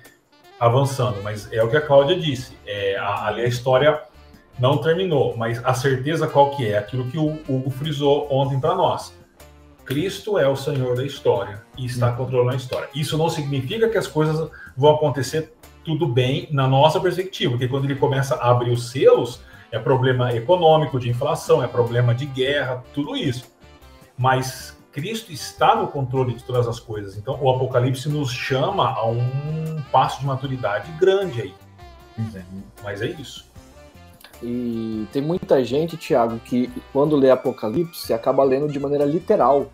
avançando. 0.59 1.23
Mas 1.23 1.53
é 1.53 1.63
o 1.63 1.69
que 1.69 1.77
a 1.77 1.81
Cláudia 1.83 2.19
disse, 2.19 2.57
é, 2.67 2.97
a, 2.97 3.27
ali 3.27 3.43
a 3.43 3.47
história 3.47 4.01
não 4.59 4.79
terminou, 4.79 5.37
mas 5.37 5.63
a 5.63 5.75
certeza 5.75 6.27
qual 6.27 6.57
que 6.57 6.69
é? 6.69 6.79
Aquilo 6.79 7.05
que 7.11 7.19
o 7.19 7.39
Hugo 7.47 7.69
frisou 7.69 8.27
ontem 8.31 8.59
para 8.59 8.75
nós. 8.75 9.13
Cristo 9.85 10.39
é 10.39 10.49
o 10.49 10.57
Senhor 10.57 10.97
da 10.97 11.05
história 11.05 11.63
e 11.77 11.85
está 11.85 12.13
controlando 12.13 12.53
a 12.53 12.57
história. 12.57 12.89
Isso 12.95 13.19
não 13.19 13.29
significa 13.29 13.91
que 13.91 13.99
as 13.99 14.07
coisas 14.07 14.51
vão 14.75 14.95
acontecer 14.95 15.53
tudo 15.85 16.07
bem 16.07 16.49
na 16.51 16.67
nossa 16.67 17.01
perspectiva, 17.01 17.53
porque 17.53 17.69
quando 17.69 17.85
ele 17.85 17.97
começa 17.97 18.35
a 18.37 18.51
abrir 18.51 18.71
os 18.71 18.91
selos, 18.91 19.41
é 19.71 19.79
problema 19.79 20.35
econômico, 20.35 20.99
de 20.99 21.09
inflação, 21.09 21.63
é 21.63 21.69
problema 21.69 22.15
de 22.15 22.27
guerra, 22.27 22.83
tudo 22.93 23.17
isso. 23.17 23.51
Mas 24.17 24.77
Cristo 24.93 25.33
está 25.33 25.77
no 25.77 25.87
controle 25.87 26.35
de 26.35 26.43
todas 26.43 26.67
as 26.67 26.81
coisas. 26.81 27.17
Então, 27.17 27.39
o 27.41 27.51
Apocalipse 27.51 28.09
nos 28.09 28.31
chama 28.33 28.91
a 28.91 29.07
um 29.07 29.81
passo 29.93 30.21
de 30.21 30.27
maturidade 30.27 30.91
grande 30.93 31.43
aí. 31.43 31.55
Né? 32.19 32.45
Mas 32.83 33.01
é 33.01 33.07
isso. 33.07 33.49
E 34.43 35.07
tem 35.13 35.23
muita 35.23 35.63
gente, 35.65 35.97
Tiago, 35.97 36.39
que 36.39 36.71
quando 36.93 37.17
lê 37.17 37.31
Apocalipse 37.31 38.13
acaba 38.13 38.43
lendo 38.43 38.69
de 38.69 38.81
maneira 38.81 39.05
literal. 39.05 39.71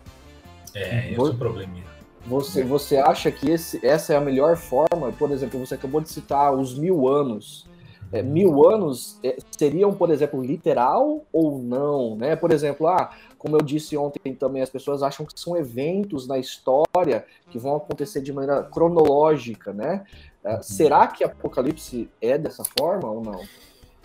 É, 0.73 1.11
esse 1.11 1.19
é 1.19 1.23
o 1.23 1.33
probleminha. 1.33 1.96
Você, 2.27 2.61
você 2.61 2.97
acha 2.97 3.31
que 3.31 3.49
esse, 3.49 3.85
essa 3.85 4.13
é 4.13 4.17
a 4.17 4.21
melhor 4.21 4.57
forma? 4.57 5.13
Por 5.13 5.31
exemplo, 5.31 5.59
você 5.59 5.75
acabou 5.75 6.01
de 6.01 6.09
citar 6.09 6.53
os 6.53 6.77
mil 6.77 7.07
anos. 7.07 7.65
É, 8.11 8.21
mil 8.21 8.69
anos 8.69 9.17
é, 9.23 9.37
seriam, 9.57 9.93
por 9.93 10.09
exemplo, 10.09 10.41
literal 10.41 11.25
ou 11.31 11.59
não? 11.59 12.15
Né? 12.15 12.35
Por 12.35 12.51
exemplo, 12.51 12.87
ah, 12.87 13.11
como 13.37 13.55
eu 13.55 13.61
disse 13.61 13.95
ontem 13.95 14.33
também, 14.33 14.61
as 14.61 14.69
pessoas 14.69 15.03
acham 15.03 15.25
que 15.25 15.39
são 15.39 15.55
eventos 15.55 16.27
na 16.27 16.37
história 16.37 17.25
que 17.49 17.57
vão 17.57 17.77
acontecer 17.77 18.21
de 18.21 18.33
maneira 18.33 18.63
cronológica, 18.63 19.71
né? 19.71 20.03
É, 20.43 20.61
será 20.61 21.07
que 21.07 21.23
Apocalipse 21.23 22.09
é 22.21 22.37
dessa 22.37 22.63
forma 22.77 23.09
ou 23.09 23.21
não? 23.21 23.41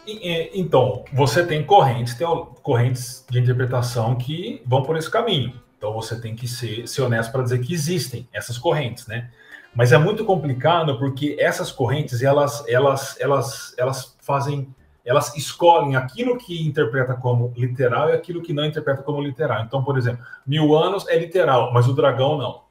Então, 0.05 1.05
você 1.13 1.47
tem 1.47 1.65
correntes, 1.65 2.15
tem 2.15 2.27
correntes 2.63 3.25
de 3.31 3.39
interpretação 3.39 4.17
que 4.17 4.61
vão 4.67 4.83
por 4.83 4.97
esse 4.97 5.09
caminho. 5.09 5.62
Então 5.83 5.93
você 5.93 6.21
tem 6.21 6.37
que 6.37 6.47
ser, 6.47 6.87
ser 6.87 7.03
honesto 7.03 7.33
para 7.33 7.43
dizer 7.43 7.59
que 7.59 7.75
existem 7.75 8.29
essas 8.33 8.57
correntes, 8.57 9.09
né? 9.09 9.33
Mas 9.75 9.91
é 9.91 9.99
muito 9.99 10.25
complicado 10.25 10.97
porque 10.97 11.35
essas 11.41 11.73
correntes 11.73 12.23
elas 12.23 12.65
elas 12.69 13.19
elas 13.19 13.75
elas 13.77 14.17
fazem 14.21 14.73
elas 15.05 15.37
escolhem 15.37 15.97
aquilo 15.97 16.39
que 16.39 16.65
interpreta 16.65 17.15
como 17.15 17.53
literal 17.57 18.11
e 18.11 18.13
aquilo 18.13 18.41
que 18.41 18.53
não 18.53 18.65
interpreta 18.65 19.03
como 19.03 19.21
literal. 19.21 19.65
Então, 19.65 19.83
por 19.83 19.99
exemplo, 19.99 20.25
mil 20.47 20.73
anos 20.77 21.05
é 21.09 21.19
literal, 21.19 21.73
mas 21.73 21.89
o 21.89 21.95
dragão 21.95 22.39
não. 22.39 22.63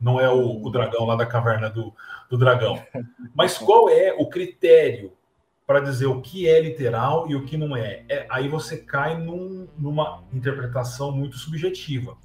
Não 0.00 0.20
é 0.20 0.30
o, 0.30 0.64
o 0.64 0.70
dragão 0.70 1.04
lá 1.04 1.16
da 1.16 1.26
caverna 1.26 1.68
do, 1.68 1.92
do 2.30 2.38
dragão. 2.38 2.80
Mas 3.34 3.58
qual 3.58 3.88
é 3.88 4.14
o 4.16 4.28
critério 4.28 5.12
para 5.66 5.80
dizer 5.80 6.06
o 6.06 6.20
que 6.20 6.48
é 6.48 6.60
literal 6.60 7.28
e 7.28 7.34
o 7.34 7.44
que 7.44 7.56
não 7.56 7.76
é. 7.76 8.04
é 8.08 8.26
aí 8.28 8.48
você 8.48 8.76
cai 8.76 9.18
num, 9.18 9.66
numa 9.76 10.22
interpretação 10.32 11.10
muito 11.10 11.36
subjetiva. 11.38 12.16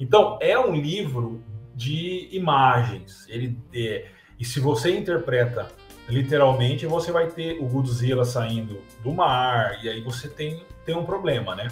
Então, 0.00 0.38
é 0.40 0.58
um 0.58 0.74
livro 0.74 1.44
de 1.74 2.28
imagens. 2.32 3.26
Ele 3.28 3.56
é, 3.72 4.06
e 4.38 4.44
se 4.44 4.58
você 4.58 4.96
interpreta 4.96 5.68
literalmente, 6.08 6.86
você 6.86 7.12
vai 7.12 7.28
ter 7.28 7.58
o 7.60 7.66
Godzilla 7.66 8.24
saindo 8.24 8.80
do 9.04 9.12
mar, 9.12 9.78
e 9.84 9.88
aí 9.88 10.00
você 10.00 10.28
tem, 10.28 10.64
tem 10.84 10.96
um 10.96 11.04
problema, 11.04 11.54
né? 11.54 11.68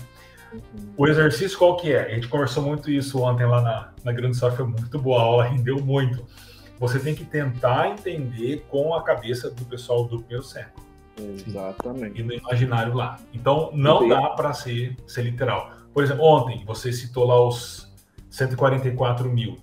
O 0.97 1.07
exercício 1.07 1.59
qual 1.59 1.77
que 1.77 1.93
é? 1.93 2.05
A 2.05 2.15
gente 2.15 2.29
conversou 2.29 2.63
muito 2.63 2.91
isso 2.91 3.21
ontem 3.21 3.47
lá 3.47 3.61
na, 3.61 3.93
na 4.05 4.13
Grande 4.13 4.37
Só, 4.37 4.51
foi 4.51 4.67
muito 4.67 4.99
boa 4.99 5.21
a 5.21 5.25
aula, 5.25 5.45
rendeu 5.45 5.81
muito. 5.81 6.25
Você 6.79 6.99
tem 6.99 7.15
que 7.15 7.25
tentar 7.25 7.91
entender 7.91 8.65
com 8.69 8.95
a 8.95 9.03
cabeça 9.03 9.51
do 9.51 9.65
pessoal 9.65 10.05
do 10.05 10.21
primeiro 10.21 10.45
século. 10.45 10.87
Exatamente. 11.19 12.21
E 12.21 12.23
no 12.23 12.33
imaginário 12.33 12.95
lá. 12.95 13.19
Então, 13.35 13.71
não 13.75 14.09
dá 14.09 14.31
para 14.31 14.53
ser, 14.53 14.97
ser 15.07 15.23
literal. 15.23 15.73
Por 15.93 16.05
exemplo, 16.05 16.25
ontem 16.25 16.65
você 16.65 16.93
citou 16.93 17.27
lá 17.27 17.45
os 17.45 17.88
144 18.39 19.29
mil. 19.29 19.59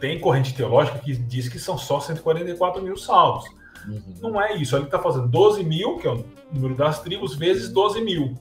Tem 0.00 0.18
corrente 0.18 0.54
teológica 0.54 0.98
que 0.98 1.14
diz 1.14 1.48
que 1.48 1.58
são 1.58 1.76
só 1.76 2.00
144 2.00 2.82
mil 2.82 2.96
salvos. 2.96 3.48
Uhum. 3.86 4.14
Não 4.20 4.40
é 4.40 4.56
isso. 4.56 4.76
Ele 4.76 4.84
está 4.84 4.98
fazendo 4.98 5.28
12 5.28 5.62
mil, 5.64 5.98
que 5.98 6.06
é 6.06 6.10
o 6.10 6.24
número 6.52 6.74
das 6.74 7.00
tribos, 7.00 7.34
vezes 7.34 7.68
12 7.70 8.00
mil. 8.00 8.34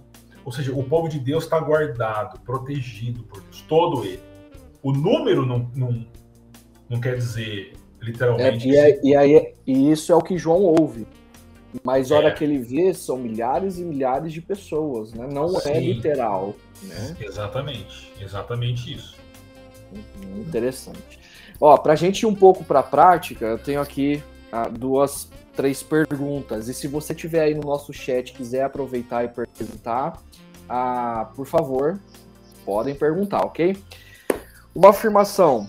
Ou 0.44 0.52
seja, 0.52 0.74
o 0.74 0.84
povo 0.84 1.10
de 1.10 1.20
Deus 1.20 1.44
está 1.44 1.60
guardado, 1.60 2.40
protegido 2.42 3.24
por 3.24 3.42
Deus, 3.42 3.62
todo 3.68 4.04
ele. 4.06 4.22
O 4.82 4.92
número 4.92 5.46
não, 5.46 5.70
não, 5.76 6.06
não 6.90 7.00
quer 7.00 7.16
dizer 7.16 7.74
literalmente. 8.02 8.70
É, 8.70 8.72
e, 8.72 8.78
é, 8.78 9.00
e, 9.04 9.16
aí, 9.16 9.54
e 9.66 9.92
isso 9.92 10.12
é 10.12 10.16
o 10.16 10.22
que 10.22 10.38
João 10.38 10.62
ouve. 10.62 11.08
Mas 11.84 12.12
a 12.12 12.18
hora 12.18 12.28
é. 12.30 12.32
que 12.32 12.44
ele 12.44 12.60
vê, 12.60 12.94
são 12.94 13.18
milhares 13.18 13.80
e 13.80 13.84
milhares 13.84 14.32
de 14.32 14.42
pessoas, 14.42 15.14
né? 15.14 15.28
Não 15.30 15.58
é 15.58 15.62
Sim. 15.62 15.72
é 15.72 15.80
literal. 15.80 16.56
Né? 16.82 17.18
Exatamente, 17.20 18.14
exatamente 18.22 18.94
isso. 18.94 19.25
Interessante. 20.38 21.20
Ó, 21.60 21.78
pra 21.78 21.96
gente 21.96 22.22
ir 22.22 22.26
um 22.26 22.36
pouco 22.36 22.64
para 22.64 22.80
a 22.80 22.84
prática, 22.84 23.46
eu 23.46 23.58
tenho 23.58 23.82
aqui 23.82 24.24
ah, 24.52 24.68
duas 24.68 25.30
três 25.56 25.82
perguntas. 25.82 26.68
E 26.68 26.74
se 26.74 26.88
você 26.88 27.16
tiver 27.16 27.42
aí 27.42 27.56
no 27.56 27.62
nosso 27.62 27.94
chat 27.94 28.34
quiser 28.34 28.64
aproveitar 28.64 29.24
e 29.24 29.30
perguntar, 29.30 30.22
ah, 30.68 31.30
por 31.36 31.46
favor, 31.46 32.00
podem 32.66 32.94
perguntar, 32.94 33.46
ok? 33.46 33.78
Uma 34.74 34.90
afirmação. 34.90 35.68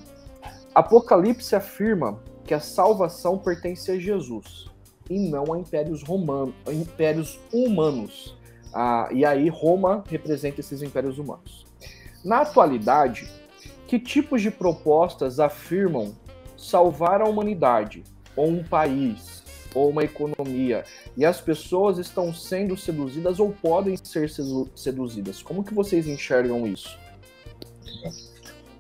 Apocalipse 0.75 1.55
afirma 1.55 2.21
que 2.45 2.53
a 2.53 2.61
salvação 2.61 3.39
pertence 3.39 3.91
a 3.91 3.99
Jesus 3.99 4.67
e 5.09 5.19
não 5.19 5.53
a 5.53 5.59
impérios 5.59 6.03
romanos, 6.03 6.55
a 6.67 6.73
impérios 6.73 7.39
humanos. 7.53 8.37
Ah, 8.75 9.09
e 9.13 9.25
aí 9.25 9.49
Roma 9.49 10.05
representa 10.09 10.61
esses 10.61 10.83
impérios 10.83 11.19
humanos. 11.19 11.65
Na 12.25 12.41
atualidade, 12.41 13.31
que 13.87 13.99
tipos 13.99 14.43
de 14.43 14.51
propostas 14.51 15.39
afirmam 15.39 16.15
salvar 16.57 17.21
a 17.21 17.29
humanidade 17.29 18.03
ou 18.35 18.49
um 18.49 18.63
país 18.63 19.45
ou 19.75 19.91
uma 19.91 20.05
economia 20.05 20.85
e 21.17 21.25
as 21.25 21.41
pessoas 21.41 21.99
estão 21.99 22.33
sendo 22.33 22.77
seduzidas 22.77 23.39
ou 23.39 23.53
podem 23.53 23.97
ser 24.03 24.31
seduzidas. 24.75 25.43
Como 25.43 25.63
que 25.63 25.75
vocês 25.75 26.07
enxergam 26.07 26.67
isso? 26.67 26.99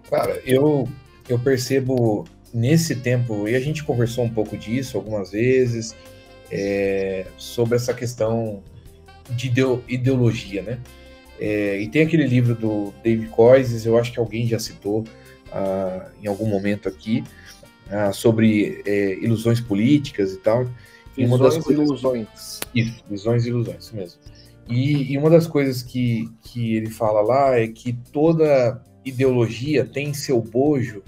Cara, 0.09 0.40
eu 0.44 0.88
eu 1.28 1.38
percebo 1.38 2.24
nesse 2.54 2.96
tempo 2.96 3.48
e 3.48 3.54
a 3.54 3.61
gente 3.61 3.84
conversou 3.84 4.24
um 4.24 4.30
pouco 4.30 4.57
disso 4.57 4.96
algumas 4.96 5.32
vezes 5.32 5.94
é, 6.50 7.26
sobre 7.36 7.76
essa 7.76 7.92
questão 7.92 8.62
de 9.30 9.52
ideologia, 9.88 10.62
né? 10.62 10.78
É, 11.39 11.80
e 11.80 11.89
tem 11.89 12.03
aquele 12.03 12.26
livro 12.26 12.55
do 12.55 12.95
David 13.03 13.28
Coises, 13.28 13.84
eu 13.84 13.99
acho 13.99 14.12
que 14.12 14.18
alguém 14.18 14.47
já 14.47 14.59
citou 14.59 15.05
ah, 15.53 16.11
em 16.22 16.26
algum 16.26 16.47
momento 16.47 16.89
aqui, 16.89 17.22
ah, 17.91 18.12
sobre 18.12 18.82
é, 18.87 19.14
ilusões 19.14 19.61
políticas 19.61 20.32
e 20.32 20.39
tal. 20.39 20.66
E 21.16 21.24
uma 21.24 21.39
das 21.39 21.59
coisas... 21.59 21.84
ilusões. 21.84 22.61
Isso, 22.74 23.05
visões 23.09 23.47
e 23.47 23.49
ilusões, 23.49 23.84
isso 23.84 23.97
mesmo. 23.97 24.20
E, 24.68 25.12
e, 25.12 25.18
uma 25.18 25.30
das 25.30 25.47
coisas 25.47 25.82
que, 25.82 26.28
que 26.43 26.74
ele 26.74 26.91
fala 26.91 27.20
lá 27.20 27.59
é 27.59 27.68
que 27.68 27.93
toda 28.12 28.82
ideologia 29.05 29.84
tem 29.84 30.09
em 30.09 30.14
seu 30.14 30.41
bojo 30.41 31.03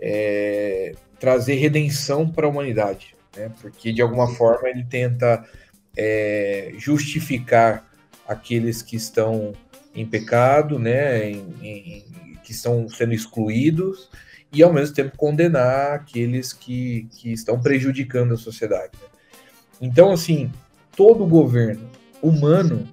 é, 0.00 0.94
trazer 1.20 1.54
redenção 1.54 2.28
para 2.28 2.46
a 2.46 2.50
humanidade, 2.50 3.14
né? 3.36 3.52
porque 3.60 3.92
de 3.92 4.02
alguma 4.02 4.26
forma 4.34 4.68
ele 4.68 4.84
tenta 4.84 5.44
é, 5.96 6.72
justificar 6.76 7.88
aqueles 8.26 8.82
que 8.82 8.96
estão 8.96 9.52
em 9.94 10.06
pecado, 10.06 10.78
né? 10.78 11.30
Em, 11.30 11.44
em, 11.62 12.04
que 12.44 12.52
estão 12.52 12.88
sendo 12.88 13.14
excluídos, 13.14 14.10
e 14.52 14.62
ao 14.62 14.72
mesmo 14.72 14.94
tempo 14.94 15.16
condenar 15.16 15.94
aqueles 15.94 16.52
que, 16.52 17.08
que 17.16 17.32
estão 17.32 17.58
prejudicando 17.58 18.34
a 18.34 18.36
sociedade. 18.36 18.92
Né? 19.00 19.08
Então, 19.80 20.12
assim, 20.12 20.52
todo 20.94 21.26
governo 21.26 21.88
humano 22.22 22.86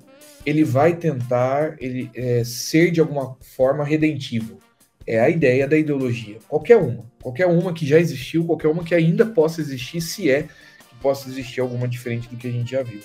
ele 0.44 0.64
vai 0.64 0.96
tentar 0.96 1.76
ele, 1.80 2.10
é, 2.16 2.44
ser 2.44 2.90
de 2.90 3.00
alguma 3.00 3.38
forma 3.42 3.84
redentivo. 3.84 4.58
É 5.06 5.20
a 5.20 5.30
ideia 5.30 5.68
da 5.68 5.78
ideologia. 5.78 6.38
Qualquer 6.48 6.78
uma. 6.78 7.06
Qualquer 7.22 7.46
uma 7.46 7.74
que 7.74 7.86
já 7.86 8.00
existiu, 8.00 8.46
qualquer 8.46 8.68
uma 8.68 8.84
que 8.84 8.96
ainda 8.96 9.26
possa 9.26 9.62
existir, 9.62 10.02
se 10.02 10.32
é 10.32 10.44
que 10.44 10.96
possa 11.00 11.30
existir 11.30 11.60
alguma 11.60 11.88
diferente 11.88 12.28
do 12.28 12.38
que 12.38 12.48
a 12.48 12.52
gente 12.52 12.72
já 12.72 12.82
viu. 12.82 13.02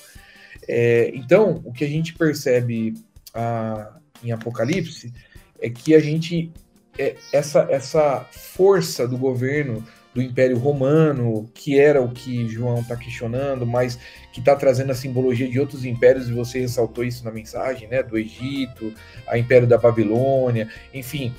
É, 0.67 1.11
então, 1.15 1.61
o 1.65 1.73
que 1.73 1.85
a 1.85 1.89
gente 1.89 2.15
percebe 2.15 2.95
a, 3.37 3.97
em 4.25 4.33
Apocalipse 4.33 5.13
é 5.61 5.71
que 5.71 5.95
a 5.95 6.01
gente. 6.01 6.51
É, 6.99 7.15
essa, 7.31 7.67
essa 7.71 8.27
força 8.33 9.07
do 9.07 9.19
governo 9.19 9.85
do 10.15 10.23
Império 10.23 10.57
Romano, 10.57 11.47
que 11.53 11.79
era 11.79 12.01
o 12.01 12.11
que 12.11 12.49
João 12.49 12.81
está 12.81 12.97
questionando, 12.97 13.67
mas 13.67 13.99
que 14.33 14.41
está 14.41 14.57
trazendo 14.57 14.93
a 14.93 14.95
simbologia 14.95 15.47
de 15.47 15.61
outros 15.61 15.85
impérios, 15.85 16.27
e 16.31 16.33
você 16.33 16.61
ressaltou 16.61 17.05
isso 17.05 17.23
na 17.23 17.31
mensagem, 17.31 17.87
né? 17.87 18.03
Do 18.03 18.17
Egito, 18.17 18.95
a 19.27 19.37
Império 19.37 19.69
da 19.69 19.77
Babilônia, 19.77 20.71
enfim, 20.95 21.35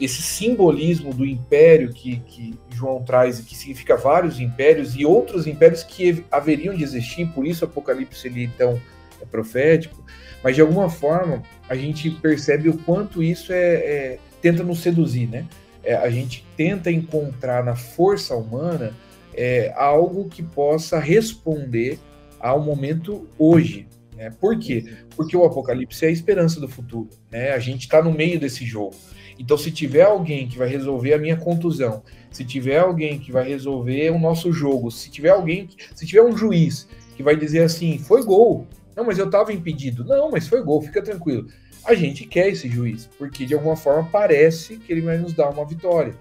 esse 0.00 0.22
simbolismo 0.22 1.14
do 1.14 1.24
império 1.24 1.92
que, 1.92 2.18
que 2.20 2.58
João 2.70 3.02
traz 3.02 3.40
que 3.40 3.54
significa 3.54 3.96
vários 3.96 4.40
impérios 4.40 4.96
e 4.96 5.04
outros 5.04 5.46
impérios 5.46 5.82
que 5.82 6.24
haveriam 6.30 6.74
de 6.74 6.82
existir, 6.82 7.26
por 7.28 7.46
isso 7.46 7.64
Apocalipse 7.64 8.26
ele 8.26 8.44
então 8.44 8.80
é 9.22 9.24
profético, 9.24 10.04
mas 10.42 10.54
de 10.54 10.60
alguma 10.60 10.90
forma 10.90 11.42
a 11.68 11.74
gente 11.74 12.10
percebe 12.10 12.68
o 12.68 12.76
quanto 12.78 13.22
isso 13.22 13.52
é, 13.52 13.74
é 13.74 14.18
tenta 14.40 14.62
nos 14.62 14.80
seduzir, 14.80 15.28
né? 15.28 15.46
é, 15.84 15.94
a 15.94 16.08
gente 16.10 16.44
tenta 16.56 16.90
encontrar 16.90 17.64
na 17.64 17.74
força 17.74 18.34
humana 18.34 18.94
é, 19.34 19.72
algo 19.76 20.28
que 20.28 20.42
possa 20.42 20.98
responder 20.98 21.98
ao 22.38 22.62
momento 22.62 23.26
hoje. 23.38 23.88
Né? 24.16 24.30
Por 24.30 24.58
quê? 24.58 24.84
Porque 25.16 25.36
o 25.36 25.44
Apocalipse 25.44 26.04
é 26.04 26.08
a 26.08 26.12
esperança 26.12 26.60
do 26.60 26.68
futuro. 26.68 27.08
Né? 27.30 27.52
A 27.52 27.58
gente 27.58 27.82
está 27.82 28.02
no 28.02 28.12
meio 28.12 28.38
desse 28.38 28.64
jogo. 28.64 28.94
Então, 29.38 29.56
se 29.56 29.70
tiver 29.70 30.02
alguém 30.02 30.46
que 30.46 30.58
vai 30.58 30.68
resolver 30.68 31.14
a 31.14 31.18
minha 31.18 31.36
contusão, 31.36 32.02
se 32.30 32.44
tiver 32.44 32.78
alguém 32.78 33.18
que 33.18 33.32
vai 33.32 33.48
resolver 33.48 34.10
o 34.10 34.18
nosso 34.18 34.52
jogo, 34.52 34.90
se 34.90 35.10
tiver 35.10 35.30
alguém, 35.30 35.68
se 35.94 36.06
tiver 36.06 36.22
um 36.22 36.36
juiz 36.36 36.86
que 37.16 37.22
vai 37.22 37.34
dizer 37.34 37.62
assim, 37.62 37.98
foi 37.98 38.22
gol. 38.22 38.66
Não, 38.94 39.04
mas 39.04 39.18
eu 39.18 39.26
estava 39.26 39.52
impedido. 39.52 40.04
Não, 40.04 40.30
mas 40.30 40.46
foi 40.46 40.62
gol, 40.62 40.82
fica 40.82 41.02
tranquilo 41.02 41.48
a 41.84 41.94
gente 41.94 42.24
quer 42.24 42.48
esse 42.48 42.68
juiz, 42.68 43.08
porque 43.18 43.44
de 43.44 43.54
alguma 43.54 43.76
forma 43.76 44.08
parece 44.10 44.76
que 44.76 44.92
ele 44.92 45.00
vai 45.00 45.18
nos 45.18 45.32
dar 45.32 45.50
uma 45.50 45.64
vitória. 45.64 46.14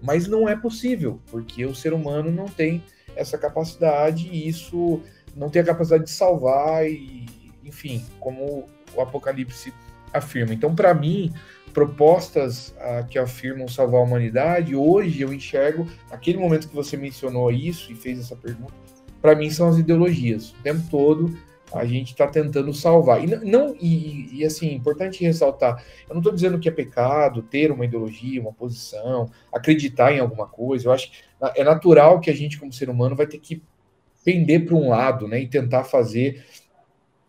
Mas 0.00 0.28
não 0.28 0.48
é 0.48 0.54
possível, 0.54 1.20
porque 1.30 1.66
o 1.66 1.74
ser 1.74 1.92
humano 1.92 2.30
não 2.30 2.46
tem 2.46 2.82
essa 3.16 3.36
capacidade 3.36 4.28
e 4.30 4.48
isso 4.48 5.02
não 5.34 5.50
tem 5.50 5.62
a 5.62 5.64
capacidade 5.64 6.04
de 6.04 6.10
salvar 6.10 6.88
e, 6.88 7.26
enfim, 7.64 8.04
como 8.20 8.66
o 8.94 9.00
Apocalipse 9.00 9.74
afirma. 10.12 10.54
Então, 10.54 10.72
para 10.72 10.94
mim, 10.94 11.32
propostas 11.74 12.72
ah, 12.78 13.02
que 13.02 13.18
afirmam 13.18 13.66
salvar 13.66 14.00
a 14.00 14.04
humanidade, 14.04 14.76
hoje 14.76 15.20
eu 15.20 15.32
enxergo, 15.32 15.86
naquele 16.10 16.38
momento 16.38 16.68
que 16.68 16.74
você 16.74 16.96
mencionou 16.96 17.50
isso 17.50 17.90
e 17.90 17.96
fez 17.96 18.20
essa 18.20 18.36
pergunta, 18.36 18.72
para 19.20 19.34
mim 19.34 19.50
são 19.50 19.68
as 19.68 19.78
ideologias. 19.78 20.50
O 20.50 20.62
tempo 20.62 20.82
todo 20.88 21.36
a 21.72 21.84
gente 21.84 22.12
está 22.12 22.26
tentando 22.26 22.72
salvar. 22.72 23.22
E 23.22 23.26
não 23.26 23.74
e, 23.80 24.38
e, 24.38 24.44
assim, 24.44 24.72
importante 24.72 25.22
ressaltar, 25.24 25.84
eu 26.08 26.14
não 26.14 26.20
estou 26.20 26.32
dizendo 26.32 26.58
que 26.58 26.68
é 26.68 26.72
pecado 26.72 27.42
ter 27.42 27.70
uma 27.70 27.84
ideologia, 27.84 28.40
uma 28.40 28.52
posição, 28.52 29.30
acreditar 29.52 30.12
em 30.12 30.20
alguma 30.20 30.46
coisa. 30.46 30.88
Eu 30.88 30.92
acho 30.92 31.10
que 31.10 31.18
é 31.54 31.64
natural 31.64 32.20
que 32.20 32.30
a 32.30 32.34
gente, 32.34 32.58
como 32.58 32.72
ser 32.72 32.88
humano, 32.88 33.16
vai 33.16 33.26
ter 33.26 33.38
que 33.38 33.62
pender 34.24 34.66
para 34.66 34.74
um 34.74 34.88
lado, 34.88 35.26
né, 35.26 35.40
e 35.40 35.46
tentar 35.46 35.84
fazer 35.84 36.44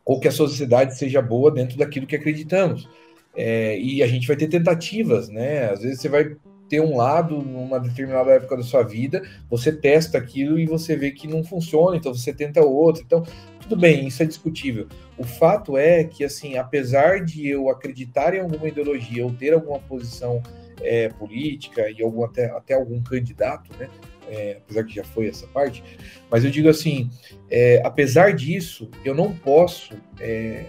ou 0.03 0.19
que 0.19 0.27
a 0.27 0.31
sociedade 0.31 0.97
seja 0.97 1.21
boa 1.21 1.51
dentro 1.51 1.77
daquilo 1.77 2.07
que 2.07 2.15
acreditamos. 2.15 2.89
É, 3.35 3.79
e 3.79 4.01
a 4.01 4.07
gente 4.07 4.27
vai 4.27 4.35
ter 4.35 4.47
tentativas, 4.47 5.29
né? 5.29 5.69
Às 5.69 5.81
vezes 5.81 6.01
você 6.01 6.09
vai 6.09 6.35
ter 6.67 6.81
um 6.81 6.97
lado 6.97 7.41
numa 7.41 7.79
determinada 7.79 8.31
época 8.31 8.57
da 8.57 8.63
sua 8.63 8.83
vida, 8.83 9.21
você 9.49 9.71
testa 9.71 10.17
aquilo 10.17 10.59
e 10.59 10.65
você 10.65 10.95
vê 10.95 11.11
que 11.11 11.27
não 11.27 11.43
funciona, 11.43 11.95
então 11.95 12.13
você 12.13 12.33
tenta 12.33 12.61
outro. 12.61 13.03
Então, 13.05 13.23
tudo 13.69 13.79
bem, 13.79 14.07
isso 14.07 14.23
é 14.23 14.25
discutível. 14.25 14.87
O 15.15 15.23
fato 15.23 15.77
é 15.77 16.03
que, 16.03 16.23
assim, 16.23 16.57
apesar 16.57 17.23
de 17.23 17.47
eu 17.47 17.69
acreditar 17.69 18.33
em 18.33 18.39
alguma 18.39 18.67
ideologia 18.67 19.23
ou 19.23 19.31
ter 19.31 19.53
alguma 19.53 19.77
posição 19.77 20.41
é, 20.81 21.09
política 21.09 21.87
e 21.91 22.01
algum, 22.01 22.23
até, 22.23 22.49
até 22.49 22.73
algum 22.73 22.99
candidato, 22.99 23.69
né? 23.77 23.87
É, 24.27 24.57
apesar 24.63 24.83
que 24.83 24.95
já 24.95 25.03
foi 25.03 25.27
essa 25.27 25.47
parte, 25.47 25.83
mas 26.29 26.45
eu 26.45 26.51
digo 26.51 26.69
assim, 26.69 27.09
é, 27.49 27.81
apesar 27.83 28.33
disso, 28.33 28.89
eu 29.03 29.15
não 29.15 29.35
posso 29.35 29.95
é, 30.19 30.65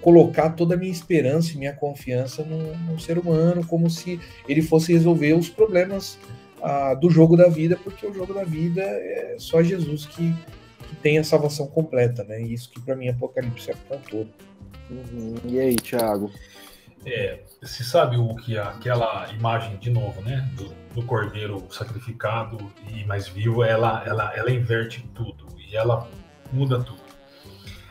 colocar 0.00 0.50
toda 0.50 0.74
a 0.74 0.78
minha 0.78 0.90
esperança 0.90 1.52
e 1.52 1.58
minha 1.58 1.74
confiança 1.74 2.42
num, 2.42 2.74
num 2.86 2.98
ser 2.98 3.18
humano, 3.18 3.66
como 3.66 3.88
se 3.88 4.18
ele 4.48 4.62
fosse 4.62 4.92
resolver 4.92 5.34
os 5.34 5.48
problemas 5.48 6.18
ah, 6.62 6.94
do 6.94 7.10
jogo 7.10 7.36
da 7.36 7.48
vida, 7.48 7.78
porque 7.82 8.06
o 8.06 8.14
jogo 8.14 8.32
da 8.32 8.44
vida 8.44 8.82
é 8.82 9.36
só 9.38 9.62
Jesus 9.62 10.06
que, 10.06 10.34
que 10.92 10.96
tem 10.96 11.18
a 11.18 11.24
salvação 11.24 11.66
completa, 11.66 12.22
né? 12.24 12.40
Isso 12.42 12.70
que 12.70 12.80
para 12.80 12.94
mim 12.94 13.08
Apocalipse 13.08 13.70
apontou. 13.70 14.28
Uhum. 14.90 15.34
E 15.44 15.58
aí, 15.58 15.76
Thiago? 15.76 16.30
É, 17.04 17.40
se 17.62 17.82
sabe 17.82 18.16
o 18.16 18.36
que 18.36 18.56
aquela 18.58 19.32
imagem 19.32 19.76
de 19.78 19.90
novo, 19.90 20.20
né, 20.20 20.48
do, 20.54 20.72
do, 20.94 21.04
cordeiro 21.04 21.66
sacrificado 21.70 22.58
e 22.88 23.04
mais 23.04 23.26
vivo, 23.26 23.64
ela, 23.64 24.04
ela, 24.06 24.32
ela 24.36 24.50
inverte 24.52 25.04
tudo 25.12 25.46
e 25.58 25.76
ela 25.76 26.08
muda 26.52 26.78
tudo. 26.78 27.00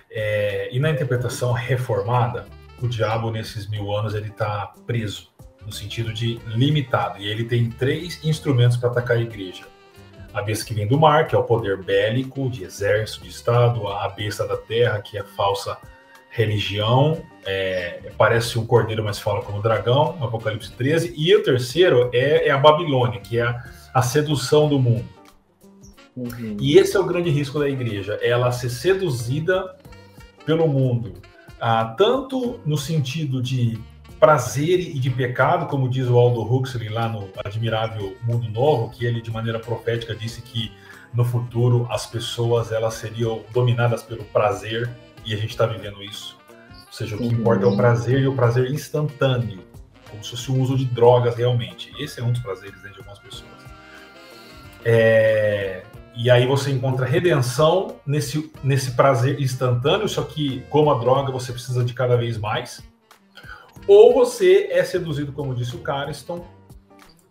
É, 0.09 0.69
e 0.71 0.79
na 0.79 0.91
interpretação 0.91 1.51
reformada, 1.51 2.45
o 2.81 2.87
diabo 2.87 3.31
nesses 3.31 3.67
mil 3.67 3.91
anos 3.93 4.13
ele 4.13 4.29
está 4.29 4.73
preso 4.85 5.29
no 5.65 5.73
sentido 5.73 6.13
de 6.13 6.39
limitado 6.47 7.19
e 7.19 7.27
ele 7.27 7.43
tem 7.43 7.69
três 7.69 8.23
instrumentos 8.23 8.77
para 8.77 8.89
atacar 8.89 9.17
a 9.17 9.21
igreja: 9.21 9.65
a 10.33 10.41
besta 10.41 10.65
que 10.65 10.73
vem 10.73 10.87
do 10.87 10.99
mar, 10.99 11.27
que 11.27 11.35
é 11.35 11.37
o 11.37 11.43
poder 11.43 11.77
bélico 11.81 12.49
de 12.49 12.63
exército, 12.63 13.23
de 13.23 13.29
estado, 13.29 13.87
a 13.87 14.07
besta 14.09 14.47
da 14.47 14.57
terra, 14.57 15.01
que 15.01 15.17
é 15.17 15.23
falsa 15.23 15.77
religião, 16.29 17.21
é, 17.45 18.11
parece 18.17 18.57
um 18.57 18.65
cordeiro, 18.65 19.03
mas 19.03 19.19
fala 19.19 19.41
como 19.41 19.61
dragão, 19.61 20.17
Apocalipse 20.21 20.71
13, 20.71 21.13
e 21.17 21.35
o 21.35 21.43
terceiro 21.43 22.09
é, 22.13 22.47
é 22.47 22.51
a 22.51 22.57
Babilônia, 22.57 23.19
que 23.19 23.37
é 23.37 23.43
a, 23.43 23.63
a 23.93 24.01
sedução 24.01 24.69
do 24.69 24.79
mundo. 24.79 25.07
Uhum. 26.15 26.57
E 26.59 26.77
esse 26.77 26.95
é 26.95 26.99
o 26.99 27.05
grande 27.05 27.29
risco 27.29 27.59
da 27.59 27.69
igreja, 27.69 28.17
ela 28.21 28.51
ser 28.51 28.69
seduzida 28.69 29.75
pelo 30.45 30.67
mundo, 30.67 31.13
ah, 31.59 31.93
tanto 31.97 32.59
no 32.65 32.77
sentido 32.77 33.41
de 33.41 33.77
prazer 34.21 34.79
e 34.79 34.99
de 34.99 35.09
pecado, 35.09 35.65
como 35.65 35.89
diz 35.89 36.07
o 36.07 36.15
Aldo 36.15 36.41
Huxley 36.43 36.89
lá 36.89 37.09
no 37.09 37.27
Admirável 37.43 38.15
Mundo 38.21 38.47
Novo, 38.51 38.91
que 38.91 39.03
ele 39.03 39.19
de 39.19 39.31
maneira 39.31 39.59
profética 39.59 40.15
disse 40.15 40.43
que 40.43 40.71
no 41.11 41.25
futuro 41.25 41.87
as 41.89 42.05
pessoas 42.05 42.71
elas 42.71 42.93
seriam 42.93 43.43
dominadas 43.51 44.03
pelo 44.03 44.23
prazer 44.25 44.87
e 45.25 45.33
a 45.33 45.37
gente 45.37 45.49
está 45.49 45.65
vivendo 45.65 46.03
isso. 46.03 46.37
Ou 46.85 46.93
seja, 46.93 47.15
o 47.15 47.17
que 47.17 47.25
importa 47.25 47.65
é 47.65 47.67
o 47.67 47.75
prazer 47.75 48.21
e 48.21 48.27
o 48.27 48.35
prazer 48.35 48.69
instantâneo, 48.69 49.63
como 50.11 50.23
se 50.23 50.29
fosse 50.29 50.51
o 50.51 50.55
uso 50.61 50.77
de 50.77 50.85
drogas 50.85 51.35
realmente. 51.35 51.91
Esse 51.99 52.19
é 52.19 52.23
um 52.23 52.31
dos 52.31 52.43
prazeres 52.43 52.79
né, 52.83 52.91
de 52.91 52.99
algumas 52.99 53.17
pessoas. 53.17 53.49
É... 54.85 55.81
E 56.15 56.29
aí 56.29 56.45
você 56.45 56.69
encontra 56.69 57.07
redenção 57.07 57.95
nesse, 58.05 58.51
nesse 58.63 58.91
prazer 58.91 59.41
instantâneo, 59.41 60.07
só 60.07 60.21
que 60.21 60.63
como 60.69 60.91
a 60.91 60.99
droga 60.99 61.31
você 61.31 61.51
precisa 61.51 61.83
de 61.83 61.95
cada 61.95 62.15
vez 62.15 62.37
mais. 62.37 62.83
Ou 63.93 64.13
você 64.13 64.69
é 64.71 64.85
seduzido, 64.85 65.33
como 65.33 65.53
disse 65.53 65.75
o 65.75 65.79
Cariston, 65.79 66.47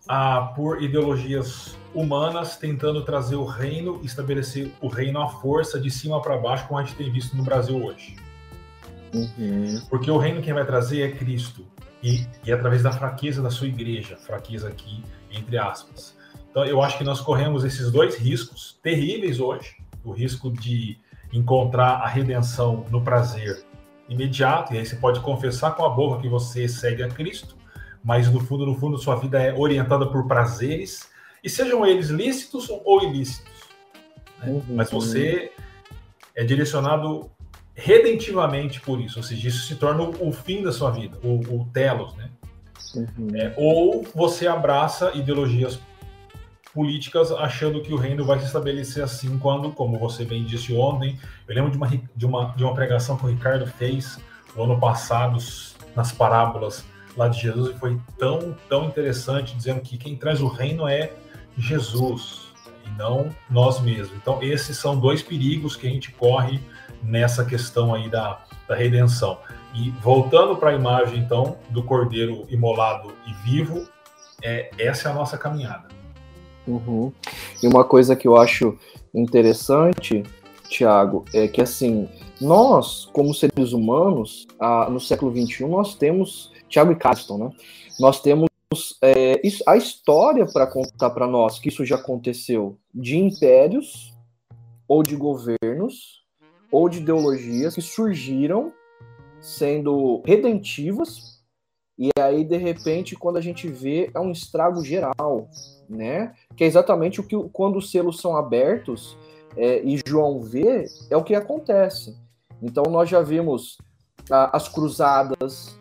a, 0.06 0.52
por 0.54 0.82
ideologias 0.82 1.74
humanas 1.94 2.58
tentando 2.58 3.02
trazer 3.02 3.36
o 3.36 3.46
reino, 3.46 3.98
estabelecer 4.04 4.70
o 4.78 4.88
reino 4.88 5.22
à 5.22 5.28
força 5.30 5.80
de 5.80 5.90
cima 5.90 6.20
para 6.20 6.36
baixo, 6.36 6.68
como 6.68 6.78
a 6.78 6.84
gente 6.84 6.96
tem 6.96 7.10
visto 7.10 7.34
no 7.34 7.42
Brasil 7.42 7.82
hoje. 7.82 8.14
Uhum. 9.14 9.80
Porque 9.88 10.10
o 10.10 10.18
reino 10.18 10.42
quem 10.42 10.52
vai 10.52 10.66
trazer 10.66 11.00
é 11.00 11.10
Cristo. 11.10 11.64
E, 12.02 12.26
e 12.44 12.52
através 12.52 12.82
da 12.82 12.92
fraqueza 12.92 13.40
da 13.40 13.50
sua 13.50 13.66
igreja, 13.66 14.18
fraqueza 14.18 14.68
aqui, 14.68 15.02
entre 15.30 15.56
aspas. 15.56 16.14
Então, 16.50 16.62
eu 16.66 16.82
acho 16.82 16.98
que 16.98 17.04
nós 17.04 17.22
corremos 17.22 17.64
esses 17.64 17.90
dois 17.90 18.16
riscos 18.16 18.78
terríveis 18.82 19.40
hoje: 19.40 19.76
o 20.04 20.12
risco 20.12 20.52
de 20.52 20.98
encontrar 21.32 22.02
a 22.02 22.06
redenção 22.06 22.84
no 22.90 23.00
prazer 23.00 23.64
imediato, 24.10 24.74
e 24.74 24.78
aí 24.78 24.84
você 24.84 24.96
pode 24.96 25.20
confessar 25.20 25.74
com 25.76 25.84
a 25.84 25.88
boca 25.88 26.20
que 26.20 26.28
você 26.28 26.68
segue 26.68 27.02
a 27.02 27.08
Cristo, 27.08 27.56
mas 28.02 28.30
no 28.30 28.40
fundo, 28.40 28.66
no 28.66 28.74
fundo, 28.74 28.98
sua 28.98 29.14
vida 29.14 29.40
é 29.40 29.54
orientada 29.54 30.06
por 30.06 30.26
prazeres, 30.26 31.08
e 31.42 31.48
sejam 31.48 31.86
eles 31.86 32.08
lícitos 32.08 32.68
ou 32.68 33.02
ilícitos. 33.02 33.52
Né? 34.38 34.48
Uhum. 34.50 34.64
Mas 34.70 34.90
você 34.90 35.52
é 36.34 36.44
direcionado 36.44 37.30
redentivamente 37.74 38.80
por 38.80 39.00
isso, 39.00 39.18
ou 39.18 39.22
seja, 39.22 39.48
isso 39.48 39.66
se 39.66 39.76
torna 39.76 40.02
o 40.02 40.32
fim 40.32 40.62
da 40.62 40.72
sua 40.72 40.90
vida, 40.90 41.16
o, 41.22 41.38
o 41.54 41.68
telos, 41.72 42.14
né? 42.14 42.28
Uhum. 42.94 43.28
É, 43.34 43.54
ou 43.56 44.04
você 44.14 44.48
abraça 44.48 45.12
ideologias 45.14 45.78
políticas 46.74 47.32
achando 47.32 47.80
que 47.82 47.92
o 47.92 47.96
reino 47.96 48.24
vai 48.24 48.38
se 48.38 48.46
estabelecer 48.46 49.02
assim 49.02 49.38
quando, 49.38 49.72
como 49.72 49.98
você 49.98 50.24
bem 50.24 50.44
disse 50.44 50.74
ontem, 50.74 51.18
eu 51.48 51.54
lembro 51.54 51.70
de 51.70 51.76
uma, 51.76 51.88
de 51.88 52.26
uma, 52.26 52.44
de 52.56 52.64
uma 52.64 52.74
pregação 52.74 53.16
que 53.16 53.24
o 53.24 53.28
Ricardo 53.28 53.66
fez 53.66 54.18
no 54.54 54.64
ano 54.64 54.78
passado 54.78 55.38
nas 55.94 56.12
parábolas 56.12 56.84
lá 57.16 57.28
de 57.28 57.40
Jesus 57.40 57.74
e 57.74 57.78
foi 57.78 57.98
tão, 58.18 58.56
tão 58.68 58.84
interessante, 58.84 59.56
dizendo 59.56 59.80
que 59.80 59.98
quem 59.98 60.16
traz 60.16 60.40
o 60.40 60.48
reino 60.48 60.88
é 60.88 61.12
Jesus 61.56 62.52
e 62.86 62.90
não 62.98 63.28
nós 63.48 63.80
mesmos. 63.80 64.16
Então, 64.16 64.42
esses 64.42 64.76
são 64.76 64.98
dois 64.98 65.22
perigos 65.22 65.76
que 65.76 65.86
a 65.86 65.90
gente 65.90 66.12
corre 66.12 66.60
nessa 67.02 67.44
questão 67.44 67.94
aí 67.94 68.08
da, 68.08 68.40
da 68.68 68.74
redenção. 68.74 69.38
E 69.74 69.90
voltando 70.02 70.56
para 70.56 70.70
a 70.70 70.74
imagem, 70.74 71.18
então, 71.18 71.56
do 71.68 71.82
cordeiro 71.82 72.46
imolado 72.48 73.12
e 73.26 73.32
vivo, 73.44 73.88
é, 74.42 74.70
essa 74.78 75.08
é 75.08 75.12
a 75.12 75.14
nossa 75.14 75.36
caminhada. 75.36 75.99
Uhum. 76.66 77.12
E 77.62 77.66
uma 77.66 77.84
coisa 77.84 78.14
que 78.14 78.28
eu 78.28 78.36
acho 78.36 78.78
interessante, 79.14 80.22
Tiago, 80.68 81.24
é 81.34 81.48
que 81.48 81.60
assim, 81.60 82.08
nós, 82.40 83.06
como 83.12 83.34
seres 83.34 83.72
humanos, 83.72 84.46
ah, 84.58 84.88
no 84.90 85.00
século 85.00 85.30
XXI, 85.34 85.66
nós 85.66 85.94
temos, 85.94 86.52
Tiago 86.68 86.92
e 86.92 86.96
Caston, 86.96 87.38
né? 87.38 87.50
Nós 87.98 88.20
temos 88.20 88.48
é, 89.02 89.40
a 89.66 89.76
história 89.76 90.46
para 90.46 90.66
contar 90.66 91.10
para 91.10 91.26
nós 91.26 91.58
que 91.58 91.68
isso 91.68 91.84
já 91.84 91.96
aconteceu 91.96 92.78
de 92.94 93.18
impérios 93.18 94.14
ou 94.86 95.02
de 95.02 95.16
governos 95.16 96.24
ou 96.70 96.88
de 96.88 96.98
ideologias 96.98 97.74
que 97.74 97.82
surgiram 97.82 98.72
sendo 99.40 100.22
redentivas 100.24 101.29
e 102.00 102.10
aí 102.18 102.42
de 102.42 102.56
repente 102.56 103.14
quando 103.14 103.36
a 103.36 103.40
gente 103.40 103.68
vê 103.68 104.10
é 104.12 104.18
um 104.18 104.32
estrago 104.32 104.82
geral 104.82 105.48
né? 105.90 106.32
Que 106.56 106.64
é 106.64 106.66
exatamente 106.66 107.20
o 107.20 107.24
que 107.24 107.36
quando 107.52 107.76
os 107.76 107.90
selos 107.90 108.20
são 108.20 108.36
abertos 108.36 109.18
é, 109.56 109.82
e 109.82 110.00
João 110.06 110.40
vê, 110.40 110.86
é 111.10 111.16
o 111.16 111.24
que 111.24 111.34
acontece. 111.34 112.16
Então 112.62 112.84
nós 112.84 113.08
já 113.08 113.20
vimos 113.20 113.76
ah, 114.30 114.56
as 114.56 114.68
cruzadas, 114.68 115.76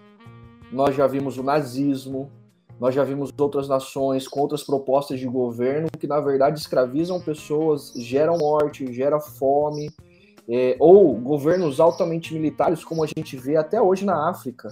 nós 0.72 0.96
já 0.96 1.06
vimos 1.06 1.38
o 1.38 1.44
nazismo, 1.44 2.32
nós 2.80 2.96
já 2.96 3.04
vimos 3.04 3.32
outras 3.38 3.68
nações 3.68 4.28
com 4.28 4.40
outras 4.40 4.64
propostas 4.64 5.20
de 5.20 5.28
governo 5.28 5.90
que 6.00 6.08
na 6.08 6.20
verdade 6.20 6.60
escravizam 6.60 7.22
pessoas, 7.22 7.94
geram 7.96 8.38
morte, 8.38 8.92
geram 8.92 9.20
fome, 9.22 9.92
é, 10.48 10.76
ou 10.80 11.14
governos 11.16 11.80
altamente 11.80 12.34
militares, 12.34 12.84
como 12.84 13.04
a 13.04 13.08
gente 13.08 13.38
vê 13.38 13.56
até 13.56 13.80
hoje 13.80 14.04
na 14.04 14.30
África, 14.30 14.70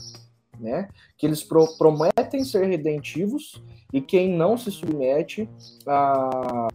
né? 0.60 0.90
Que 1.18 1.26
eles 1.26 1.44
pro 1.44 1.68
prometem 1.78 2.44
ser 2.44 2.66
redentivos 2.68 3.62
e 3.94 4.02
quem 4.02 4.36
não 4.36 4.58
se 4.58 4.72
submete 4.72 5.50
a, 5.86 6.68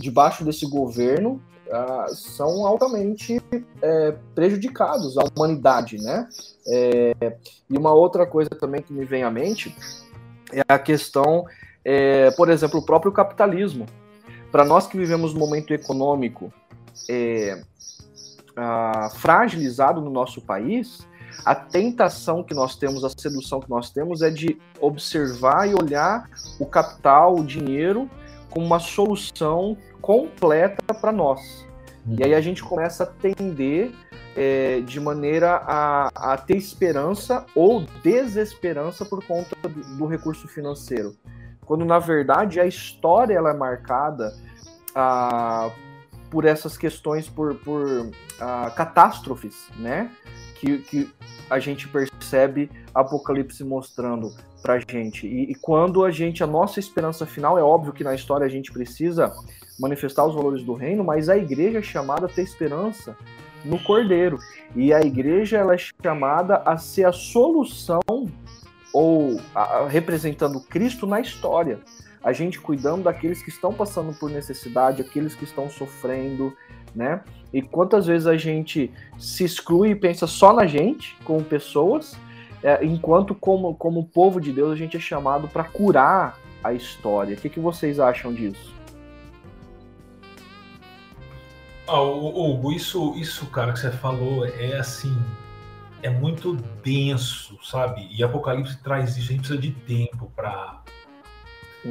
debaixo 0.00 0.44
desse 0.44 0.66
governo 0.66 1.40
a, 1.70 2.08
são 2.08 2.66
altamente 2.66 3.40
é, 3.80 4.14
prejudicados 4.34 5.16
à 5.16 5.22
humanidade, 5.24 5.96
né? 5.98 6.28
É, 6.66 7.36
e 7.68 7.76
uma 7.76 7.92
outra 7.92 8.26
coisa 8.26 8.50
também 8.50 8.82
que 8.82 8.92
me 8.92 9.04
vem 9.04 9.22
à 9.22 9.30
mente 9.30 9.74
é 10.52 10.62
a 10.68 10.78
questão, 10.78 11.44
é, 11.84 12.30
por 12.32 12.48
exemplo, 12.48 12.80
o 12.80 12.84
próprio 12.84 13.12
capitalismo. 13.12 13.86
Para 14.50 14.64
nós 14.64 14.86
que 14.86 14.98
vivemos 14.98 15.34
um 15.34 15.38
momento 15.38 15.72
econômico 15.72 16.52
é, 17.08 17.62
a, 18.56 19.10
fragilizado 19.10 20.00
no 20.00 20.10
nosso 20.10 20.42
país, 20.42 21.06
a 21.44 21.54
tentação 21.54 22.42
que 22.42 22.54
nós 22.54 22.76
temos, 22.76 23.04
a 23.04 23.10
sedução 23.10 23.60
que 23.60 23.70
nós 23.70 23.90
temos 23.90 24.22
é 24.22 24.30
de 24.30 24.58
observar 24.80 25.68
e 25.68 25.74
olhar 25.74 26.28
o 26.58 26.66
capital, 26.66 27.36
o 27.36 27.44
dinheiro, 27.44 28.08
como 28.50 28.66
uma 28.66 28.80
solução 28.80 29.76
completa 30.00 30.94
para 30.94 31.12
nós. 31.12 31.66
E 32.06 32.24
aí 32.24 32.34
a 32.34 32.40
gente 32.40 32.62
começa 32.62 33.04
a 33.04 33.06
tender 33.06 33.92
é, 34.36 34.80
de 34.80 34.98
maneira 34.98 35.62
a, 35.64 36.32
a, 36.32 36.36
ter 36.36 36.56
esperança 36.56 37.44
ou 37.54 37.84
desesperança 38.02 39.04
por 39.04 39.24
conta 39.24 39.56
do, 39.62 39.68
do 39.68 40.06
recurso 40.06 40.48
financeiro. 40.48 41.14
quando 41.66 41.84
na 41.84 41.98
verdade 41.98 42.58
a 42.58 42.66
história 42.66 43.34
ela 43.34 43.50
é 43.50 43.54
marcada 43.54 44.34
ah, 44.94 45.70
por 46.30 46.44
essas 46.44 46.76
questões, 46.76 47.28
por, 47.28 47.54
por 47.56 48.10
ah, 48.40 48.72
catástrofes, 48.74 49.68
né? 49.76 50.10
Que, 50.60 50.78
que 50.78 51.10
a 51.48 51.58
gente 51.58 51.88
percebe 51.88 52.70
Apocalipse 52.94 53.64
mostrando 53.64 54.32
pra 54.62 54.78
gente. 54.78 55.26
E, 55.26 55.50
e, 55.50 55.54
quando 55.54 56.04
a 56.04 56.10
gente, 56.10 56.42
a 56.42 56.46
nossa 56.46 56.78
esperança 56.78 57.24
final, 57.24 57.58
é 57.58 57.62
óbvio 57.62 57.92
que 57.92 58.04
na 58.04 58.14
história 58.14 58.46
a 58.46 58.48
gente 58.48 58.70
precisa 58.70 59.32
manifestar 59.78 60.26
os 60.26 60.34
valores 60.34 60.62
do 60.62 60.74
reino, 60.74 61.02
mas 61.02 61.28
a 61.28 61.36
igreja 61.36 61.78
é 61.78 61.82
chamada 61.82 62.26
a 62.26 62.28
ter 62.28 62.42
esperança 62.42 63.16
no 63.64 63.82
Cordeiro. 63.82 64.38
E 64.76 64.92
a 64.92 65.00
igreja 65.00 65.56
ela 65.58 65.74
é 65.74 65.78
chamada 65.78 66.56
a 66.58 66.76
ser 66.76 67.04
a 67.04 67.12
solução 67.12 68.00
ou 68.92 69.40
a, 69.54 69.86
representando 69.88 70.60
Cristo 70.60 71.06
na 71.06 71.20
história. 71.20 71.80
A 72.22 72.32
gente 72.32 72.60
cuidando 72.60 73.04
daqueles 73.04 73.42
que 73.42 73.48
estão 73.48 73.72
passando 73.72 74.12
por 74.18 74.30
necessidade, 74.30 75.00
aqueles 75.00 75.34
que 75.34 75.44
estão 75.44 75.70
sofrendo, 75.70 76.54
né? 76.94 77.22
E 77.52 77.60
quantas 77.60 78.06
vezes 78.06 78.26
a 78.26 78.36
gente 78.36 78.90
se 79.18 79.44
exclui 79.44 79.90
e 79.90 79.94
pensa 79.94 80.26
só 80.26 80.52
na 80.52 80.66
gente, 80.66 81.16
como 81.24 81.42
pessoas, 81.42 82.16
é, 82.62 82.84
enquanto 82.84 83.34
como, 83.34 83.74
como 83.74 84.04
povo 84.04 84.40
de 84.40 84.52
Deus 84.52 84.72
a 84.72 84.76
gente 84.76 84.96
é 84.96 85.00
chamado 85.00 85.48
para 85.48 85.64
curar 85.64 86.38
a 86.62 86.72
história. 86.72 87.34
O 87.34 87.40
que, 87.40 87.48
que 87.48 87.60
vocês 87.60 87.98
acham 87.98 88.32
disso? 88.32 88.74
Ah, 91.88 92.00
Hugo, 92.00 92.70
isso, 92.70 93.14
isso, 93.16 93.46
cara, 93.46 93.72
que 93.72 93.80
você 93.80 93.90
falou 93.90 94.46
é 94.46 94.76
assim, 94.76 95.16
é 96.02 96.08
muito 96.08 96.54
denso, 96.84 97.58
sabe? 97.64 98.06
E 98.12 98.22
Apocalipse 98.22 98.80
traz 98.80 99.16
isso, 99.16 99.30
a 99.30 99.32
gente 99.32 99.40
precisa 99.40 99.58
de 99.58 99.72
tempo 99.72 100.30
para 100.36 100.80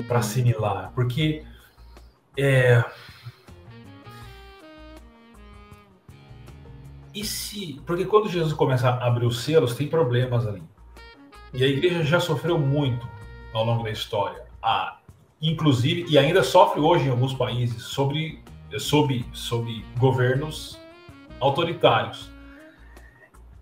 para 0.07 0.19
assimilar, 0.19 0.91
porque 0.93 1.43
é, 2.37 2.83
e 7.19 7.25
se. 7.25 7.81
Porque 7.85 8.05
quando 8.05 8.29
Jesus 8.29 8.53
começa 8.53 8.89
a 8.89 9.07
abrir 9.07 9.25
os 9.25 9.41
selos, 9.43 9.75
tem 9.75 9.87
problemas 9.87 10.47
ali. 10.47 10.63
E 11.53 11.63
a 11.63 11.67
igreja 11.67 12.03
já 12.03 12.19
sofreu 12.19 12.57
muito 12.57 13.07
ao 13.53 13.65
longo 13.65 13.83
da 13.83 13.91
história. 13.91 14.43
Inclusive, 15.41 16.05
e 16.09 16.17
ainda 16.17 16.43
sofre 16.43 16.79
hoje 16.79 17.07
em 17.07 17.09
alguns 17.09 17.33
países, 17.33 17.83
sobre, 17.83 18.41
sob, 18.77 19.25
sob 19.33 19.85
governos 19.97 20.79
autoritários. 21.39 22.29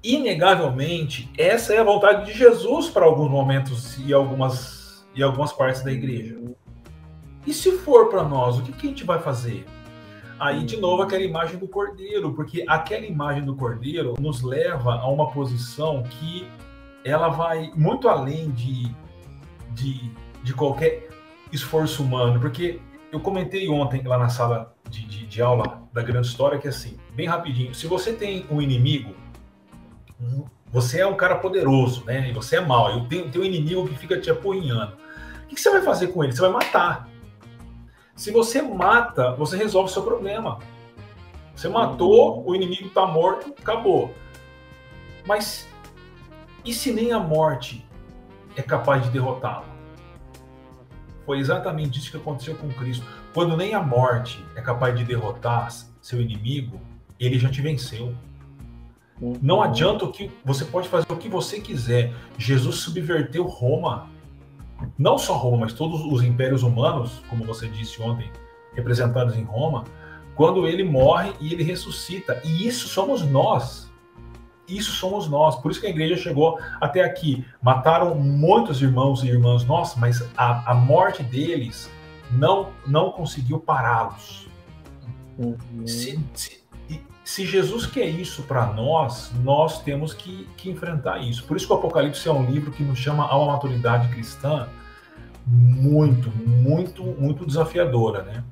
Inegavelmente, 0.04 1.30
essa 1.38 1.74
é 1.74 1.80
a 1.80 1.84
vontade 1.84 2.32
de 2.32 2.38
Jesus 2.38 2.90
para 2.90 3.06
alguns 3.06 3.30
momentos 3.30 3.98
e 4.00 4.14
algumas, 4.14 5.06
e 5.16 5.24
algumas 5.24 5.52
partes 5.52 5.84
da 5.84 5.92
igreja. 5.92 6.38
E 7.46 7.54
se 7.54 7.72
for 7.78 8.10
para 8.10 8.24
nós, 8.24 8.58
o 8.58 8.64
que, 8.64 8.72
que 8.72 8.88
a 8.88 8.90
gente 8.90 9.04
vai 9.04 9.20
fazer? 9.20 9.66
Aí, 10.40 10.64
de 10.64 10.78
novo, 10.78 11.02
aquela 11.02 11.24
imagem 11.24 11.58
do 11.58 11.68
cordeiro, 11.68 12.34
porque 12.34 12.64
aquela 12.68 13.06
imagem 13.06 13.44
do 13.44 13.56
cordeiro 13.56 14.14
nos 14.20 14.42
leva 14.42 14.94
a 14.96 15.08
uma 15.10 15.32
posição 15.32 16.04
que 16.04 16.48
ela 17.04 17.30
vai 17.30 17.72
muito 17.76 18.08
além 18.08 18.52
de, 18.52 18.92
de, 19.72 20.12
de 20.44 20.54
qualquer 20.54 21.10
esforço 21.52 22.04
humano, 22.04 22.40
porque 22.40 22.80
eu 23.12 23.20
comentei 23.20 23.68
ontem 23.70 24.04
lá 24.04 24.18
na 24.18 24.30
sala 24.30 24.76
de, 24.90 25.06
de, 25.06 25.26
de, 25.26 25.42
aula 25.42 25.82
da 25.94 26.02
grande 26.02 26.28
história 26.28 26.60
que 26.60 26.68
assim, 26.68 26.98
bem 27.16 27.26
rapidinho, 27.26 27.74
se 27.74 27.88
você 27.88 28.14
tem 28.14 28.46
um 28.52 28.62
inimigo, 28.62 29.16
você 30.72 31.00
é 31.00 31.08
um 31.08 31.16
cara 31.16 31.36
poderoso, 31.36 32.04
né? 32.06 32.30
E 32.30 32.34
você 32.34 32.58
é 32.58 32.62
mau, 32.62 32.92
eu 32.92 33.06
tenho, 33.06 33.30
tenho 33.30 33.44
um 33.44 33.48
inimigo 33.48 33.88
que 33.88 33.96
fica 33.96 34.20
te 34.20 34.30
apoiando. 34.30 34.98
O 35.44 35.48
que 35.48 35.60
você 35.60 35.70
vai 35.72 35.82
fazer 35.82 36.08
com 36.08 36.24
ele? 36.24 36.34
Você 36.34 36.42
vai 36.42 36.52
matar. 36.52 37.10
Se 38.18 38.32
você 38.32 38.64
mata, 38.64 39.36
você 39.36 39.56
resolve 39.56 39.92
o 39.92 39.94
seu 39.94 40.02
problema. 40.02 40.58
Você 41.56 41.70
matou, 41.70 42.44
o 42.46 42.56
inimigo 42.56 42.88
está 42.88 43.06
morto, 43.06 43.54
acabou. 43.60 44.14
Mas 45.26 45.68
e 46.66 46.74
se 46.74 46.92
nem 46.92 47.14
a 47.14 47.20
morte 47.20 47.88
é 48.56 48.62
capaz 48.64 49.04
de 49.04 49.12
derrotá-lo? 49.12 49.66
Foi 51.28 51.38
exatamente 51.38 52.00
isso 52.00 52.10
que 52.10 52.18
aconteceu 52.18 52.56
com 52.56 52.70
Cristo. 52.70 53.06
Quando 53.34 53.56
nem 53.56 53.76
a 53.76 53.82
morte 53.82 54.44
é 54.56 54.62
capaz 54.62 54.98
de 54.98 55.04
derrotar 55.04 55.72
seu 56.02 56.20
inimigo, 56.20 56.82
ele 57.20 57.38
já 57.38 57.50
te 57.50 57.62
venceu. 57.62 58.16
Não 59.20 59.62
adianta 59.62 60.06
o 60.06 60.12
que 60.12 60.32
você 60.44 60.66
pode 60.66 60.90
fazer 60.90 61.06
o 61.12 61.18
que 61.18 61.30
você 61.30 61.60
quiser. 61.60 62.14
Jesus 62.38 62.78
subverteu 62.78 63.44
Roma 63.44 64.10
não 64.98 65.18
só 65.18 65.36
Roma, 65.36 65.58
mas 65.58 65.74
todos 65.74 66.02
os 66.02 66.24
impérios 66.24 66.64
humanos, 66.64 67.22
como 67.30 67.46
você 67.46 67.68
disse 67.68 68.02
ontem, 68.02 68.32
representados 68.74 69.36
em 69.36 69.44
Roma, 69.44 69.84
quando 70.36 70.68
ele 70.68 70.84
morre 70.84 71.34
e 71.40 71.54
ele 71.54 71.64
ressuscita. 71.64 72.40
E 72.44 72.68
isso 72.68 72.88
somos 72.88 73.24
nós. 73.24 73.92
Isso 74.68 74.92
somos 74.92 75.28
nós. 75.28 75.56
Por 75.56 75.72
isso 75.72 75.80
que 75.82 75.88
a 75.88 75.90
igreja 75.90 76.16
chegou 76.16 76.60
até 76.80 77.04
aqui. 77.04 77.44
Mataram 77.62 78.14
muitos 78.16 78.82
irmãos 78.82 79.24
e 79.24 79.28
irmãs 79.28 79.64
nossos, 79.66 80.00
mas 80.00 80.22
a, 80.38 80.72
a 80.72 80.76
morte 80.76 81.24
deles 81.24 81.90
não, 82.32 82.70
não 82.86 83.12
conseguiu 83.12 83.60
pará-los. 83.60 84.48
Uhum. 85.38 85.88
Se, 85.88 86.20
se, 86.34 86.64
se 87.28 87.46
Jesus 87.46 87.86
quer 87.86 88.06
isso 88.06 88.44
para 88.44 88.68
nós, 88.68 89.34
nós 89.44 89.82
temos 89.82 90.14
que, 90.14 90.48
que, 90.56 90.70
enfrentar 90.70 91.18
isso. 91.18 91.44
Por 91.44 91.58
isso 91.58 91.68
que 91.68 91.74
o 91.74 91.76
Apocalipse 91.76 92.26
é 92.26 92.32
um 92.32 92.50
livro 92.50 92.72
que 92.72 92.82
nos 92.82 92.98
chama 92.98 93.28
a 93.28 93.38
uma 93.38 93.52
maturidade 93.52 94.08
cristã 94.08 94.70
muito, 95.46 96.30
muito, 96.30 97.04
muito 97.04 97.46
desafiadora, 97.46 98.24
né? 98.24 98.46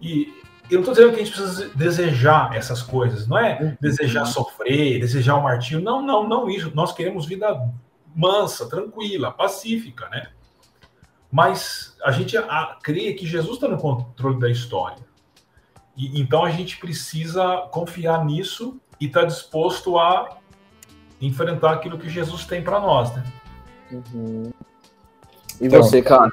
E 0.00 0.32
eu 0.70 0.80
não 0.80 0.90
estou 0.90 0.94
dizendo 0.94 1.10
que 1.10 1.20
a 1.20 1.24
gente 1.24 1.36
precisa 1.36 1.68
desejar 1.74 2.56
essas 2.56 2.80
coisas, 2.80 3.26
não 3.26 3.36
é 3.36 3.60
uhum. 3.60 3.76
desejar 3.78 4.24
sofrer, 4.24 5.00
desejar 5.00 5.34
o 5.34 5.42
martírio, 5.42 5.84
não, 5.84 6.00
não, 6.00 6.26
não 6.26 6.48
isso. 6.48 6.72
Nós 6.74 6.92
queremos 6.92 7.26
vida 7.26 7.70
mansa, 8.16 8.66
tranquila, 8.70 9.32
pacífica, 9.32 10.08
né? 10.08 10.30
Mas 11.30 11.94
a 12.02 12.10
gente 12.10 12.38
a, 12.38 12.78
crê 12.82 13.12
que 13.12 13.26
Jesus 13.26 13.56
está 13.56 13.68
no 13.68 13.76
controle 13.76 14.40
da 14.40 14.48
história. 14.48 15.04
E, 15.96 16.20
então 16.20 16.44
a 16.44 16.50
gente 16.50 16.78
precisa 16.78 17.68
confiar 17.70 18.24
nisso 18.24 18.80
e 19.00 19.06
estar 19.06 19.20
tá 19.20 19.26
disposto 19.26 19.98
a 19.98 20.38
enfrentar 21.20 21.72
aquilo 21.72 21.98
que 21.98 22.08
Jesus 22.08 22.44
tem 22.44 22.62
para 22.62 22.80
nós, 22.80 23.14
né? 23.14 23.24
Uhum. 23.92 24.52
E 25.60 25.66
então, 25.66 25.82
você, 25.82 26.02
cara? 26.02 26.32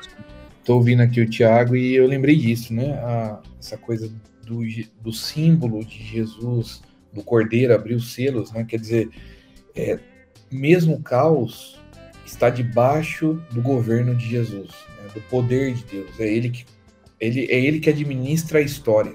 Estou 0.60 0.78
ouvindo 0.78 1.02
aqui 1.02 1.22
o 1.22 1.30
Tiago 1.30 1.76
e 1.76 1.96
eu 1.96 2.08
lembrei 2.08 2.36
disso, 2.36 2.74
né? 2.74 2.94
A, 3.00 3.40
essa 3.60 3.78
coisa 3.78 4.12
do, 4.46 4.62
do 5.02 5.12
símbolo 5.12 5.84
de 5.84 6.04
Jesus, 6.04 6.82
do 7.14 7.24
Cordeiro, 7.24 7.74
abrir 7.74 7.96
os 7.96 8.14
selos, 8.14 8.52
né? 8.52 8.64
Quer 8.64 8.80
dizer, 8.80 9.10
é, 9.76 10.00
mesmo 10.52 10.96
o 10.96 11.02
caos 11.02 11.80
está 12.26 12.50
debaixo 12.50 13.42
do 13.52 13.62
governo 13.62 14.16
de 14.16 14.30
Jesus, 14.30 14.72
né? 14.98 15.10
do 15.14 15.22
poder 15.22 15.74
de 15.74 15.84
Deus. 15.84 16.20
É 16.20 16.28
ele 16.28 16.50
que 16.50 16.66
ele, 17.20 17.46
é 17.52 17.60
ele 17.60 17.80
que 17.80 17.90
administra 17.90 18.60
a 18.60 18.62
história. 18.62 19.14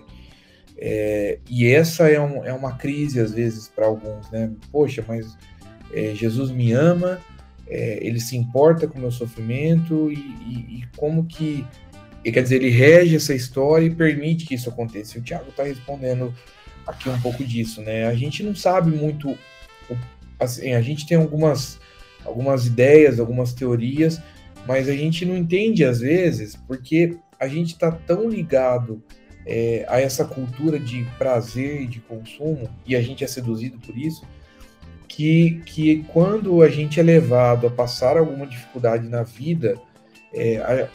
É, 0.79 1.39
e 1.49 1.67
essa 1.67 2.09
é, 2.09 2.21
um, 2.21 2.45
é, 2.45 2.53
uma 2.53 2.73
crise, 2.77 3.19
às 3.21 3.33
vezes, 3.33 3.69
para 3.69 3.87
alguns, 3.87 4.31
né? 4.31 4.51
Poxa, 4.71 5.05
mas 5.07 5.37
é, 5.93 6.15
Jesus 6.15 6.51
me 6.51 6.73
ama, 6.73 7.21
é, 7.67 7.99
ele 8.03 8.21
se 8.21 8.37
importa 8.37 8.87
com 8.87 8.99
o 8.99 9.01
meu 9.01 9.11
sofrimento, 9.11 10.11
e, 10.13 10.17
e, 10.17 10.79
e, 10.79 10.85
como 10.97 11.25
que. 11.25 11.67
Quer 12.23 12.43
dizer, 12.43 12.57
ele 12.57 12.71
rege 12.71 13.15
essa 13.15 13.33
história 13.33 13.87
e 13.87 13.95
permite 13.95 14.47
que 14.47 14.57
isso 14.57 14.69
aconteça. 14.69 15.17
E 15.17 15.21
o 15.21 15.23
Tiago 15.23 15.49
está 15.49 15.63
respondendo 15.63 16.35
aqui 16.85 17.09
um 17.09 17.21
pouco 17.21 17.45
disso, 17.45 17.81
né? 17.83 18.07
A 18.07 18.15
gente 18.15 18.43
não 18.43 18.55
sabe 18.55 18.91
muito. 18.91 19.39
Assim, 20.39 20.75
a 20.75 20.83
gente 20.83 21.07
tem 21.07 21.17
algumas, 21.17 21.79
algumas 22.25 22.67
ideias, 22.67 23.21
algumas 23.21 23.53
teorias, 23.55 24.21
mas 24.67 24.89
a 24.89 24.93
gente 24.93 25.25
não 25.25 25.37
entende 25.37 25.85
às 25.85 26.01
vezes, 26.01 26.57
porque 26.57 27.17
a 27.39 27.47
gente 27.47 27.75
está 27.75 27.93
tão 27.93 28.29
ligado 28.29 29.03
é, 29.47 29.87
a 29.89 30.01
essa 30.01 30.25
cultura 30.25 30.79
de 30.79 31.05
prazer 31.17 31.83
e 31.83 31.87
de 31.87 32.01
consumo, 32.01 32.69
e 32.85 32.97
a 32.97 33.01
gente 33.01 33.23
é 33.23 33.27
seduzido 33.29 33.79
por 33.79 33.97
isso, 33.97 34.27
que, 35.07 35.63
que 35.65 36.05
quando 36.13 36.61
a 36.63 36.69
gente 36.69 36.99
é 36.99 37.03
levado 37.03 37.67
a 37.67 37.71
passar 37.71 38.17
alguma 38.17 38.47
dificuldade 38.47 39.09
na 39.09 39.23
vida, 39.23 39.81
é, 40.35 40.59
a, 40.59 40.89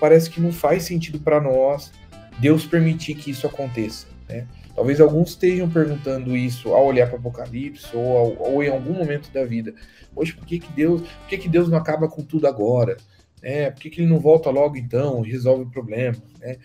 parece 0.00 0.30
que 0.30 0.40
não 0.40 0.50
faz 0.50 0.84
sentido 0.84 1.20
para 1.20 1.40
nós 1.40 1.92
Deus 2.40 2.64
permitir 2.64 3.14
que 3.14 3.30
isso 3.30 3.46
aconteça. 3.46 4.06
Né? 4.28 4.46
Talvez 4.74 5.00
alguns 5.00 5.30
estejam 5.30 5.68
perguntando 5.68 6.36
isso 6.36 6.72
ao 6.72 6.86
olhar 6.86 7.08
para 7.08 7.16
o 7.16 7.18
Apocalipse 7.18 7.88
ou, 7.94 8.16
ao, 8.16 8.52
ou, 8.52 8.62
em 8.62 8.68
algum 8.68 8.94
momento 8.94 9.30
da 9.32 9.44
vida. 9.44 9.74
Poxa, 10.14 10.34
por 10.34 10.46
que, 10.46 10.58
que 10.58 10.72
Deus, 10.72 11.02
por 11.02 11.28
que, 11.28 11.38
que 11.38 11.48
Deus 11.48 11.68
não 11.68 11.76
acaba 11.76 12.08
com 12.08 12.22
tudo 12.22 12.46
agora? 12.46 12.96
É, 13.42 13.70
por 13.70 13.80
que, 13.80 13.90
que 13.90 14.00
ele 14.00 14.10
não 14.10 14.18
volta 14.18 14.50
logo 14.50 14.76
então 14.76 15.20
resolve 15.20 15.64
o 15.64 15.70
problema? 15.70 16.16
Né? 16.40 16.56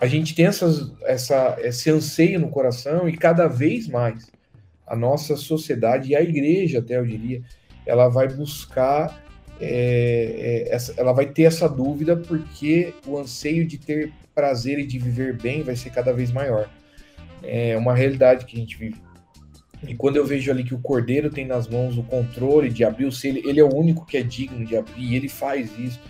A 0.00 0.06
gente 0.06 0.34
tem 0.34 0.46
essas, 0.46 0.92
essa, 1.02 1.56
esse 1.60 1.90
anseio 1.90 2.38
no 2.38 2.48
coração 2.48 3.08
e 3.08 3.16
cada 3.16 3.46
vez 3.46 3.88
mais 3.88 4.30
a 4.86 4.94
nossa 4.94 5.36
sociedade 5.36 6.10
e 6.10 6.16
a 6.16 6.22
igreja, 6.22 6.78
até 6.78 6.96
eu 6.96 7.06
diria, 7.06 7.42
ela 7.84 8.08
vai 8.08 8.28
buscar 8.28 9.24
é, 9.60 10.68
é, 10.70 10.78
ela 10.98 11.12
vai 11.12 11.26
ter 11.26 11.44
essa 11.44 11.68
dúvida 11.68 12.16
porque 12.16 12.92
o 13.06 13.18
anseio 13.18 13.66
de 13.66 13.78
ter 13.78 14.12
prazer 14.34 14.78
e 14.78 14.86
de 14.86 14.98
viver 14.98 15.34
bem 15.34 15.62
vai 15.62 15.74
ser 15.74 15.90
cada 15.90 16.12
vez 16.12 16.30
maior. 16.30 16.68
É 17.42 17.76
uma 17.76 17.94
realidade 17.94 18.44
que 18.44 18.56
a 18.56 18.60
gente 18.60 18.76
vive. 18.76 19.00
E 19.86 19.94
quando 19.94 20.16
eu 20.16 20.26
vejo 20.26 20.50
ali 20.50 20.64
que 20.64 20.74
o 20.74 20.78
cordeiro 20.78 21.30
tem 21.30 21.46
nas 21.46 21.68
mãos 21.68 21.96
o 21.96 22.02
controle 22.02 22.70
de 22.70 22.84
abrir 22.84 23.06
o 23.06 23.12
selo, 23.12 23.38
ele 23.38 23.60
é 23.60 23.64
o 23.64 23.74
único 23.74 24.04
que 24.04 24.16
é 24.16 24.22
digno 24.22 24.64
de 24.64 24.76
abrir, 24.76 25.02
e 25.02 25.14
ele 25.14 25.28
faz 25.28 25.70
isso. 25.78 26.00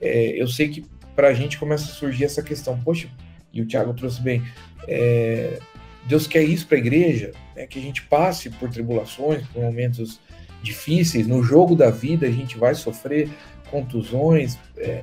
É, 0.00 0.40
eu 0.40 0.46
sei 0.46 0.68
que 0.68 0.84
para 1.14 1.28
a 1.28 1.34
gente 1.34 1.58
começa 1.58 1.84
a 1.84 1.94
surgir 1.94 2.24
essa 2.24 2.42
questão, 2.42 2.78
poxa, 2.80 3.08
e 3.54 3.62
o 3.62 3.66
Tiago 3.66 3.94
trouxe 3.94 4.20
bem, 4.20 4.42
é, 4.88 5.58
Deus 6.06 6.26
quer 6.26 6.42
isso 6.42 6.66
para 6.66 6.76
a 6.76 6.80
igreja, 6.80 7.32
né, 7.56 7.66
que 7.66 7.78
a 7.78 7.82
gente 7.82 8.02
passe 8.02 8.50
por 8.50 8.68
tribulações, 8.68 9.46
por 9.48 9.62
momentos 9.62 10.20
difíceis, 10.62 11.26
no 11.26 11.42
jogo 11.42 11.76
da 11.76 11.90
vida 11.90 12.26
a 12.26 12.30
gente 12.30 12.58
vai 12.58 12.74
sofrer 12.74 13.30
contusões, 13.70 14.58
é, 14.76 15.02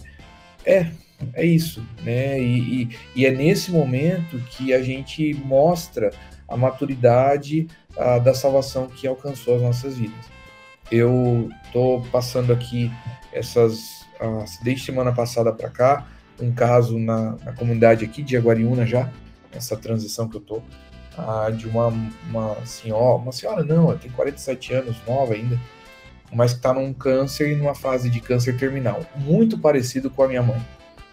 é, 0.66 0.92
é 1.34 1.46
isso, 1.46 1.86
né? 2.04 2.40
E, 2.40 2.84
e, 2.84 2.90
e, 3.16 3.26
é 3.26 3.32
nesse 3.32 3.72
momento 3.72 4.40
que 4.50 4.74
a 4.74 4.82
gente 4.82 5.34
mostra 5.46 6.12
a 6.48 6.58
maturidade 6.58 7.68
a, 7.96 8.18
da 8.18 8.34
salvação 8.34 8.88
que 8.88 9.08
alcançou 9.08 9.56
as 9.56 9.62
nossas 9.62 9.98
vidas. 9.98 10.26
Eu 10.92 11.50
tô 11.72 12.04
passando 12.12 12.52
aqui 12.52 12.92
essas 13.32 14.02
desde 14.64 14.86
semana 14.86 15.12
passada 15.12 15.52
para 15.52 15.70
cá 15.70 16.08
um 16.44 16.52
caso 16.52 16.98
na, 16.98 17.38
na, 17.44 17.54
comunidade 17.54 18.04
aqui 18.04 18.22
de 18.22 18.36
Aguariúna 18.36 18.86
já 18.86 19.10
essa 19.52 19.76
transição 19.76 20.28
que 20.28 20.38
eu 20.38 20.42
tô 20.42 20.62
de 21.56 21.68
uma, 21.68 21.88
uma 22.30 22.66
senhora, 22.66 23.18
uma 23.18 23.32
senhora 23.32 23.64
não, 23.64 23.90
ela 23.90 23.98
tem 23.98 24.10
47 24.10 24.74
anos, 24.74 24.96
nova 25.06 25.34
ainda, 25.34 25.60
mas 26.34 26.52
que 26.52 26.60
está 26.60 26.74
num 26.74 26.94
câncer 26.94 27.52
e 27.52 27.56
numa 27.56 27.76
fase 27.76 28.10
de 28.10 28.20
câncer 28.22 28.58
terminal, 28.58 29.06
muito 29.18 29.58
parecido 29.58 30.10
com 30.10 30.24
a 30.24 30.28
minha 30.28 30.42
mãe. 30.42 30.66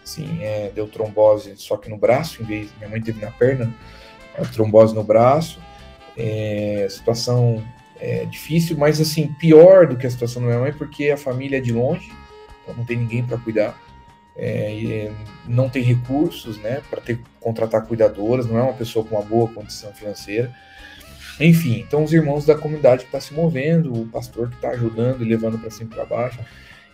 Sim, 0.03 0.39
é, 0.41 0.71
deu 0.73 0.87
trombose 0.87 1.53
só 1.57 1.77
que 1.77 1.89
no 1.89 1.97
braço, 1.97 2.41
em 2.41 2.45
vez 2.45 2.69
minha 2.77 2.89
mãe 2.89 3.01
teve 3.01 3.23
na 3.23 3.29
perna, 3.29 3.71
é, 4.33 4.41
trombose 4.41 4.95
no 4.95 5.03
braço, 5.03 5.59
é, 6.17 6.87
situação 6.89 7.63
é, 7.99 8.25
difícil, 8.25 8.77
mas 8.77 8.99
assim, 8.99 9.27
pior 9.33 9.85
do 9.85 9.97
que 9.97 10.07
a 10.07 10.09
situação 10.09 10.41
da 10.41 10.47
minha 10.47 10.59
mãe, 10.61 10.73
porque 10.73 11.11
a 11.11 11.17
família 11.17 11.57
é 11.57 11.61
de 11.61 11.73
longe, 11.73 12.11
então 12.63 12.73
não 12.75 12.85
tem 12.85 12.97
ninguém 12.97 13.23
para 13.23 13.37
cuidar 13.37 13.77
é, 14.41 15.11
não 15.45 15.69
tem 15.69 15.83
recursos 15.83 16.57
né, 16.59 16.81
para 16.89 17.01
contratar 17.41 17.85
cuidadoras, 17.85 18.45
não 18.45 18.57
é 18.57 18.63
uma 18.63 18.73
pessoa 18.73 19.03
com 19.03 19.15
uma 19.15 19.25
boa 19.25 19.49
condição 19.49 19.93
financeira. 19.93 20.53
Enfim, 21.39 21.79
então 21.79 22.03
os 22.03 22.13
irmãos 22.13 22.45
da 22.45 22.55
comunidade 22.55 23.01
que 23.01 23.07
está 23.07 23.19
se 23.19 23.33
movendo, 23.33 23.93
o 23.93 24.07
pastor 24.07 24.49
que 24.49 24.55
está 24.55 24.69
ajudando 24.69 25.23
e 25.23 25.27
levando 25.27 25.59
para 25.59 25.69
cima 25.69 25.89
e 25.91 25.95
para 25.95 26.05
baixo, 26.05 26.39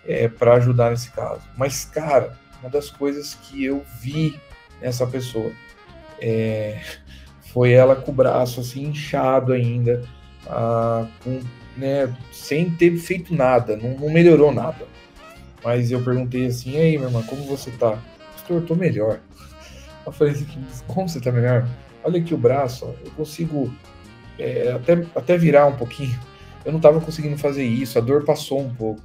é, 0.08 0.28
para 0.28 0.56
ajudar 0.56 0.90
nesse 0.90 1.12
caso. 1.12 1.42
Mas, 1.56 1.86
cara, 1.86 2.38
uma 2.62 2.70
das 2.70 2.90
coisas 2.90 3.36
que 3.36 3.64
eu 3.64 3.84
vi 4.02 4.40
nessa 4.82 5.06
pessoa 5.06 5.52
é, 6.20 6.80
foi 7.54 7.74
ela 7.74 7.96
com 7.96 8.12
o 8.12 8.16
braço 8.16 8.60
assim 8.60 8.88
inchado 8.88 9.54
ainda, 9.54 10.04
ah, 10.48 11.08
com, 11.24 11.42
né, 11.78 12.12
sem 12.32 12.72
ter 12.72 12.98
feito 12.98 13.34
nada, 13.36 13.76
não, 13.78 13.92
não 13.98 14.10
melhorou 14.10 14.52
nada. 14.52 14.95
Mas 15.66 15.90
eu 15.90 16.00
perguntei 16.00 16.46
assim, 16.46 16.78
aí, 16.78 16.96
minha 16.96 17.10
irmã, 17.10 17.24
como 17.24 17.42
você 17.46 17.72
tá? 17.72 18.00
Pastor, 18.34 18.62
eu 18.62 18.68
tô 18.68 18.76
melhor. 18.76 19.20
Eu 20.06 20.12
falei 20.12 20.34
assim, 20.34 20.46
como 20.86 21.10
você 21.10 21.20
tá 21.20 21.32
melhor? 21.32 21.68
Olha 22.04 22.22
aqui 22.22 22.36
o 22.36 22.38
braço, 22.38 22.86
ó, 22.86 22.94
eu 23.04 23.10
consigo 23.14 23.74
é, 24.38 24.72
até, 24.74 25.04
até 25.16 25.36
virar 25.36 25.66
um 25.66 25.76
pouquinho. 25.76 26.18
Eu 26.64 26.72
não 26.72 26.80
tava 26.80 27.02
conseguindo 27.02 27.36
fazer 27.36 27.64
isso, 27.64 27.98
a 27.98 28.02
dor 28.02 28.24
passou 28.24 28.62
um 28.62 28.76
pouco. 28.76 29.02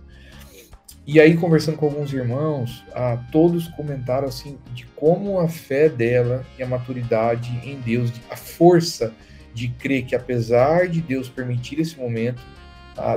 E 1.07 1.19
aí, 1.19 1.35
conversando 1.35 1.79
com 1.79 1.87
alguns 1.87 2.13
irmãos, 2.13 2.85
ah, 2.95 3.19
todos 3.33 3.67
comentaram 3.69 4.29
assim 4.29 4.59
de 4.75 4.85
como 4.95 5.41
a 5.41 5.49
fé 5.49 5.89
dela 5.89 6.45
e 6.59 6.63
a 6.63 6.67
maturidade 6.67 7.51
em 7.65 7.81
Deus, 7.81 8.13
a 8.31 8.37
força 8.37 9.15
de 9.55 9.69
crer 9.69 10.05
que 10.05 10.15
apesar 10.15 10.89
de 10.89 11.01
Deus 11.01 11.27
permitir 11.27 11.81
esse 11.81 11.99
momento, 11.99 12.43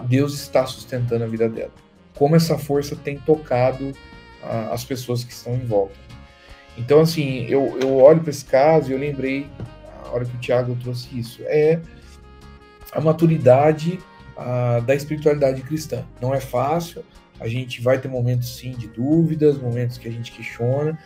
Deus 0.08 0.34
está 0.34 0.66
sustentando 0.66 1.26
a 1.26 1.28
vida 1.28 1.50
dela 1.50 1.83
como 2.16 2.36
essa 2.36 2.58
força 2.58 2.96
tem 2.96 3.18
tocado 3.18 3.92
as 4.72 4.84
pessoas 4.84 5.24
que 5.24 5.32
estão 5.32 5.56
em 5.56 5.66
volta. 5.66 5.96
Então, 6.78 7.00
assim, 7.00 7.46
eu, 7.46 7.78
eu 7.82 7.98
olho 7.98 8.20
para 8.20 8.30
esse 8.30 8.44
caso 8.44 8.90
e 8.90 8.94
eu 8.94 9.00
lembrei, 9.00 9.48
a 10.06 10.10
hora 10.10 10.26
que 10.26 10.36
o 10.36 10.40
Tiago 10.40 10.76
trouxe 10.82 11.18
isso, 11.18 11.42
é 11.46 11.80
a 12.92 13.00
maturidade 13.00 14.00
da 14.86 14.96
espiritualidade 14.96 15.62
cristã. 15.62 16.04
Não 16.22 16.34
é 16.34 16.40
fácil, 16.40 17.04
a 17.40 17.48
gente 17.48 17.82
vai 17.82 18.00
ter 18.00 18.08
momentos, 18.08 18.58
sim, 18.58 18.72
de 18.72 18.88
dúvidas, 18.88 19.58
momentos 19.58 19.98
que 19.98 20.08
a 20.08 20.12
gente 20.12 20.32
questiona, 20.32 20.98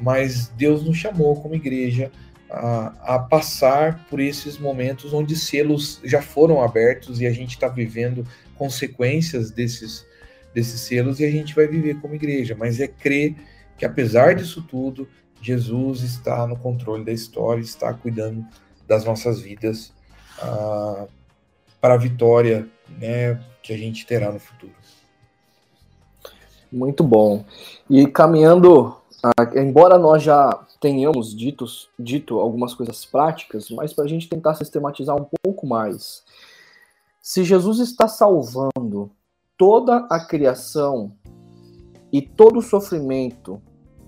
mas 0.00 0.48
Deus 0.48 0.84
nos 0.84 0.96
chamou 0.96 1.40
como 1.40 1.54
igreja 1.54 2.10
a, 2.50 3.14
a, 3.14 3.18
passar 3.18 4.06
por 4.08 4.20
esses 4.20 4.58
momentos 4.58 5.12
onde 5.12 5.36
selos 5.36 6.00
já 6.04 6.20
foram 6.20 6.62
abertos 6.62 7.20
e 7.20 7.26
a 7.26 7.32
gente 7.32 7.50
está 7.50 7.68
vivendo 7.68 8.26
consequências 8.56 9.50
desses, 9.50 10.06
desses 10.54 10.80
selos 10.80 11.20
e 11.20 11.24
a 11.24 11.30
gente 11.30 11.54
vai 11.54 11.66
viver 11.66 12.00
como 12.00 12.14
igreja, 12.14 12.56
mas 12.58 12.80
é 12.80 12.88
crer 12.88 13.36
que 13.78 13.84
apesar 13.84 14.34
disso 14.34 14.62
tudo, 14.62 15.08
Jesus 15.40 16.02
está 16.02 16.46
no 16.46 16.56
controle 16.56 17.04
da 17.04 17.12
história, 17.12 17.60
está 17.60 17.94
cuidando 17.94 18.44
das 18.86 19.04
nossas 19.04 19.40
vidas 19.40 19.92
ah, 20.40 21.06
para 21.80 21.94
a 21.94 21.96
vitória 21.96 22.68
né, 22.98 23.42
que 23.62 23.72
a 23.72 23.78
gente 23.78 24.04
terá 24.04 24.30
no 24.30 24.38
futuro. 24.38 24.72
Muito 26.70 27.02
bom. 27.02 27.44
E 27.88 28.06
caminhando, 28.06 28.96
ah, 29.22 29.50
embora 29.56 29.98
nós 29.98 30.22
já 30.22 30.66
tenhamos 30.80 31.34
dito 31.34 32.38
algumas 32.38 32.74
coisas 32.74 33.04
práticas, 33.04 33.70
mas 33.70 33.92
para 33.92 34.04
a 34.04 34.08
gente 34.08 34.28
tentar 34.28 34.54
sistematizar 34.54 35.16
um 35.16 35.26
pouco 35.42 35.66
mais. 35.66 36.22
Se 37.20 37.44
Jesus 37.44 37.78
está 37.80 38.08
salvando 38.08 39.10
toda 39.60 40.06
a 40.08 40.18
criação 40.18 41.12
e 42.10 42.22
todo 42.22 42.60
o 42.60 42.62
sofrimento 42.62 43.60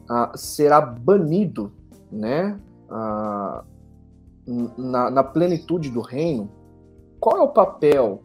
ah, 0.08 0.32
será 0.34 0.80
banido, 0.80 1.70
né, 2.10 2.58
ah, 2.88 3.62
na, 4.78 5.10
na, 5.10 5.22
plenitude 5.22 5.90
do 5.90 6.00
reino, 6.00 6.50
qual 7.20 7.36
é 7.36 7.42
o 7.42 7.48
papel 7.48 8.22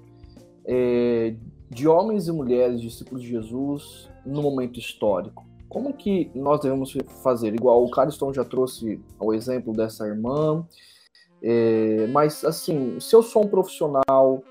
é, 0.66 1.36
de 1.70 1.86
homens 1.86 2.30
e 2.30 2.32
mulheres 2.32 2.80
discípulos 2.80 3.22
de 3.22 3.28
Jesus 3.28 4.10
no 4.26 4.42
momento 4.42 4.80
histórico? 4.80 5.46
Como 5.68 5.92
que 5.92 6.32
nós 6.34 6.62
devemos 6.62 6.96
fazer? 7.22 7.54
Igual 7.54 7.84
o 7.84 7.92
Cariston 7.92 8.34
já 8.34 8.46
trouxe 8.46 9.02
o 9.20 9.34
exemplo 9.34 9.74
dessa 9.74 10.08
irmã, 10.08 10.66
é, 11.44 12.08
mas 12.08 12.46
assim, 12.46 12.98
se 13.02 13.14
eu 13.14 13.22
sou 13.22 13.44
um 13.44 13.50
profissional 13.50 14.42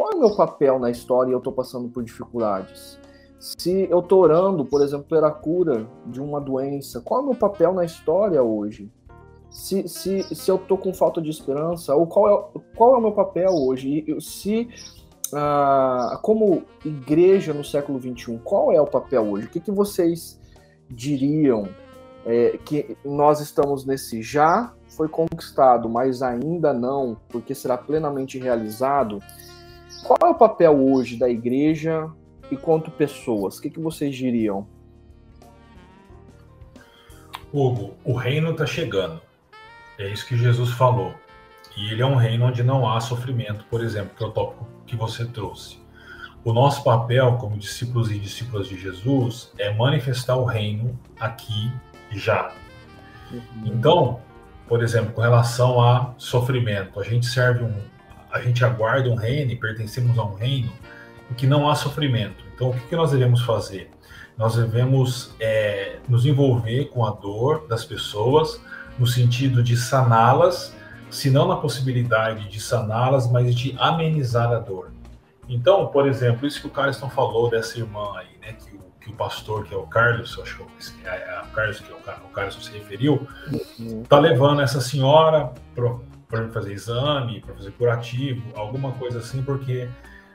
qual 0.00 0.12
é 0.12 0.16
o 0.16 0.20
meu 0.20 0.34
papel 0.34 0.78
na 0.78 0.90
história 0.90 1.28
e 1.28 1.34
eu 1.34 1.38
estou 1.38 1.52
passando 1.52 1.86
por 1.90 2.02
dificuldades? 2.02 2.98
Se 3.38 3.86
eu 3.90 3.98
estou 3.98 4.22
orando, 4.22 4.64
por 4.64 4.80
exemplo, 4.80 5.04
pela 5.06 5.30
cura 5.30 5.86
de 6.06 6.22
uma 6.22 6.40
doença, 6.40 7.02
qual 7.02 7.20
é 7.20 7.22
o 7.22 7.26
meu 7.26 7.34
papel 7.34 7.74
na 7.74 7.84
história 7.84 8.42
hoje? 8.42 8.90
Se, 9.50 9.86
se, 9.86 10.22
se 10.34 10.50
eu 10.50 10.56
estou 10.56 10.78
com 10.78 10.94
falta 10.94 11.20
de 11.20 11.28
esperança, 11.28 11.94
ou 11.94 12.06
qual 12.06 12.28
é, 12.54 12.60
qual 12.74 12.94
é 12.94 12.96
o 12.96 13.00
meu 13.02 13.12
papel 13.12 13.50
hoje? 13.50 14.02
E 14.08 14.20
se, 14.22 14.70
ah, 15.34 16.18
como 16.22 16.62
igreja 16.82 17.52
no 17.52 17.62
século 17.62 18.00
XXI, 18.00 18.40
qual 18.42 18.72
é 18.72 18.80
o 18.80 18.86
papel 18.86 19.30
hoje? 19.30 19.48
O 19.48 19.50
que, 19.50 19.60
que 19.60 19.70
vocês 19.70 20.40
diriam 20.88 21.68
é, 22.24 22.58
que 22.64 22.96
nós 23.04 23.40
estamos 23.40 23.84
nesse 23.84 24.22
já 24.22 24.72
foi 24.88 25.08
conquistado, 25.08 25.90
mas 25.90 26.22
ainda 26.22 26.72
não, 26.72 27.18
porque 27.28 27.54
será 27.54 27.76
plenamente 27.76 28.38
realizado? 28.38 29.20
Qual 30.02 30.18
é 30.22 30.26
o 30.26 30.34
papel 30.34 30.78
hoje 30.78 31.16
da 31.16 31.28
igreja 31.28 32.10
e 32.50 32.56
quanto 32.56 32.90
pessoas? 32.90 33.58
O 33.58 33.62
que, 33.62 33.70
que 33.70 33.80
vocês 33.80 34.14
diriam? 34.14 34.66
Hugo, 37.52 37.94
o 38.04 38.14
reino 38.14 38.52
está 38.52 38.66
chegando. 38.66 39.20
É 39.98 40.08
isso 40.08 40.26
que 40.26 40.36
Jesus 40.36 40.70
falou. 40.70 41.14
E 41.76 41.92
ele 41.92 42.02
é 42.02 42.06
um 42.06 42.16
reino 42.16 42.46
onde 42.46 42.62
não 42.62 42.88
há 42.88 43.00
sofrimento, 43.00 43.64
por 43.70 43.82
exemplo, 43.82 44.12
que 44.16 44.24
é 44.24 44.26
o 44.26 44.30
tópico 44.30 44.66
que 44.86 44.96
você 44.96 45.24
trouxe. 45.24 45.78
O 46.42 46.52
nosso 46.52 46.82
papel 46.82 47.36
como 47.36 47.58
discípulos 47.58 48.10
e 48.10 48.18
discípulas 48.18 48.66
de 48.66 48.78
Jesus 48.78 49.52
é 49.58 49.72
manifestar 49.74 50.36
o 50.36 50.44
reino 50.44 50.98
aqui 51.18 51.70
já. 52.10 52.52
Uhum. 53.30 53.40
Então, 53.66 54.20
por 54.66 54.82
exemplo, 54.82 55.12
com 55.12 55.20
relação 55.20 55.82
a 55.82 56.14
sofrimento, 56.16 56.98
a 56.98 57.02
gente 57.02 57.26
serve 57.26 57.64
um, 57.64 57.74
a 58.32 58.40
gente 58.40 58.64
aguarda 58.64 59.08
um 59.08 59.14
reino 59.14 59.50
e 59.50 59.56
pertencemos 59.56 60.18
a 60.18 60.24
um 60.24 60.34
reino 60.34 60.72
em 61.30 61.34
que 61.34 61.46
não 61.46 61.68
há 61.68 61.74
sofrimento. 61.74 62.44
Então, 62.54 62.70
o 62.70 62.72
que, 62.74 62.80
que 62.80 62.96
nós 62.96 63.10
devemos 63.10 63.42
fazer? 63.42 63.90
Nós 64.36 64.56
devemos 64.56 65.34
é, 65.38 65.98
nos 66.08 66.24
envolver 66.24 66.86
com 66.86 67.04
a 67.04 67.10
dor 67.10 67.66
das 67.68 67.84
pessoas, 67.84 68.60
no 68.98 69.06
sentido 69.06 69.62
de 69.62 69.76
saná-las, 69.76 70.74
se 71.10 71.30
não 71.30 71.48
na 71.48 71.56
possibilidade 71.56 72.48
de 72.48 72.60
saná-las, 72.60 73.30
mas 73.30 73.54
de 73.54 73.74
amenizar 73.78 74.52
a 74.52 74.58
dor. 74.58 74.92
Então, 75.48 75.88
por 75.88 76.06
exemplo, 76.06 76.46
isso 76.46 76.60
que 76.60 76.68
o 76.68 76.70
Carlson 76.70 77.10
falou 77.10 77.50
dessa 77.50 77.78
irmã 77.78 78.16
aí, 78.16 78.28
né? 78.40 78.52
Que 78.52 78.76
o, 78.76 78.80
que 79.00 79.10
o 79.10 79.12
pastor, 79.14 79.64
que 79.64 79.74
é 79.74 79.76
o 79.76 79.82
Carlos, 79.82 80.38
acho 80.40 80.58
que 80.58 81.06
é, 81.08 81.10
é, 81.10 81.42
o 81.42 81.52
Carlos 81.52 81.80
que 81.80 81.90
é 81.90 81.94
o, 81.94 81.98
o 81.98 82.28
Carlos 82.30 82.64
se 82.64 82.72
referiu, 82.72 83.26
tá 84.08 84.18
levando 84.18 84.60
essa 84.60 84.80
senhora 84.80 85.52
para 86.30 86.48
fazer 86.48 86.72
exame, 86.72 87.40
para 87.40 87.54
fazer 87.54 87.72
curativo, 87.72 88.42
alguma 88.54 88.92
coisa 88.92 89.18
assim, 89.18 89.42
porque 89.42 89.88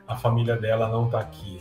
a 0.06 0.14
família 0.14 0.56
dela 0.56 0.88
não 0.88 1.06
está 1.06 1.20
aqui. 1.20 1.60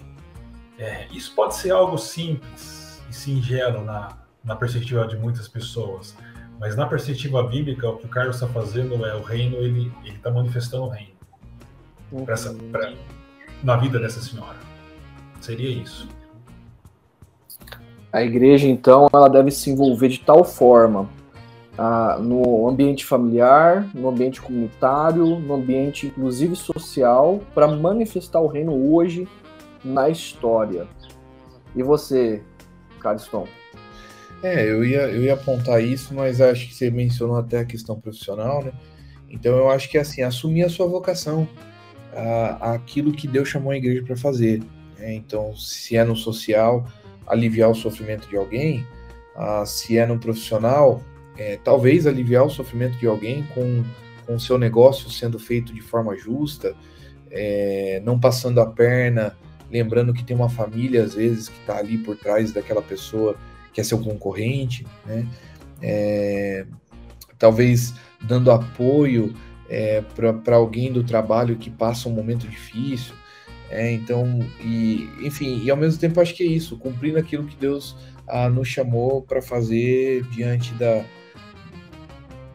É, 0.77 1.07
isso 1.11 1.33
pode 1.33 1.55
ser 1.55 1.71
algo 1.71 1.97
simples 1.97 3.01
e 3.09 3.13
singelo 3.13 3.83
na, 3.83 4.09
na 4.43 4.55
perspectiva 4.55 5.07
de 5.07 5.15
muitas 5.15 5.47
pessoas, 5.47 6.15
mas 6.59 6.75
na 6.75 6.85
perspectiva 6.85 7.41
bíblica, 7.43 7.89
o 7.89 7.97
que 7.97 8.05
o 8.05 8.09
Carlos 8.09 8.35
está 8.35 8.47
fazendo 8.47 9.05
é 9.05 9.15
o 9.15 9.23
reino, 9.23 9.57
ele 9.57 9.91
está 10.05 10.29
manifestando 10.29 10.83
o 10.83 10.89
reino 10.89 11.15
uhum. 12.11 12.25
essa, 12.27 12.53
pra, 12.71 12.93
na 13.63 13.77
vida 13.77 13.99
dessa 13.99 14.21
senhora. 14.21 14.57
Seria 15.41 15.69
isso. 15.69 16.07
A 18.11 18.23
igreja, 18.23 18.67
então, 18.67 19.09
ela 19.13 19.27
deve 19.27 19.51
se 19.51 19.69
envolver 19.69 20.07
de 20.07 20.19
tal 20.19 20.43
forma 20.45 21.09
ah, 21.77 22.17
no 22.19 22.67
ambiente 22.67 23.05
familiar, 23.05 23.89
no 23.93 24.09
ambiente 24.09 24.41
comunitário, 24.41 25.39
no 25.39 25.55
ambiente 25.55 26.07
inclusive 26.07 26.55
social, 26.55 27.41
para 27.53 27.67
manifestar 27.67 28.39
o 28.39 28.47
reino 28.47 28.93
hoje 28.93 29.27
na 29.83 30.09
história. 30.09 30.87
E 31.75 31.83
você, 31.83 32.41
Cariston? 32.99 33.47
É, 34.41 34.69
eu 34.69 34.85
ia, 34.85 35.01
eu 35.07 35.23
ia 35.23 35.33
apontar 35.33 35.83
isso, 35.83 36.13
mas 36.13 36.39
acho 36.39 36.67
que 36.67 36.75
você 36.75 36.89
mencionou 36.89 37.37
até 37.37 37.59
a 37.59 37.65
questão 37.65 37.99
profissional, 37.99 38.63
né? 38.63 38.71
Então 39.29 39.55
eu 39.57 39.69
acho 39.69 39.89
que 39.89 39.97
assim, 39.97 40.21
assumir 40.21 40.63
a 40.63 40.69
sua 40.69 40.87
vocação, 40.87 41.47
a, 42.13 42.73
aquilo 42.73 43.11
que 43.11 43.27
Deus 43.27 43.49
chamou 43.49 43.71
a 43.71 43.77
igreja 43.77 44.03
para 44.03 44.15
fazer. 44.15 44.61
Né? 44.97 45.15
Então, 45.15 45.55
se 45.55 45.97
é 45.97 46.03
no 46.03 46.15
social, 46.15 46.85
aliviar 47.27 47.69
o 47.69 47.75
sofrimento 47.75 48.29
de 48.29 48.37
alguém, 48.37 48.85
a, 49.35 49.65
se 49.65 49.97
é 49.97 50.05
no 50.05 50.17
profissional, 50.17 51.01
é, 51.37 51.57
talvez 51.63 52.07
aliviar 52.07 52.45
o 52.45 52.49
sofrimento 52.49 52.97
de 52.97 53.07
alguém 53.07 53.43
com 53.53 53.83
o 54.27 54.39
seu 54.39 54.57
negócio 54.57 55.09
sendo 55.09 55.37
feito 55.37 55.73
de 55.73 55.81
forma 55.81 56.15
justa, 56.15 56.75
é, 57.29 58.01
não 58.03 58.19
passando 58.19 58.59
a 58.61 58.65
perna, 58.65 59.35
lembrando 59.69 60.13
que 60.13 60.23
tem 60.23 60.35
uma 60.35 60.49
família, 60.49 61.03
às 61.03 61.13
vezes, 61.13 61.49
que 61.49 61.59
está 61.59 61.77
ali 61.77 61.97
por 61.97 62.15
trás 62.17 62.51
daquela 62.51 62.81
pessoa 62.81 63.35
que 63.73 63.81
é 63.81 63.83
seu 63.83 63.99
concorrente, 63.99 64.85
né? 65.05 65.27
É, 65.81 66.65
talvez 67.37 67.93
dando 68.21 68.49
apoio 68.49 69.33
é, 69.69 70.01
para 70.43 70.55
alguém 70.55 70.91
do 70.91 71.03
trabalho 71.03 71.57
que 71.57 71.69
passa 71.69 72.07
um 72.07 72.13
momento 72.13 72.47
difícil. 72.47 73.13
É, 73.69 73.91
então, 73.91 74.39
e, 74.61 75.09
enfim, 75.21 75.61
e 75.63 75.69
ao 75.69 75.75
mesmo 75.75 75.99
tempo 75.99 76.21
acho 76.21 76.33
que 76.33 76.43
é 76.43 76.45
isso, 76.45 76.77
cumprindo 76.77 77.17
aquilo 77.17 77.45
que 77.45 77.57
Deus 77.57 77.97
ah, 78.27 78.49
nos 78.49 78.67
chamou 78.67 79.21
para 79.21 79.41
fazer 79.41 80.23
diante 80.29 80.73
da, 80.75 81.03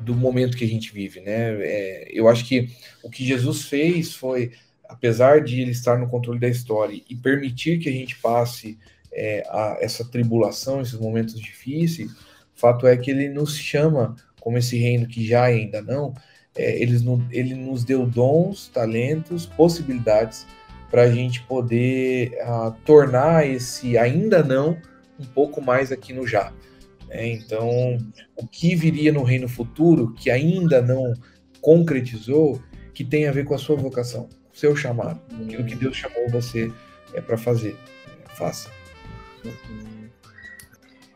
do 0.00 0.14
momento 0.14 0.56
que 0.56 0.64
a 0.64 0.68
gente 0.68 0.92
vive, 0.92 1.20
né? 1.20 1.56
É, 1.60 2.08
eu 2.12 2.28
acho 2.28 2.44
que 2.44 2.68
o 3.02 3.10
que 3.10 3.24
Jesus 3.24 3.64
fez 3.64 4.14
foi, 4.14 4.52
apesar 4.88 5.42
de 5.42 5.60
ele 5.60 5.70
estar 5.70 5.98
no 5.98 6.08
controle 6.08 6.38
da 6.38 6.48
história 6.48 7.00
e 7.08 7.14
permitir 7.16 7.78
que 7.78 7.88
a 7.88 7.92
gente 7.92 8.16
passe 8.18 8.78
é, 9.12 9.44
a, 9.48 9.78
essa 9.80 10.04
tribulação, 10.04 10.80
esses 10.80 10.98
momentos 10.98 11.38
difíceis, 11.38 12.10
fato 12.54 12.86
é 12.86 12.96
que 12.96 13.10
ele 13.10 13.28
nos 13.28 13.56
chama, 13.56 14.14
como 14.40 14.58
esse 14.58 14.78
reino 14.78 15.06
que 15.06 15.26
já 15.26 15.44
ainda 15.44 15.80
não, 15.80 16.14
é, 16.56 16.80
ele, 16.80 16.96
ele 17.30 17.54
nos 17.54 17.84
deu 17.84 18.06
dons, 18.06 18.68
talentos, 18.68 19.46
possibilidades 19.46 20.46
para 20.90 21.02
a 21.02 21.10
gente 21.10 21.42
poder 21.42 22.32
uh, 22.42 22.72
tornar 22.84 23.46
esse 23.46 23.96
ainda 23.96 24.42
não 24.42 24.76
um 25.18 25.24
pouco 25.24 25.60
mais 25.60 25.92
aqui 25.92 26.12
no 26.12 26.26
já. 26.26 26.52
É, 27.10 27.26
então, 27.26 27.98
o 28.36 28.46
que 28.46 28.76
viria 28.76 29.12
no 29.12 29.24
reino 29.24 29.48
futuro, 29.48 30.14
que 30.14 30.30
ainda 30.30 30.80
não 30.80 31.12
concretizou, 31.60 32.62
que 32.94 33.04
tem 33.04 33.26
a 33.26 33.32
ver 33.32 33.44
com 33.44 33.54
a 33.54 33.58
sua 33.58 33.76
vocação, 33.76 34.28
o 34.52 34.56
seu 34.56 34.76
chamado, 34.76 35.20
aquilo 35.42 35.64
que 35.64 35.74
Deus 35.74 35.96
chamou 35.96 36.28
você 36.30 36.72
é 37.12 37.20
para 37.20 37.36
fazer. 37.36 37.76
Faça. 38.36 38.70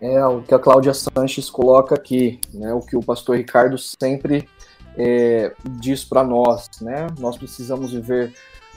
É 0.01 0.25
o 0.27 0.43
que 0.43 0.53
a 0.53 0.59
Cláudia 0.59 0.93
Sanches 0.93 1.49
coloca 1.49 1.95
aqui, 1.95 2.41
né? 2.53 2.73
O 2.75 2.81
que 2.81 2.97
o 2.97 3.03
pastor 3.03 3.37
Ricardo 3.37 3.79
sempre 3.79 4.49
é, 4.99 5.55
diz 5.81 6.05
para 6.05 6.25
nós, 6.25 6.69
né? 6.81 7.07
Nós 7.19 7.39
precisamos 7.39 7.93
viver 7.93 8.33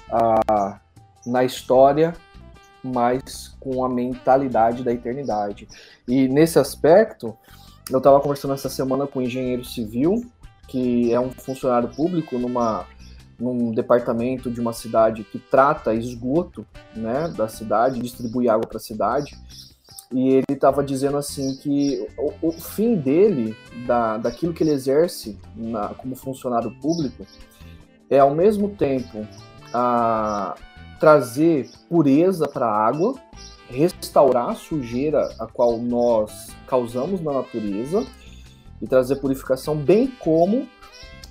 a, 0.09 0.79
na 1.25 1.43
história 1.43 2.13
mas 2.93 3.55
com 3.59 3.83
a 3.83 3.89
mentalidade 3.89 4.83
da 4.83 4.91
eternidade. 4.91 5.67
E 6.07 6.27
nesse 6.27 6.57
aspecto, 6.59 7.35
eu 7.89 7.97
estava 7.97 8.19
conversando 8.19 8.53
essa 8.53 8.69
semana 8.69 9.07
com 9.07 9.19
um 9.19 9.23
engenheiro 9.23 9.63
civil, 9.63 10.25
que 10.67 11.13
é 11.13 11.19
um 11.19 11.31
funcionário 11.31 11.89
público 11.89 12.37
numa, 12.37 12.85
num 13.39 13.71
departamento 13.71 14.51
de 14.51 14.59
uma 14.59 14.73
cidade 14.73 15.23
que 15.23 15.39
trata 15.39 15.93
esgoto 15.93 16.65
né, 16.95 17.31
da 17.35 17.47
cidade, 17.47 18.01
distribui 18.01 18.49
água 18.49 18.67
para 18.67 18.77
a 18.77 18.81
cidade. 18.81 19.37
E 20.11 20.29
ele 20.29 20.45
estava 20.49 20.83
dizendo 20.83 21.17
assim 21.17 21.55
que 21.57 22.07
o, 22.17 22.47
o, 22.47 22.51
fim 22.51 22.95
dele, 22.95 23.55
da, 23.85 24.17
daquilo 24.17 24.53
que 24.53 24.63
ele 24.63 24.71
exerce 24.71 25.37
na, 25.55 25.89
como 25.89 26.15
funcionário 26.15 26.71
público, 26.81 27.25
é 28.09 28.19
ao 28.19 28.33
mesmo 28.33 28.69
tempo 28.69 29.27
a, 29.73 30.55
trazer 30.99 31.69
pureza 31.89 32.47
para 32.47 32.65
a 32.65 32.87
água, 32.87 33.15
restaurar 33.69 34.49
a 34.49 34.55
sujeira 34.55 35.29
a 35.39 35.47
qual 35.47 35.77
nós 35.77 36.55
causamos 36.67 37.21
na 37.21 37.33
natureza 37.33 38.05
e 38.81 38.87
trazer 38.87 39.17
purificação, 39.17 39.75
bem 39.75 40.07
como 40.07 40.67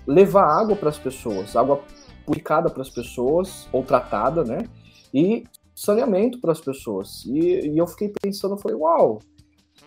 levar 0.07 0.45
água 0.45 0.77
para 0.77 0.91
as 0.91 0.99
pessoas, 0.99 1.57
água 1.57 1.83
purificada 2.25 2.71
para 2.71 2.83
as 2.83 2.91
pessoas 2.91 3.69
ou 3.73 3.83
tratada, 3.83 4.45
né? 4.45 4.69
E 5.12 5.45
saneamento 5.75 6.41
para 6.41 6.53
as 6.53 6.61
pessoas. 6.61 7.25
E, 7.27 7.69
e, 7.69 7.79
eu 7.79 7.87
fiquei 7.87 8.12
pensando, 8.21 8.55
eu 8.55 8.59
falei, 8.59 8.77
uau, 8.77 9.21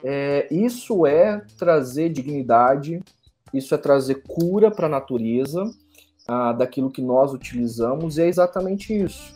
é, 0.03 0.47
isso 0.51 1.05
é 1.05 1.41
trazer 1.57 2.09
dignidade, 2.09 3.01
isso 3.53 3.73
é 3.73 3.77
trazer 3.77 4.23
cura 4.27 4.71
para 4.71 4.87
a 4.87 4.89
natureza, 4.89 5.63
ah, 6.27 6.53
daquilo 6.53 6.91
que 6.91 7.01
nós 7.01 7.33
utilizamos, 7.33 8.17
e 8.17 8.21
é 8.21 8.27
exatamente 8.27 8.93
isso. 8.93 9.33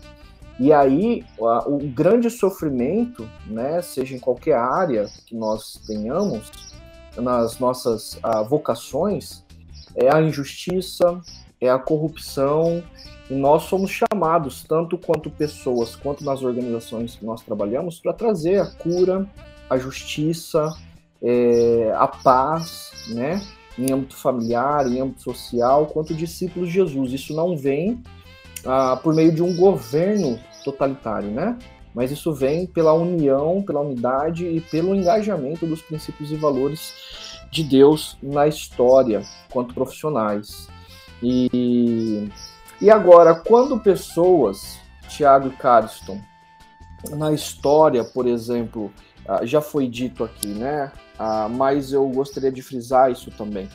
E 0.60 0.72
aí, 0.72 1.26
o 1.38 1.80
grande 1.88 2.30
sofrimento, 2.30 3.28
né, 3.48 3.82
seja 3.82 4.16
em 4.16 4.20
qualquer 4.20 4.56
área 4.56 5.08
que 5.26 5.36
nós 5.36 5.82
tenhamos, 5.88 6.52
nas 7.18 7.60
nossas 7.60 8.16
uh, 8.16 8.44
vocações, 8.48 9.44
é 9.96 10.14
a 10.14 10.22
injustiça, 10.22 11.20
é 11.60 11.70
a 11.70 11.80
corrupção, 11.80 12.84
e 13.30 13.34
nós 13.34 13.64
somos 13.64 13.92
chamados, 13.92 14.64
tanto 14.64 14.98
quanto 14.98 15.30
pessoas, 15.30 15.96
quanto 15.96 16.24
nas 16.24 16.44
organizações 16.44 17.16
que 17.16 17.26
nós 17.26 17.42
trabalhamos, 17.42 18.00
para 18.00 18.14
trazer 18.14 18.60
a 18.60 18.66
cura, 18.66 19.28
a 19.70 19.78
justiça, 19.78 20.70
é, 21.22 21.92
a 21.96 22.08
paz, 22.08 22.92
né, 23.10 23.42
em 23.78 23.92
âmbito 23.92 24.16
familiar, 24.16 24.86
em 24.88 25.00
âmbito 25.00 25.22
social, 25.22 25.88
quanto 25.88 26.14
discípulos 26.14 26.68
de 26.68 26.76
Jesus. 26.76 27.12
Isso 27.12 27.34
não 27.34 27.58
vem 27.58 28.04
ah, 28.66 28.98
por 29.02 29.14
meio 29.14 29.32
de 29.32 29.42
um 29.42 29.56
governo 29.56 30.40
totalitário, 30.64 31.30
né? 31.30 31.58
Mas 31.94 32.12
isso 32.12 32.34
vem 32.34 32.66
pela 32.66 32.94
união, 32.94 33.62
pela 33.62 33.82
unidade 33.82 34.46
e 34.46 34.60
pelo 34.62 34.96
engajamento 34.96 35.66
dos 35.66 35.82
princípios 35.82 36.32
e 36.32 36.36
valores 36.36 36.94
de 37.52 37.64
Deus 37.64 38.18
na 38.22 38.48
história, 38.48 39.22
quanto 39.52 39.76
profissionais. 39.76 40.68
E, 41.22 42.30
e 42.82 42.90
agora, 42.90 43.36
quando 43.36 43.80
pessoas, 43.80 44.80
Tiago 45.08 45.50
e 45.50 45.52
Cariston, 45.52 46.20
na 47.12 47.32
história, 47.32 48.04
por 48.04 48.26
exemplo, 48.26 48.92
ah, 49.28 49.46
já 49.46 49.62
foi 49.62 49.88
dito 49.88 50.24
aqui, 50.24 50.48
né? 50.48 50.92
Ah, 51.18 51.48
mas 51.48 51.94
eu 51.94 52.08
gostaria 52.10 52.52
de 52.52 52.62
frisar 52.62 53.12
isso 53.12 53.30
também. 53.32 53.70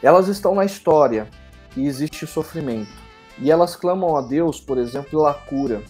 Elas 0.00 0.28
estão 0.28 0.54
na 0.54 0.64
história 0.64 1.28
e 1.76 1.86
existe 1.86 2.24
sofrimento. 2.26 3.07
E 3.40 3.50
elas 3.50 3.76
clamam 3.76 4.16
a 4.16 4.20
Deus, 4.20 4.60
por 4.60 4.78
exemplo, 4.78 5.10
pela 5.10 5.34
cura, 5.34 5.82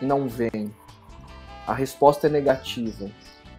e 0.00 0.06
não 0.06 0.28
vem. 0.28 0.72
A 1.66 1.74
resposta 1.74 2.26
é 2.26 2.30
negativa. 2.30 3.10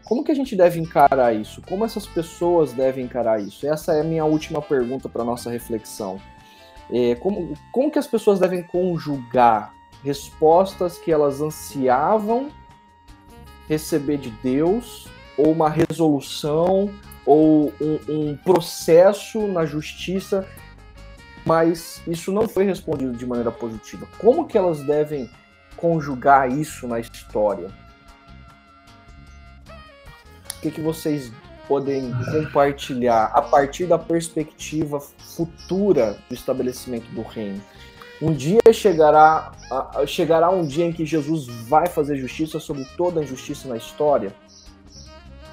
Como 0.06 0.24
que 0.24 0.32
a 0.32 0.36
gente 0.36 0.56
deve 0.56 0.80
encarar 0.80 1.34
isso? 1.34 1.62
Como 1.68 1.86
essas 1.86 2.06
pessoas 2.06 2.74
devem 2.74 3.06
encarar 3.06 3.42
isso? 3.42 3.66
Essa 3.66 3.94
é 3.94 4.02
a 4.02 4.04
minha 4.04 4.26
última 4.26 4.62
pergunta 4.62 5.08
para 5.08 5.24
nossa 5.24 5.50
reflexão. 5.50 6.20
É, 6.92 7.16
como, 7.16 7.54
como 7.72 7.90
que 7.90 8.00
as 8.00 8.08
pessoas 8.08 8.40
devem 8.40 8.62
conjugar 8.64 9.74
respostas 10.04 10.98
que 10.98 11.12
elas 11.12 11.42
ansiavam 11.42 12.52
receber 13.68 14.18
de 14.18 14.30
Deus, 14.30 15.08
ou 15.38 15.52
uma 15.52 15.70
resolução, 15.70 16.94
ou 17.26 17.72
um, 17.80 18.00
um 18.10 18.38
processo 18.38 19.48
na 19.48 19.66
justiça 19.66 20.48
mas 21.46 22.02
isso 22.08 22.32
não 22.32 22.48
foi 22.48 22.64
respondido 22.66 23.14
de 23.14 23.26
maneira 23.26 23.52
positiva. 23.52 24.08
Como 24.18 24.48
que 24.48 24.58
elas 24.58 24.82
devem 24.84 25.30
conjugar 25.76 26.50
isso 26.50 26.88
na 26.88 27.00
história? 27.00 27.70
O 30.58 30.62
que, 30.62 30.72
que 30.72 30.82
vocês 30.82 31.32
podem 31.68 32.14
compartilhar 32.32 33.26
a 33.34 33.42
partir 33.42 33.86
da 33.86 33.98
perspectiva 33.98 35.00
futura 35.00 36.18
do 36.30 36.34
estabelecimento 36.34 37.08
do 37.12 37.22
reino? 37.22 37.62
Um 38.22 38.32
dia 38.34 38.62
chegará, 38.72 39.52
chegará 40.08 40.50
um 40.50 40.66
dia 40.66 40.86
em 40.86 40.94
que 40.94 41.06
Jesus 41.06 41.48
vai 41.48 41.88
fazer 41.88 42.16
justiça 42.16 42.60
sobre 42.60 42.86
toda 42.96 43.20
a 43.20 43.24
injustiça 43.24 43.68
na 43.68 43.76
história? 43.76 44.34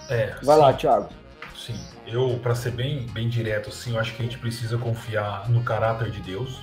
É, 0.09 0.36
vai 0.43 0.57
sim, 0.57 0.62
lá, 0.62 0.72
Thiago. 0.72 1.09
Sim, 1.57 1.74
eu, 2.11 2.38
para 2.42 2.54
ser 2.54 2.72
bem, 2.72 3.06
bem 3.06 3.28
direto, 3.28 3.70
sim, 3.70 3.92
eu 3.92 4.00
acho 4.00 4.14
que 4.14 4.22
a 4.22 4.24
gente 4.24 4.38
precisa 4.38 4.76
confiar 4.76 5.48
no 5.48 5.62
caráter 5.62 6.11
de 6.11 6.20
Deus. 6.20 6.62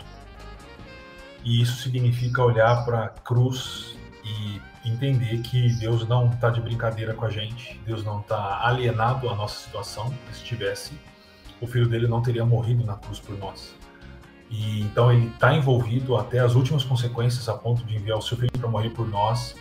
E 1.44 1.62
isso 1.62 1.82
significa 1.82 2.44
olhar 2.44 2.84
para 2.86 3.06
a 3.06 3.10
cruz 3.10 3.96
e 4.24 4.62
entender 4.88 5.40
que 5.40 5.74
Deus 5.74 6.08
não 6.08 6.30
está 6.30 6.50
de 6.50 6.60
brincadeira 6.62 7.14
com 7.14 7.26
a 7.26 7.30
gente, 7.30 7.80
Deus 7.86 8.04
não 8.04 8.20
está 8.20 8.66
alienado 8.66 9.30
à 9.30 9.36
nossa 9.36 9.64
situação. 9.64 10.14
Se 10.32 10.44
tivesse, 10.44 10.94
o 11.62 11.68
filho 11.68 11.88
dele 11.88 12.08
não 12.08 12.22
teria 12.22 12.46
morrido 12.46 12.86
na 12.86 12.96
cruz 12.96 13.20
por 13.20 13.38
nós. 13.38 13.76
E 14.50 14.82
então 14.82 15.12
ele 15.12 15.28
está 15.28 15.54
envolvido 15.54 16.16
até 16.16 16.40
as 16.40 16.56
últimas 16.56 16.84
consequências 16.84 17.48
a 17.50 17.54
ponto 17.54 17.84
de 17.84 17.96
enviar 17.96 18.18
o 18.18 18.22
seu 18.22 18.38
filho 18.38 18.52
para 18.52 18.70
morrer 18.70 18.90
por 18.90 19.08
nós. 19.08 19.56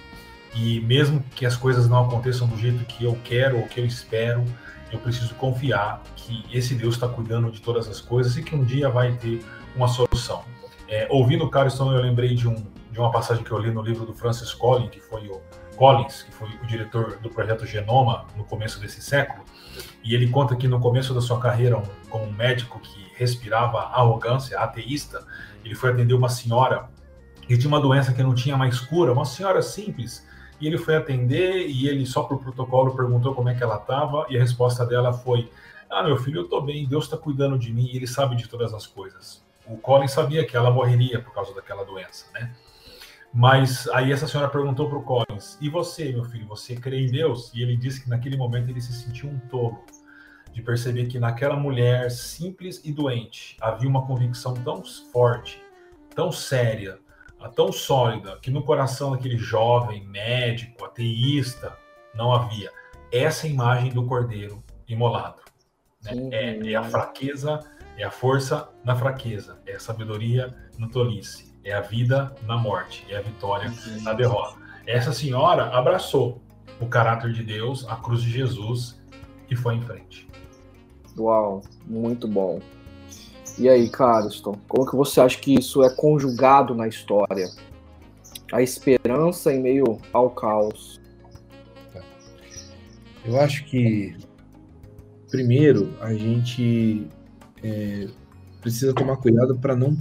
E 0.55 0.81
mesmo 0.81 1.23
que 1.35 1.45
as 1.45 1.57
coisas 1.57 1.89
não 1.89 2.05
aconteçam 2.05 2.47
do 2.47 2.57
jeito 2.57 2.85
que 2.85 3.05
eu 3.05 3.19
quero 3.25 3.59
ou 3.59 3.67
que 3.67 3.81
eu 3.81 3.85
espero, 3.85 4.45
eu 4.93 4.99
preciso 4.99 5.35
confiar 5.35 6.03
que 6.15 6.45
esse 6.53 6.75
Deus 6.75 6.95
está 6.95 7.09
cuidando 7.09 7.51
de 7.51 7.61
todas 7.61 7.89
as 7.89 8.01
coisas 8.01 8.37
e 8.37 8.43
que 8.43 8.55
um 8.55 8.65
dia 8.65 8.89
vai 8.89 9.13
ter 9.13 9.45
uma 9.75 9.89
solução. 9.89 10.45
É, 10.89 11.07
ouvindo 11.11 11.45
o 11.45 11.51
Carlson, 11.51 11.93
eu 11.93 12.01
lembrei 12.01 12.35
de, 12.35 12.49
um, 12.49 12.55
de 12.91 12.99
uma 12.99 13.11
passagem 13.11 13.43
que 13.43 13.51
eu 13.51 13.59
li 13.59 13.71
no 13.71 13.83
livro 13.83 14.07
do 14.07 14.15
Francis 14.15 14.55
Collins, 14.55 14.91
que 14.91 15.01
foi 15.01 15.27
o 15.29 15.41
Collins, 15.77 16.23
que 16.23 16.33
foi 16.33 16.49
o 16.49 16.67
diretor 16.67 17.19
do 17.19 17.29
projeto 17.29 17.67
Genoma 17.67 18.27
no 18.37 18.45
começo 18.45 18.81
desse 18.81 19.03
século, 19.03 19.45
e 20.03 20.15
ele 20.15 20.29
conta 20.29 20.55
que 20.55 20.69
no 20.69 20.81
começo 20.81 21.13
da 21.13 21.21
sua 21.21 21.41
carreira, 21.41 21.77
um, 21.77 21.83
como 22.09 22.25
um 22.25 22.33
médico 22.33 22.79
que 22.81 23.07
respirava 23.17 23.79
arrogância, 23.79 24.59
ateísta. 24.61 25.27
Ele 25.65 25.75
foi 25.75 25.91
atender 25.91 26.15
uma 26.15 26.29
senhora 26.29 26.89
que 27.43 27.57
tinha 27.57 27.69
uma 27.69 27.81
doença 27.81 28.13
que 28.13 28.23
não 28.23 28.35
tinha 28.35 28.57
mais 28.57 28.79
cura, 28.79 29.13
uma 29.13 29.25
senhora 29.25 29.63
simples. 29.63 30.26
E 30.61 30.67
ele 30.67 30.79
foi 30.79 30.97
atender 30.97 31.67
e 31.69 31.89
ele, 31.89 32.07
só 32.07 32.23
por 32.23 32.39
protocolo, 32.39 32.97
perguntou 32.97 33.35
como 33.35 33.49
é 33.49 33.55
que 33.55 33.63
ela 33.63 33.77
estava. 33.77 34.27
E 34.29 34.37
a 34.37 34.41
resposta 34.41 34.85
dela 34.85 35.13
foi: 35.13 35.51
Ah, 35.91 36.03
meu 36.03 36.17
filho, 36.17 36.41
eu 36.41 36.45
estou 36.45 36.63
bem, 36.63 36.87
Deus 36.87 37.05
está 37.05 37.17
cuidando 37.17 37.59
de 37.59 37.73
mim 37.73 37.89
e 37.93 37.97
ele 37.97 38.07
sabe 38.07 38.37
de 38.37 38.49
todas 38.49 38.73
as 38.73 38.87
coisas. 38.87 39.45
O 39.67 39.77
Colin 39.77 40.09
sabia 40.09 40.47
que 40.47 40.57
ela 40.57 40.71
morreria 40.71 41.21
por 41.21 41.35
causa 41.35 41.55
daquela 41.55 41.85
doença, 41.85 42.27
né? 42.33 42.55
Mas 43.35 43.87
aí 43.89 44.13
essa 44.13 44.27
senhora 44.27 44.49
perguntou 44.49 44.89
para 44.89 44.99
o 44.99 45.03
Collins: 45.03 45.59
E 45.61 45.69
você, 45.69 46.13
meu 46.13 46.25
filho, 46.25 46.47
você 46.47 46.75
crê 46.75 47.07
em 47.07 47.11
Deus? 47.11 47.53
E 47.55 47.63
ele 47.63 47.77
disse 47.77 48.03
que 48.03 48.09
naquele 48.09 48.37
momento 48.37 48.71
ele 48.71 48.81
se 48.81 48.93
sentiu 48.93 49.29
um 49.29 49.39
tolo 49.39 49.85
de 50.53 50.63
perceber 50.63 51.05
que 51.05 51.19
naquela 51.19 51.55
mulher 51.55 52.11
simples 52.11 52.81
e 52.83 52.91
doente 52.91 53.59
havia 53.61 53.87
uma 53.87 54.07
convicção 54.07 54.55
tão 54.55 54.83
forte, 55.13 55.63
tão 56.15 56.33
séria, 56.33 56.99
tão 57.49 57.73
sólida, 57.73 58.39
que 58.41 58.51
no 58.51 58.63
coração 58.63 59.13
daquele 59.13 59.39
jovem 59.39 60.07
médico, 60.07 60.85
ateísta, 60.85 61.77
não 62.15 62.33
havia 62.33 62.71
essa 63.13 63.47
imagem 63.47 63.93
do 63.93 64.05
cordeiro 64.05 64.63
imolado. 64.89 65.43
Né? 66.05 66.29
É, 66.33 66.73
é, 66.73 66.75
a 66.75 66.83
fraqueza, 66.83 67.61
é 67.97 68.05
a 68.05 68.11
força 68.11 68.69
na 68.85 68.95
fraqueza, 68.95 69.59
é 69.67 69.75
a 69.75 69.81
sabedoria 69.81 70.55
no 70.79 70.89
tolice, 70.89 71.55
é 71.65 71.73
a 71.73 71.81
vida 71.81 72.35
na 72.47 72.57
morte, 72.57 73.05
é 73.09 73.17
a 73.17 73.23
vitória 73.23 73.71
uhum. 73.71 74.03
na 74.03 74.13
derrota. 74.13 74.57
Essa 74.87 75.13
senhora 75.13 75.77
abraçou 75.77 76.41
o 76.81 76.87
caráter 76.87 77.33
de 77.33 77.43
Deus, 77.43 77.87
a 77.89 77.97
cruz 77.97 78.23
de 78.23 78.31
Jesus 78.31 79.01
e 79.51 79.57
foi 79.57 79.75
em 79.75 79.83
frente. 79.83 80.29
Uau, 81.19 81.63
muito 81.87 82.29
bom. 82.29 82.61
E 83.59 83.69
aí, 83.69 83.89
Cariston, 83.89 84.59
como 84.69 84.89
que 84.89 84.95
você 84.95 85.21
acha 85.21 85.39
que 85.39 85.55
isso 85.55 85.83
é 85.83 85.89
conjugado 85.89 86.75
na 86.75 86.87
história? 86.87 87.49
A 88.53 88.63
esperança 88.63 89.53
em 89.53 89.61
meio 89.61 89.99
ao 90.13 90.31
caos. 90.31 91.01
Eu 93.25 93.41
acho 93.41 93.65
que, 93.65 94.15
primeiro, 95.31 95.93
a 96.01 96.13
gente 96.15 97.09
é, 97.63 98.07
precisa 98.61 98.93
tomar 98.95 99.17
cuidado 99.17 99.59
para 99.59 99.75
não, 99.75 99.97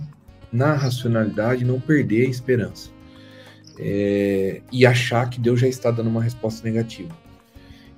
na 0.51 0.73
racionalidade, 0.73 1.65
não 1.65 1.79
perder 1.79 2.27
a 2.27 2.29
esperança. 2.29 2.89
É, 3.79 4.61
e 4.71 4.85
achar 4.85 5.29
que 5.29 5.39
Deus 5.39 5.59
já 5.59 5.67
está 5.67 5.91
dando 5.91 6.09
uma 6.09 6.21
resposta 6.21 6.63
negativa. 6.63 7.15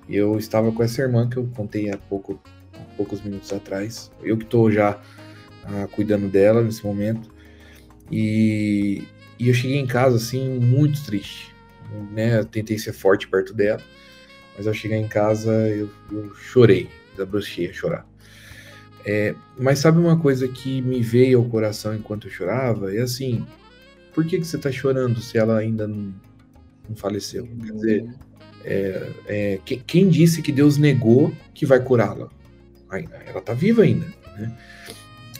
Eu 0.08 0.38
estava 0.38 0.72
com 0.72 0.82
essa 0.82 1.01
irmã 1.01 1.28
que 1.28 1.38
eu 1.38 1.47
contei 1.55 1.91
há 1.91 1.97
pouco 1.97 2.39
poucos 2.95 3.22
minutos 3.22 3.53
atrás. 3.53 4.12
Eu 4.22 4.38
que 4.38 4.43
estou 4.43 4.72
já 4.72 4.99
ah, 5.68 5.88
cuidando 5.91 6.28
dela 6.28 6.61
nesse 6.61 6.86
momento. 6.86 7.30
E, 8.11 9.03
e, 9.38 9.49
eu 9.49 9.53
cheguei 9.53 9.78
em 9.78 9.88
casa 9.88 10.15
assim 10.15 10.59
muito 10.59 11.03
triste, 11.03 11.53
né? 12.11 12.39
Eu 12.39 12.45
tentei 12.45 12.78
ser 12.78 12.93
forte 12.93 13.28
perto 13.28 13.53
dela, 13.53 13.82
mas 14.55 14.68
ao 14.68 14.74
chegar 14.74 14.97
em 14.97 15.07
casa 15.07 15.51
eu, 15.70 15.89
eu 16.11 16.34
chorei, 16.36 16.89
desabrochei 17.11 17.70
a 17.70 17.74
chorar. 17.74 18.07
É, 19.05 19.34
mas 19.57 19.80
sabe 19.80 19.99
uma 19.99 20.20
coisa 20.20 20.47
que 20.47 20.82
me 20.82 21.01
veio 21.01 21.39
ao 21.39 21.45
coração 21.45 21.95
enquanto 21.95 22.28
eu 22.28 22.32
chorava? 22.32 22.93
É 22.93 23.01
assim, 23.01 23.45
por 24.13 24.26
que, 24.26 24.39
que 24.39 24.45
você 24.45 24.57
está 24.57 24.72
chorando 24.72 25.22
se 25.22 25.38
ela 25.38 25.57
ainda 25.57 25.88
não, 25.88 26.13
não 26.89 26.95
faleceu? 26.95 27.47
Quer 27.65 27.72
dizer, 27.74 28.09
é, 28.65 29.09
é, 29.28 29.59
quem 29.86 30.09
disse 30.09 30.41
que 30.41 30.51
Deus 30.51 30.78
negou 30.78 31.34
que 31.53 31.65
vai 31.65 31.80
curá-la? 31.82 32.30
ela 32.89 33.39
está 33.39 33.53
viva 33.53 33.84
ainda, 33.84 34.05
né? 34.38 34.57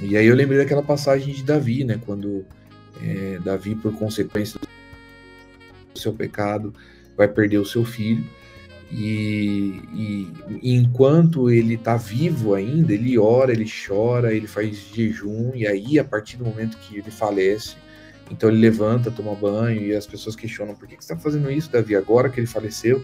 E 0.02 0.16
aí 0.16 0.28
eu 0.28 0.36
lembrei 0.36 0.60
daquela 0.60 0.84
passagem 0.84 1.34
de 1.34 1.44
Davi, 1.44 1.84
né? 1.84 2.00
Quando 2.06 2.46
é, 3.02 3.40
Davi, 3.44 3.76
por 3.76 3.94
consequência 3.94 4.60
do 5.94 6.00
seu 6.00 6.14
pecado, 6.14 6.74
vai 7.16 7.28
perder 7.28 7.58
o 7.58 7.66
seu 7.66 7.84
filho. 7.84 8.24
E, 8.90 9.82
e, 9.94 10.32
enquanto 10.64 11.50
ele 11.50 11.74
está 11.74 11.98
vivo 11.98 12.54
ainda, 12.54 12.94
ele 12.94 13.18
ora, 13.18 13.52
ele 13.52 13.66
chora, 13.66 14.34
ele 14.34 14.48
faz 14.48 14.78
jejum, 14.94 15.52
e 15.54 15.68
aí, 15.68 16.00
a 16.00 16.06
partir 16.06 16.38
do 16.38 16.46
momento 16.46 16.78
que 16.78 16.98
ele 16.98 17.12
falece, 17.12 17.76
então 18.32 18.50
ele 18.50 18.60
levanta, 18.60 19.12
toma 19.12 19.36
banho, 19.36 19.82
e 19.82 19.96
as 19.96 20.08
pessoas 20.08 20.36
questionam: 20.36 20.74
por 20.74 20.88
que, 20.88 20.96
que 20.96 21.04
você 21.04 21.14
está 21.14 21.22
fazendo 21.22 21.52
isso, 21.52 21.70
Davi, 21.70 21.96
agora 21.96 22.30
que 22.30 22.40
ele 22.40 22.48
faleceu? 22.48 23.04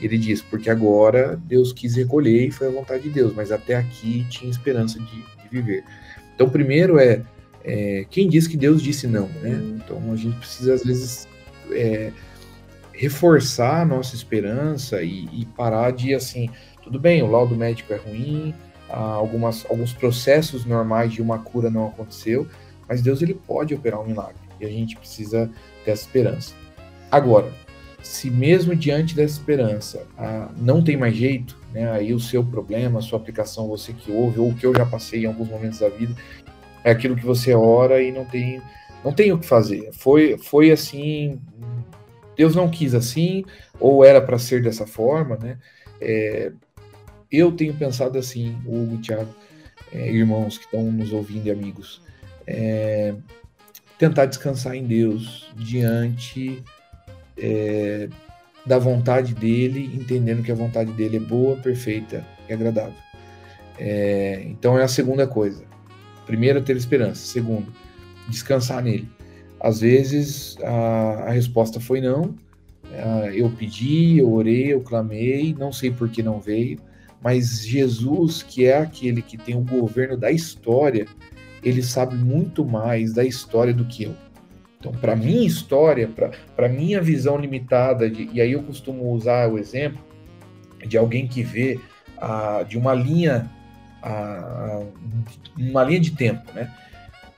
Ele 0.00 0.18
diz, 0.18 0.42
porque 0.42 0.68
agora 0.68 1.40
Deus 1.46 1.72
quis 1.72 1.96
recolher 1.96 2.48
e 2.48 2.50
foi 2.50 2.68
a 2.68 2.70
vontade 2.70 3.04
de 3.04 3.10
Deus, 3.10 3.34
mas 3.34 3.50
até 3.50 3.76
aqui 3.76 4.26
tinha 4.28 4.50
esperança 4.50 4.98
de, 5.00 5.06
de 5.06 5.48
viver. 5.50 5.82
Então, 6.36 6.48
primeiro 6.48 6.98
é, 6.98 7.22
é, 7.64 8.06
quem 8.10 8.28
diz 8.28 8.46
que 8.46 8.56
Deus 8.56 8.82
disse 8.82 9.06
não, 9.06 9.26
né? 9.42 9.58
Então, 9.74 10.00
a 10.12 10.16
gente 10.16 10.36
precisa, 10.36 10.74
às 10.74 10.84
vezes, 10.84 11.26
é, 11.72 12.12
reforçar 12.92 13.80
a 13.80 13.84
nossa 13.84 14.14
esperança 14.14 15.02
e, 15.02 15.26
e, 15.32 15.46
parar 15.56 15.90
de, 15.90 16.14
assim, 16.14 16.48
tudo 16.84 17.00
bem, 17.00 17.22
o 17.22 17.26
laudo 17.26 17.56
médico 17.56 17.92
é 17.94 17.96
ruim, 17.96 18.54
algumas, 18.88 19.66
alguns 19.68 19.92
processos 19.92 20.64
normais 20.64 21.12
de 21.12 21.20
uma 21.20 21.38
cura 21.38 21.70
não 21.70 21.88
aconteceu, 21.88 22.46
mas 22.88 23.02
Deus, 23.02 23.22
ele 23.22 23.34
pode 23.34 23.74
operar 23.74 24.00
um 24.00 24.06
milagre 24.06 24.36
e 24.60 24.64
a 24.64 24.68
gente 24.68 24.96
precisa 24.96 25.50
ter 25.84 25.90
essa 25.90 26.02
esperança. 26.02 26.54
Agora, 27.10 27.52
se 28.02 28.30
mesmo 28.30 28.76
diante 28.76 29.16
dessa 29.16 29.34
esperança 29.34 30.06
ah, 30.16 30.48
não 30.56 30.82
tem 30.82 30.96
mais 30.96 31.16
jeito, 31.16 31.58
né, 31.76 31.90
aí 31.90 32.14
o 32.14 32.18
seu 32.18 32.42
problema, 32.42 33.00
a 33.00 33.02
sua 33.02 33.18
aplicação, 33.18 33.68
você 33.68 33.92
que 33.92 34.10
ouve, 34.10 34.40
ou 34.40 34.54
que 34.54 34.64
eu 34.64 34.74
já 34.74 34.86
passei 34.86 35.24
em 35.24 35.26
alguns 35.26 35.50
momentos 35.50 35.80
da 35.80 35.90
vida, 35.90 36.16
é 36.82 36.90
aquilo 36.90 37.14
que 37.14 37.26
você 37.26 37.54
ora 37.54 38.00
e 38.02 38.10
não 38.10 38.24
tem, 38.24 38.62
não 39.04 39.12
tem 39.12 39.30
o 39.30 39.38
que 39.38 39.44
fazer. 39.44 39.90
Foi, 39.92 40.38
foi 40.38 40.70
assim, 40.70 41.38
Deus 42.34 42.56
não 42.56 42.70
quis 42.70 42.94
assim, 42.94 43.44
ou 43.78 44.02
era 44.02 44.22
para 44.22 44.38
ser 44.38 44.62
dessa 44.62 44.86
forma, 44.86 45.36
né? 45.36 45.58
É, 46.00 46.50
eu 47.30 47.52
tenho 47.52 47.74
pensado 47.74 48.18
assim, 48.18 48.56
Hugo 48.64 48.94
e 48.94 48.98
Thiago, 48.98 49.34
é, 49.92 50.10
irmãos 50.10 50.56
que 50.56 50.64
estão 50.64 50.82
nos 50.90 51.12
ouvindo 51.12 51.46
e 51.46 51.50
amigos, 51.50 52.00
é, 52.46 53.14
tentar 53.98 54.24
descansar 54.24 54.74
em 54.74 54.86
Deus 54.86 55.52
diante 55.54 56.64
é, 57.36 58.08
da 58.66 58.78
vontade 58.78 59.34
dele, 59.34 59.90
entendendo 59.94 60.42
que 60.42 60.50
a 60.50 60.54
vontade 60.54 60.92
dele 60.92 61.18
é 61.18 61.20
boa, 61.20 61.56
perfeita 61.56 62.26
e 62.48 62.52
agradável. 62.52 62.94
É, 63.78 64.42
então 64.46 64.78
é 64.78 64.82
a 64.82 64.88
segunda 64.88 65.26
coisa. 65.26 65.64
Primeiro, 66.26 66.60
ter 66.60 66.76
esperança. 66.76 67.24
Segundo, 67.24 67.72
descansar 68.28 68.82
nele. 68.82 69.08
Às 69.60 69.80
vezes 69.80 70.56
a, 70.62 71.26
a 71.26 71.30
resposta 71.30 71.80
foi 71.80 72.00
não. 72.00 72.34
eu 73.34 73.50
pedi, 73.50 74.18
eu 74.18 74.32
orei, 74.32 74.72
eu 74.72 74.80
clamei, 74.80 75.54
não 75.58 75.72
sei 75.72 75.90
por 75.90 76.08
que 76.08 76.22
não 76.22 76.40
veio, 76.40 76.78
mas 77.22 77.66
Jesus, 77.66 78.42
que 78.42 78.66
é 78.66 78.78
aquele 78.78 79.22
que 79.22 79.36
tem 79.36 79.56
o 79.56 79.60
governo 79.60 80.16
da 80.16 80.30
história, 80.30 81.06
ele 81.62 81.82
sabe 81.82 82.14
muito 82.14 82.64
mais 82.64 83.12
da 83.12 83.24
história 83.24 83.72
do 83.72 83.84
que 83.84 84.04
eu. 84.04 84.14
Então, 84.86 84.92
para 85.00 85.16
minha 85.16 85.44
história, 85.44 86.08
para 86.54 86.68
minha 86.68 87.00
visão 87.00 87.36
limitada, 87.36 88.08
de, 88.08 88.30
e 88.32 88.40
aí 88.40 88.52
eu 88.52 88.62
costumo 88.62 89.12
usar 89.12 89.50
o 89.50 89.58
exemplo 89.58 89.98
de 90.86 90.96
alguém 90.96 91.26
que 91.26 91.42
vê 91.42 91.80
a, 92.16 92.62
de 92.62 92.78
uma 92.78 92.94
linha, 92.94 93.50
a, 94.00 94.82
uma 95.58 95.82
linha 95.82 95.98
de 95.98 96.12
tempo, 96.12 96.52
né? 96.52 96.72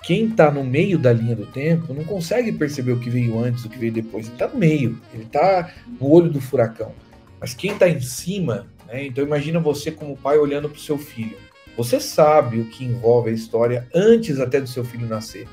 Quem 0.03 0.27
está 0.27 0.51
no 0.51 0.63
meio 0.63 0.99
da 0.99 1.13
linha 1.13 1.35
do 1.35 1.47
tempo 1.47 1.93
não 1.93 2.05
consegue 2.05 2.53
perceber 2.53 2.93
o 2.93 3.01
que 3.01 3.11
veio 3.11 3.39
antes, 3.43 3.65
o 3.65 3.69
que 3.69 3.79
veio 3.79 3.93
depois. 3.93 4.27
Ele 4.27 4.35
está 4.35 4.49
no 4.49 4.57
meio, 4.57 5.01
ele 5.13 5.25
está 5.25 5.73
no 6.01 6.11
olho 6.11 6.31
do 6.31 6.41
furacão. 6.41 6.93
Mas 7.41 7.55
quem 7.55 7.73
está 7.73 7.89
em 7.89 8.01
cima, 8.01 8.67
né? 8.87 9.07
Então 9.07 9.25
imagina 9.25 9.59
você 9.59 9.91
como 9.91 10.17
pai 10.17 10.39
olhando 10.39 10.69
para 10.69 10.77
o 10.77 10.81
seu 10.81 10.99
filho. 10.99 11.37
Você 11.77 11.99
sabe 11.99 12.61
o 12.61 12.67
que 12.67 12.85
envolve 12.85 13.31
a 13.31 13.33
história 13.33 13.89
antes 13.95 14.39
até 14.39 14.61
do 14.61 14.67
seu 14.67 14.85
filho 14.85 15.07
nascer. 15.07 15.49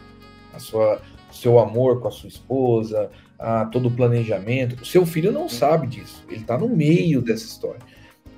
A 0.53 0.59
sua, 0.59 1.01
seu 1.35 1.59
amor 1.59 1.99
com 1.99 2.07
a 2.07 2.11
sua 2.11 2.29
esposa, 2.29 3.09
a, 3.37 3.65
todo 3.65 3.87
o 3.87 3.91
planejamento. 3.91 4.81
O 4.81 4.85
seu 4.85 5.05
filho 5.05 5.31
não 5.31 5.49
sabe 5.49 5.87
disso. 5.87 6.23
Ele 6.29 6.41
está 6.41 6.57
no 6.57 6.69
meio 6.69 7.21
dessa 7.21 7.45
história. 7.45 7.81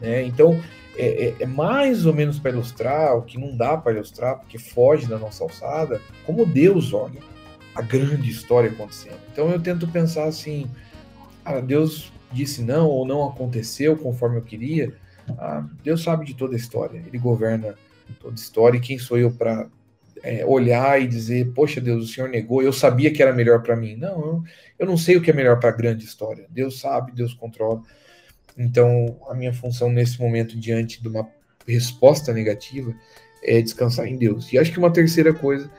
Né? 0.02 0.24
Então 0.24 0.60
é, 0.98 1.28
é, 1.28 1.36
é, 1.41 1.45
mais 1.45 2.08
ou 2.08 2.14
menos 2.14 2.39
para 2.39 2.52
ilustrar 2.52 3.16
o 3.16 3.22
que 3.22 3.38
não 3.38 3.56
dá 3.56 3.78
para 3.78 3.93
ilustrar, 3.93 4.39
porque 4.39 4.58
foge 4.58 5.06
da 5.06 5.20
nossa 5.20 5.43
alçada, 5.43 6.02
como 6.26 6.43
Deus 6.43 6.91
olha 6.91 7.20
a 7.76 7.82
grande 7.84 8.30
história 8.30 8.72
acontecendo. 8.72 9.20
Então 9.32 9.52
eu 9.52 9.62
tento 9.62 9.88
pensar 9.88 10.26
assim: 10.26 10.68
ah, 11.45 11.60
Deus 11.60 12.12
disse 12.32 12.64
não 12.64 12.88
ou 12.88 13.06
não 13.06 13.24
aconteceu 13.24 13.95
conforme 13.95 14.38
eu 14.38 14.41
queria. 14.41 14.93
Ah, 15.38 15.64
Deus 15.84 16.02
sabe 16.02 16.26
de 16.26 16.34
toda 16.34 16.56
a 16.56 16.58
história, 16.58 17.04
Ele 17.06 17.20
governa 17.20 17.76
toda 18.20 18.34
a 18.34 18.36
história, 18.36 18.78
e 18.78 18.82
quem 18.82 18.98
sou 18.98 19.20
eu 19.20 19.30
para 19.30 19.68
é, 20.24 20.45
olhar 20.45 21.01
e 21.01 21.07
dizer, 21.07 21.51
poxa 21.53 21.80
Deus, 21.80 22.05
o 22.05 22.13
Senhor 22.13 22.30
negou, 22.30 22.61
eu 22.61 22.74
sabia 22.74 23.11
que 23.11 23.22
era 23.22 23.34
melhor 23.34 23.61
para 23.61 23.76
mim. 23.76 23.95
Não, 23.95 24.20
eu, 24.20 24.43
eu 24.80 24.86
não 24.86 24.97
sei 24.97 25.18
o 25.18 25.22
que 25.22 25.32
é 25.32 25.34
melhor 25.34 25.59
para 25.59 25.70
a 25.70 25.76
grande 25.76 26.05
história. 26.05 26.45
Deus 26.49 26.80
sabe, 26.80 27.11
Deus 27.11 27.34
controla. 27.34 27.82
Então, 28.57 29.20
a 29.30 29.36
minha 29.36 29.53
função 29.53 29.89
nesse 29.91 30.20
momento, 30.20 30.57
diante 30.57 31.01
de 31.01 31.07
uma 31.07 31.28
resposta 31.68 32.34
negativa, 32.34 32.93
é 33.43 33.61
descansar 33.61 34.07
em 34.07 34.18
Deus. 34.18 34.51
E 34.51 34.57
acho 34.57 34.72
que 34.72 34.80
uma 34.80 34.91
terceira 34.91 35.34
coisa 35.34 35.70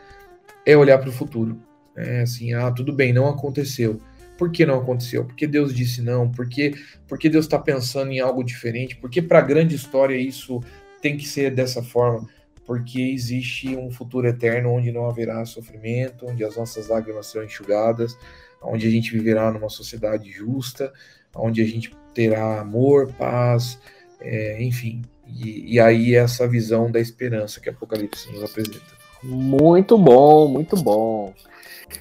é 0.65 0.77
olhar 0.77 0.99
para 0.99 1.09
o 1.09 1.13
futuro. 1.13 1.61
É 1.97 2.21
assim, 2.21 2.53
ah, 2.55 2.71
tudo 2.71 2.93
bem, 2.93 3.13
não 3.13 3.29
aconteceu. 3.29 4.01
Por 4.37 4.53
que 4.53 4.65
não 4.65 4.79
aconteceu? 4.79 5.25
Porque 5.25 5.49
Deus 5.49 5.75
disse 5.75 6.01
não? 6.01 6.31
Porque, 6.31 6.75
porque 7.09 7.29
Deus 7.29 7.47
está 7.47 7.59
pensando 7.59 8.13
em 8.13 8.21
algo 8.21 8.45
diferente? 8.45 8.95
Porque 8.95 9.21
para 9.21 9.41
a 9.41 9.43
grande 9.43 9.75
história 9.75 10.17
isso 10.17 10.61
tem 11.03 11.17
que 11.17 11.27
ser 11.27 11.53
dessa 11.53 11.83
forma? 11.83 12.29
Porque 12.69 13.01
existe 13.01 13.75
um 13.75 13.91
futuro 13.91 14.29
eterno 14.29 14.75
onde 14.75 14.93
não 14.93 15.09
haverá 15.09 15.43
sofrimento, 15.47 16.27
onde 16.27 16.45
as 16.45 16.55
nossas 16.55 16.89
lágrimas 16.89 17.29
serão 17.29 17.47
enxugadas, 17.47 18.15
onde 18.63 18.87
a 18.87 18.91
gente 18.91 19.11
viverá 19.11 19.51
numa 19.51 19.71
sociedade 19.71 20.31
justa, 20.31 20.93
onde 21.35 21.63
a 21.63 21.65
gente 21.65 21.97
terá 22.13 22.61
amor, 22.61 23.11
paz, 23.15 23.81
é, 24.21 24.63
enfim. 24.63 25.01
E, 25.27 25.77
e, 25.77 25.81
aí 25.81 26.15
essa 26.15 26.47
visão 26.47 26.91
da 26.91 27.01
esperança 27.01 27.59
que 27.59 27.71
Apocalipse 27.71 28.31
nos 28.31 28.45
apresenta. 28.45 28.99
Muito 29.23 29.97
bom, 29.97 30.47
muito 30.47 30.77
bom. 30.77 31.33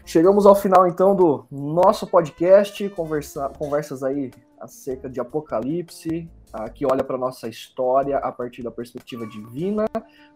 Chegamos 0.06 0.46
ao 0.46 0.54
final 0.54 0.86
então 0.86 1.16
do 1.16 1.46
nosso 1.50 2.06
podcast, 2.06 2.90
conversa, 2.90 3.48
conversas 3.58 4.04
aí 4.04 4.32
acerca 4.60 5.10
de 5.10 5.22
Apocalipse, 5.22 6.30
uh, 6.54 6.72
que 6.74 6.86
olha 6.86 7.04
para 7.04 7.18
nossa 7.18 7.48
história 7.48 8.18
a 8.18 8.32
partir 8.32 8.64
da 8.64 8.72
perspectiva 8.72 9.26
divina, 9.26 9.86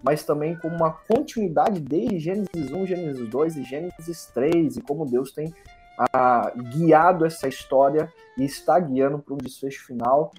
mas 0.04 0.24
também 0.24 0.58
como 0.58 0.76
uma 0.76 0.92
continuidade 0.92 1.80
desde 1.80 2.20
Gênesis 2.20 2.72
1, 2.72 2.86
Gênesis 2.86 3.30
2 3.30 3.58
e 3.58 3.64
Gênesis 3.64 4.26
3, 4.34 4.78
e 4.78 4.82
como 4.82 5.06
Deus 5.06 5.32
tem 5.32 5.48
uh, 5.48 6.64
guiado 6.74 7.26
essa 7.26 7.48
história 7.48 8.12
e 8.38 8.44
está 8.44 8.80
guiando 8.80 9.20
para 9.20 9.34
um 9.34 9.38
desfecho 9.38 9.86
final, 9.86 10.32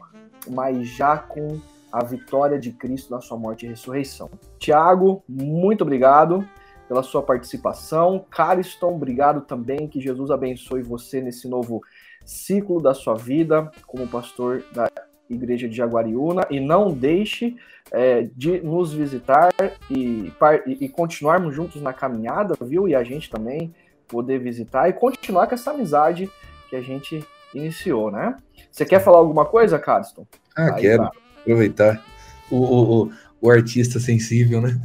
mas 0.51 0.89
já 0.89 1.16
com 1.16 1.61
a 1.93 2.03
vitória 2.03 2.59
de 2.59 2.73
Cristo 2.73 3.11
na 3.11 3.20
sua 3.20 3.37
morte 3.37 3.66
e 3.66 3.68
ressurreição. 3.68 4.31
Tiago, 4.59 5.23
muito 5.29 5.83
obrigado 5.83 6.47
pela 6.89 7.03
sua 7.03 7.23
participação. 7.23 8.25
Cariston, 8.31 8.95
obrigado 8.95 9.43
também. 9.43 9.87
Que 9.87 10.01
Jesus 10.01 10.31
abençoe 10.31 10.83
você 10.83 11.20
nesse 11.20 11.47
novo 11.47 11.83
ciclo 12.25 12.81
da 12.81 12.95
sua 12.95 13.14
vida 13.14 13.70
como 13.87 14.09
pastor 14.09 14.64
da 14.73 14.91
Igreja 15.35 15.68
de 15.68 15.76
Jaguariúna 15.76 16.47
e 16.51 16.61
não 16.61 16.93
deixe 16.93 17.57
é, 17.91 18.28
de 18.37 18.61
nos 18.61 18.93
visitar 18.93 19.51
e, 19.91 20.33
e, 20.66 20.89
continuarmos 20.89 21.55
juntos 21.55 21.83
na 21.83 21.93
caminhada, 21.93 22.55
viu? 22.61 22.89
E 22.89 22.95
a 22.95 23.05
gente 23.05 23.30
também 23.30 23.74
poder 24.09 24.39
visitar 24.39 24.89
e 24.89 24.93
continuar 24.93 25.47
com 25.47 25.55
essa 25.55 25.70
amizade 25.70 26.30
que 26.68 26.76
a 26.76 26.80
gente 26.80 27.24
iniciou, 27.55 28.11
né? 28.11 28.37
Você 28.70 28.85
quer 28.85 29.01
falar 29.01 29.18
alguma 29.18 29.45
coisa, 29.45 29.78
Cariston? 29.78 30.26
Ah, 30.57 30.74
Aí, 30.74 30.80
quero. 30.80 31.03
Tá. 31.03 31.12
Aproveitar 31.41 32.05
o, 32.51 32.57
o, 32.57 33.03
o, 33.03 33.12
o 33.41 33.51
artista 33.51 33.99
sensível, 33.99 34.61
né? 34.61 34.80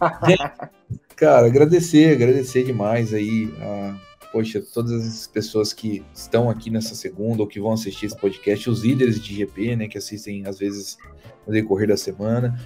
Cara, 1.16 1.46
agradecer, 1.46 2.12
agradecer 2.12 2.64
demais 2.64 3.14
aí 3.14 3.52
a, 3.60 3.96
poxa, 4.32 4.62
todas 4.72 5.06
as 5.06 5.26
pessoas 5.26 5.72
que 5.72 6.04
estão 6.14 6.50
aqui 6.50 6.70
nessa 6.70 6.94
segunda 6.94 7.42
ou 7.42 7.48
que 7.48 7.60
vão 7.60 7.72
assistir 7.72 8.06
esse 8.06 8.16
podcast, 8.16 8.68
os 8.68 8.82
líderes 8.82 9.20
de 9.20 9.34
GP, 9.34 9.76
né, 9.76 9.88
que 9.88 9.98
assistem 9.98 10.46
às 10.46 10.58
vezes 10.58 10.98
no 11.46 11.52
decorrer 11.52 11.88
da 11.88 11.96
semana. 11.96 12.58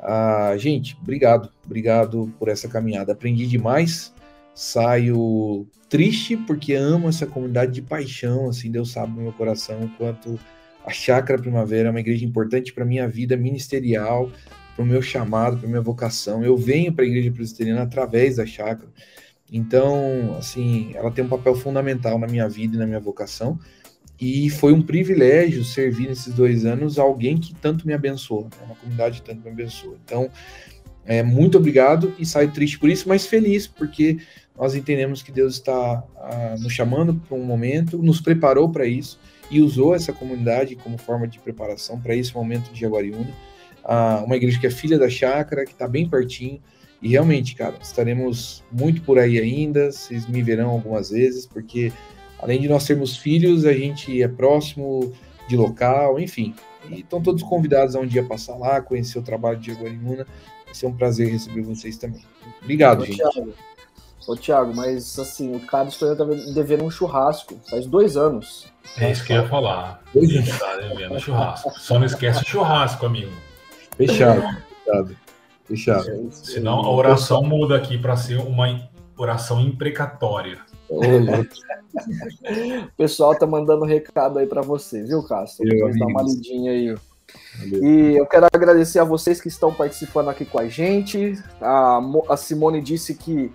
Ah, 0.00 0.54
gente, 0.56 0.96
obrigado, 1.00 1.50
obrigado 1.64 2.32
por 2.38 2.48
essa 2.48 2.68
caminhada. 2.68 3.12
Aprendi 3.12 3.46
demais. 3.46 4.14
Saio 4.54 5.66
triste 5.88 6.36
porque 6.36 6.72
amo 6.72 7.08
essa 7.08 7.26
comunidade 7.26 7.72
de 7.72 7.82
paixão, 7.82 8.48
assim, 8.48 8.70
Deus 8.70 8.90
sabe 8.90 9.14
no 9.14 9.22
meu 9.22 9.32
coração 9.32 9.84
o 9.84 9.88
quanto 9.96 10.38
a 10.84 10.90
Chácara 10.90 11.40
Primavera 11.40 11.88
é 11.88 11.90
uma 11.90 12.00
igreja 12.00 12.24
importante 12.24 12.72
para 12.72 12.84
minha 12.84 13.08
vida 13.08 13.36
ministerial, 13.36 14.30
para 14.74 14.84
o 14.84 14.86
meu 14.86 15.02
chamado, 15.02 15.58
para 15.58 15.68
minha 15.68 15.80
vocação. 15.80 16.44
Eu 16.44 16.56
venho 16.56 16.92
para 16.92 17.04
a 17.04 17.08
igreja 17.08 17.32
presbiteriana 17.32 17.82
através 17.82 18.36
da 18.36 18.46
chácara. 18.46 18.88
Então, 19.52 20.36
assim, 20.38 20.92
ela 20.94 21.10
tem 21.10 21.24
um 21.24 21.28
papel 21.28 21.54
fundamental 21.54 22.18
na 22.18 22.26
minha 22.26 22.48
vida 22.48 22.76
e 22.76 22.78
na 22.78 22.86
minha 22.86 23.00
vocação. 23.00 23.58
E 24.20 24.48
foi 24.48 24.72
um 24.72 24.82
privilégio 24.82 25.62
servir 25.64 26.08
nesses 26.08 26.32
dois 26.32 26.64
anos 26.64 26.98
alguém 26.98 27.38
que 27.38 27.54
tanto 27.54 27.86
me 27.86 27.92
abençoou, 27.92 28.44
né? 28.44 28.64
uma 28.64 28.74
comunidade 28.74 29.20
que 29.20 29.26
tanto 29.26 29.42
me 29.42 29.50
abençoou. 29.50 29.96
Então, 30.04 30.30
é, 31.04 31.22
muito 31.22 31.58
obrigado 31.58 32.14
e 32.18 32.24
saio 32.24 32.50
triste 32.50 32.78
por 32.78 32.88
isso, 32.88 33.08
mas 33.08 33.26
feliz, 33.26 33.66
porque 33.66 34.18
nós 34.58 34.74
entendemos 34.74 35.22
que 35.22 35.30
Deus 35.30 35.54
está 35.54 36.02
ah, 36.16 36.56
nos 36.58 36.72
chamando 36.72 37.14
para 37.14 37.36
um 37.36 37.44
momento, 37.44 37.98
nos 37.98 38.20
preparou 38.20 38.70
para 38.70 38.86
isso 38.86 39.20
e 39.50 39.60
usou 39.60 39.94
essa 39.94 40.12
comunidade 40.12 40.74
como 40.76 40.96
forma 40.96 41.28
de 41.28 41.38
preparação 41.38 42.00
para 42.00 42.16
esse 42.16 42.34
momento 42.34 42.72
de 42.72 42.80
Jaguariúna 42.80 43.32
uma 44.24 44.36
igreja 44.36 44.58
que 44.58 44.66
é 44.66 44.70
filha 44.70 44.98
da 44.98 45.08
chácara, 45.08 45.64
que 45.64 45.72
está 45.72 45.86
bem 45.86 46.08
pertinho. 46.08 46.60
E 47.02 47.08
realmente, 47.08 47.54
cara, 47.54 47.74
estaremos 47.80 48.64
muito 48.72 49.02
por 49.02 49.18
aí 49.18 49.38
ainda. 49.38 49.92
Vocês 49.92 50.26
me 50.26 50.42
verão 50.42 50.70
algumas 50.70 51.10
vezes, 51.10 51.46
porque 51.46 51.92
além 52.38 52.60
de 52.60 52.68
nós 52.68 52.84
sermos 52.84 53.16
filhos, 53.16 53.64
a 53.64 53.72
gente 53.72 54.22
é 54.22 54.28
próximo 54.28 55.12
de 55.48 55.56
local, 55.56 56.18
enfim. 56.18 56.54
E 56.90 57.00
estão 57.00 57.20
todos 57.20 57.42
convidados 57.42 57.94
a 57.94 58.00
um 58.00 58.06
dia 58.06 58.24
passar 58.24 58.56
lá, 58.56 58.80
conhecer 58.80 59.18
o 59.18 59.22
trabalho 59.22 59.58
de 59.58 59.72
Jaguariúna. 59.72 60.26
Vai 60.64 60.74
ser 60.74 60.86
um 60.86 60.92
prazer 60.92 61.30
receber 61.30 61.62
vocês 61.62 61.96
também. 61.96 62.22
Obrigado, 62.62 63.02
Ô, 63.02 63.04
gente. 63.04 63.18
Thiago. 63.18 63.54
Ô, 64.26 64.36
Thiago, 64.36 64.74
mas 64.74 65.18
assim, 65.18 65.54
o 65.54 65.60
Carlos 65.60 65.94
está 65.94 66.24
devendo 66.54 66.84
um 66.84 66.90
churrasco. 66.90 67.58
Faz 67.70 67.86
dois 67.86 68.16
anos. 68.16 68.72
É 68.98 69.10
isso 69.10 69.24
que 69.24 69.32
eu 69.32 69.42
ia 69.42 69.48
falar. 69.48 70.02
Dois 70.12 70.30
anos. 70.34 70.58
Tá 70.58 70.76
devendo 70.76 71.20
churrasco. 71.20 71.72
Só 71.78 71.98
não 71.98 72.06
esquece 72.06 72.42
o 72.42 72.46
churrasco, 72.46 73.06
amigo. 73.06 73.32
Fechado. 73.96 74.42
Fechado. 74.84 75.25
Fechado. 75.66 76.28
Senão 76.30 76.80
a 76.80 76.90
oração 76.90 77.42
muda 77.42 77.76
aqui 77.76 77.98
para 77.98 78.16
ser 78.16 78.38
uma 78.38 78.88
oração 79.16 79.60
imprecatória. 79.60 80.58
o 80.88 81.00
pessoal 82.96 83.34
tá 83.36 83.46
mandando 83.46 83.84
recado 83.84 84.38
aí 84.38 84.46
para 84.46 84.62
você, 84.62 85.02
viu, 85.02 85.22
Cássio? 85.22 85.64
Depois 85.64 85.98
dá 85.98 86.06
uma 86.06 86.22
lidinha 86.22 86.70
aí. 86.70 86.94
Valeu. 87.58 87.84
E 87.84 88.16
eu 88.16 88.26
quero 88.26 88.46
agradecer 88.52 88.98
a 88.98 89.04
vocês 89.04 89.40
que 89.40 89.48
estão 89.48 89.72
participando 89.72 90.28
aqui 90.28 90.44
com 90.44 90.58
a 90.58 90.68
gente. 90.68 91.38
A, 91.60 92.00
a 92.28 92.36
Simone 92.36 92.80
disse 92.80 93.14
que 93.14 93.52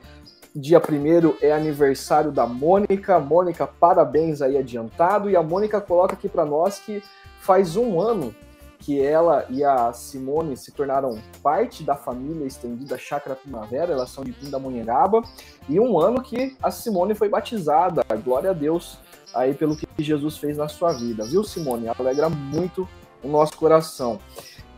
dia 0.53 0.79
1 0.79 1.35
é 1.41 1.51
aniversário 1.51 2.31
da 2.31 2.45
Mônica. 2.45 3.19
Mônica, 3.19 3.65
parabéns 3.65 4.41
aí 4.41 4.57
adiantado. 4.57 5.29
E 5.29 5.35
a 5.35 5.41
Mônica 5.43 5.79
coloca 5.79 6.13
aqui 6.13 6.27
para 6.27 6.45
nós 6.45 6.79
que 6.79 7.01
faz 7.39 7.75
um 7.75 7.99
ano 8.01 8.35
que 8.81 8.99
ela 8.99 9.45
e 9.49 9.63
a 9.63 9.93
Simone 9.93 10.57
se 10.57 10.71
tornaram 10.71 11.17
parte 11.41 11.83
da 11.83 11.95
família 11.95 12.45
estendida 12.45 12.97
Chácara 12.97 13.35
Primavera, 13.35 13.93
elas 13.93 14.09
são 14.09 14.23
de 14.23 14.31
Pindamonhangaba, 14.31 15.21
e 15.69 15.79
um 15.79 15.99
ano 15.99 16.21
que 16.21 16.57
a 16.61 16.71
Simone 16.71 17.13
foi 17.13 17.29
batizada, 17.29 18.03
glória 18.23 18.49
a 18.49 18.53
Deus 18.53 18.97
aí 19.33 19.53
pelo 19.53 19.77
que 19.77 19.87
Jesus 19.99 20.37
fez 20.37 20.57
na 20.57 20.67
sua 20.67 20.91
vida, 20.93 21.23
viu 21.23 21.43
Simone? 21.43 21.87
Alegra 21.87 22.27
muito 22.27 22.87
o 23.23 23.27
nosso 23.27 23.55
coração. 23.55 24.19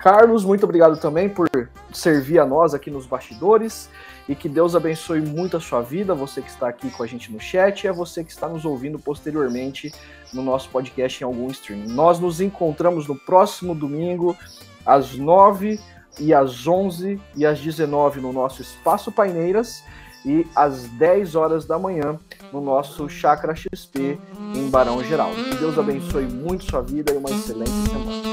Carlos, 0.03 0.43
muito 0.43 0.65
obrigado 0.65 0.97
também 0.97 1.29
por 1.29 1.49
servir 1.93 2.37
a 2.37 2.45
nós 2.45 2.73
aqui 2.73 2.91
nos 2.91 3.05
bastidores 3.05 3.89
e 4.27 4.35
que 4.35 4.49
Deus 4.49 4.75
abençoe 4.75 5.21
muito 5.21 5.55
a 5.55 5.61
sua 5.61 5.81
vida, 5.81 6.13
você 6.13 6.41
que 6.41 6.49
está 6.49 6.67
aqui 6.67 6.91
com 6.91 7.03
a 7.03 7.07
gente 7.07 7.31
no 7.31 7.39
chat 7.39 7.85
e 7.85 7.87
a 7.87 7.93
você 7.93 8.21
que 8.21 8.29
está 8.29 8.49
nos 8.49 8.65
ouvindo 8.65 8.99
posteriormente 8.99 9.93
no 10.33 10.43
nosso 10.43 10.67
podcast 10.71 11.23
em 11.23 11.25
algum 11.25 11.47
stream. 11.51 11.85
Nós 11.87 12.19
nos 12.19 12.41
encontramos 12.41 13.07
no 13.07 13.15
próximo 13.15 13.73
domingo 13.73 14.35
às 14.85 15.15
9 15.15 15.79
e 16.19 16.33
às 16.33 16.67
11 16.67 17.17
e 17.33 17.45
às 17.45 17.61
19 17.61 18.19
no 18.19 18.33
nosso 18.33 18.61
Espaço 18.61 19.09
Paineiras 19.09 19.85
e 20.25 20.45
às 20.53 20.83
10 20.83 21.33
horas 21.35 21.65
da 21.65 21.79
manhã 21.79 22.19
no 22.51 22.59
nosso 22.59 23.07
Chakra 23.07 23.55
XP 23.55 24.19
em 24.53 24.69
Barão 24.69 25.01
Geral. 25.01 25.31
Que 25.49 25.55
Deus 25.55 25.79
abençoe 25.79 26.25
muito 26.25 26.69
sua 26.69 26.81
vida 26.81 27.13
e 27.13 27.15
uma 27.15 27.29
excelente 27.29 27.71
semana. 27.89 28.32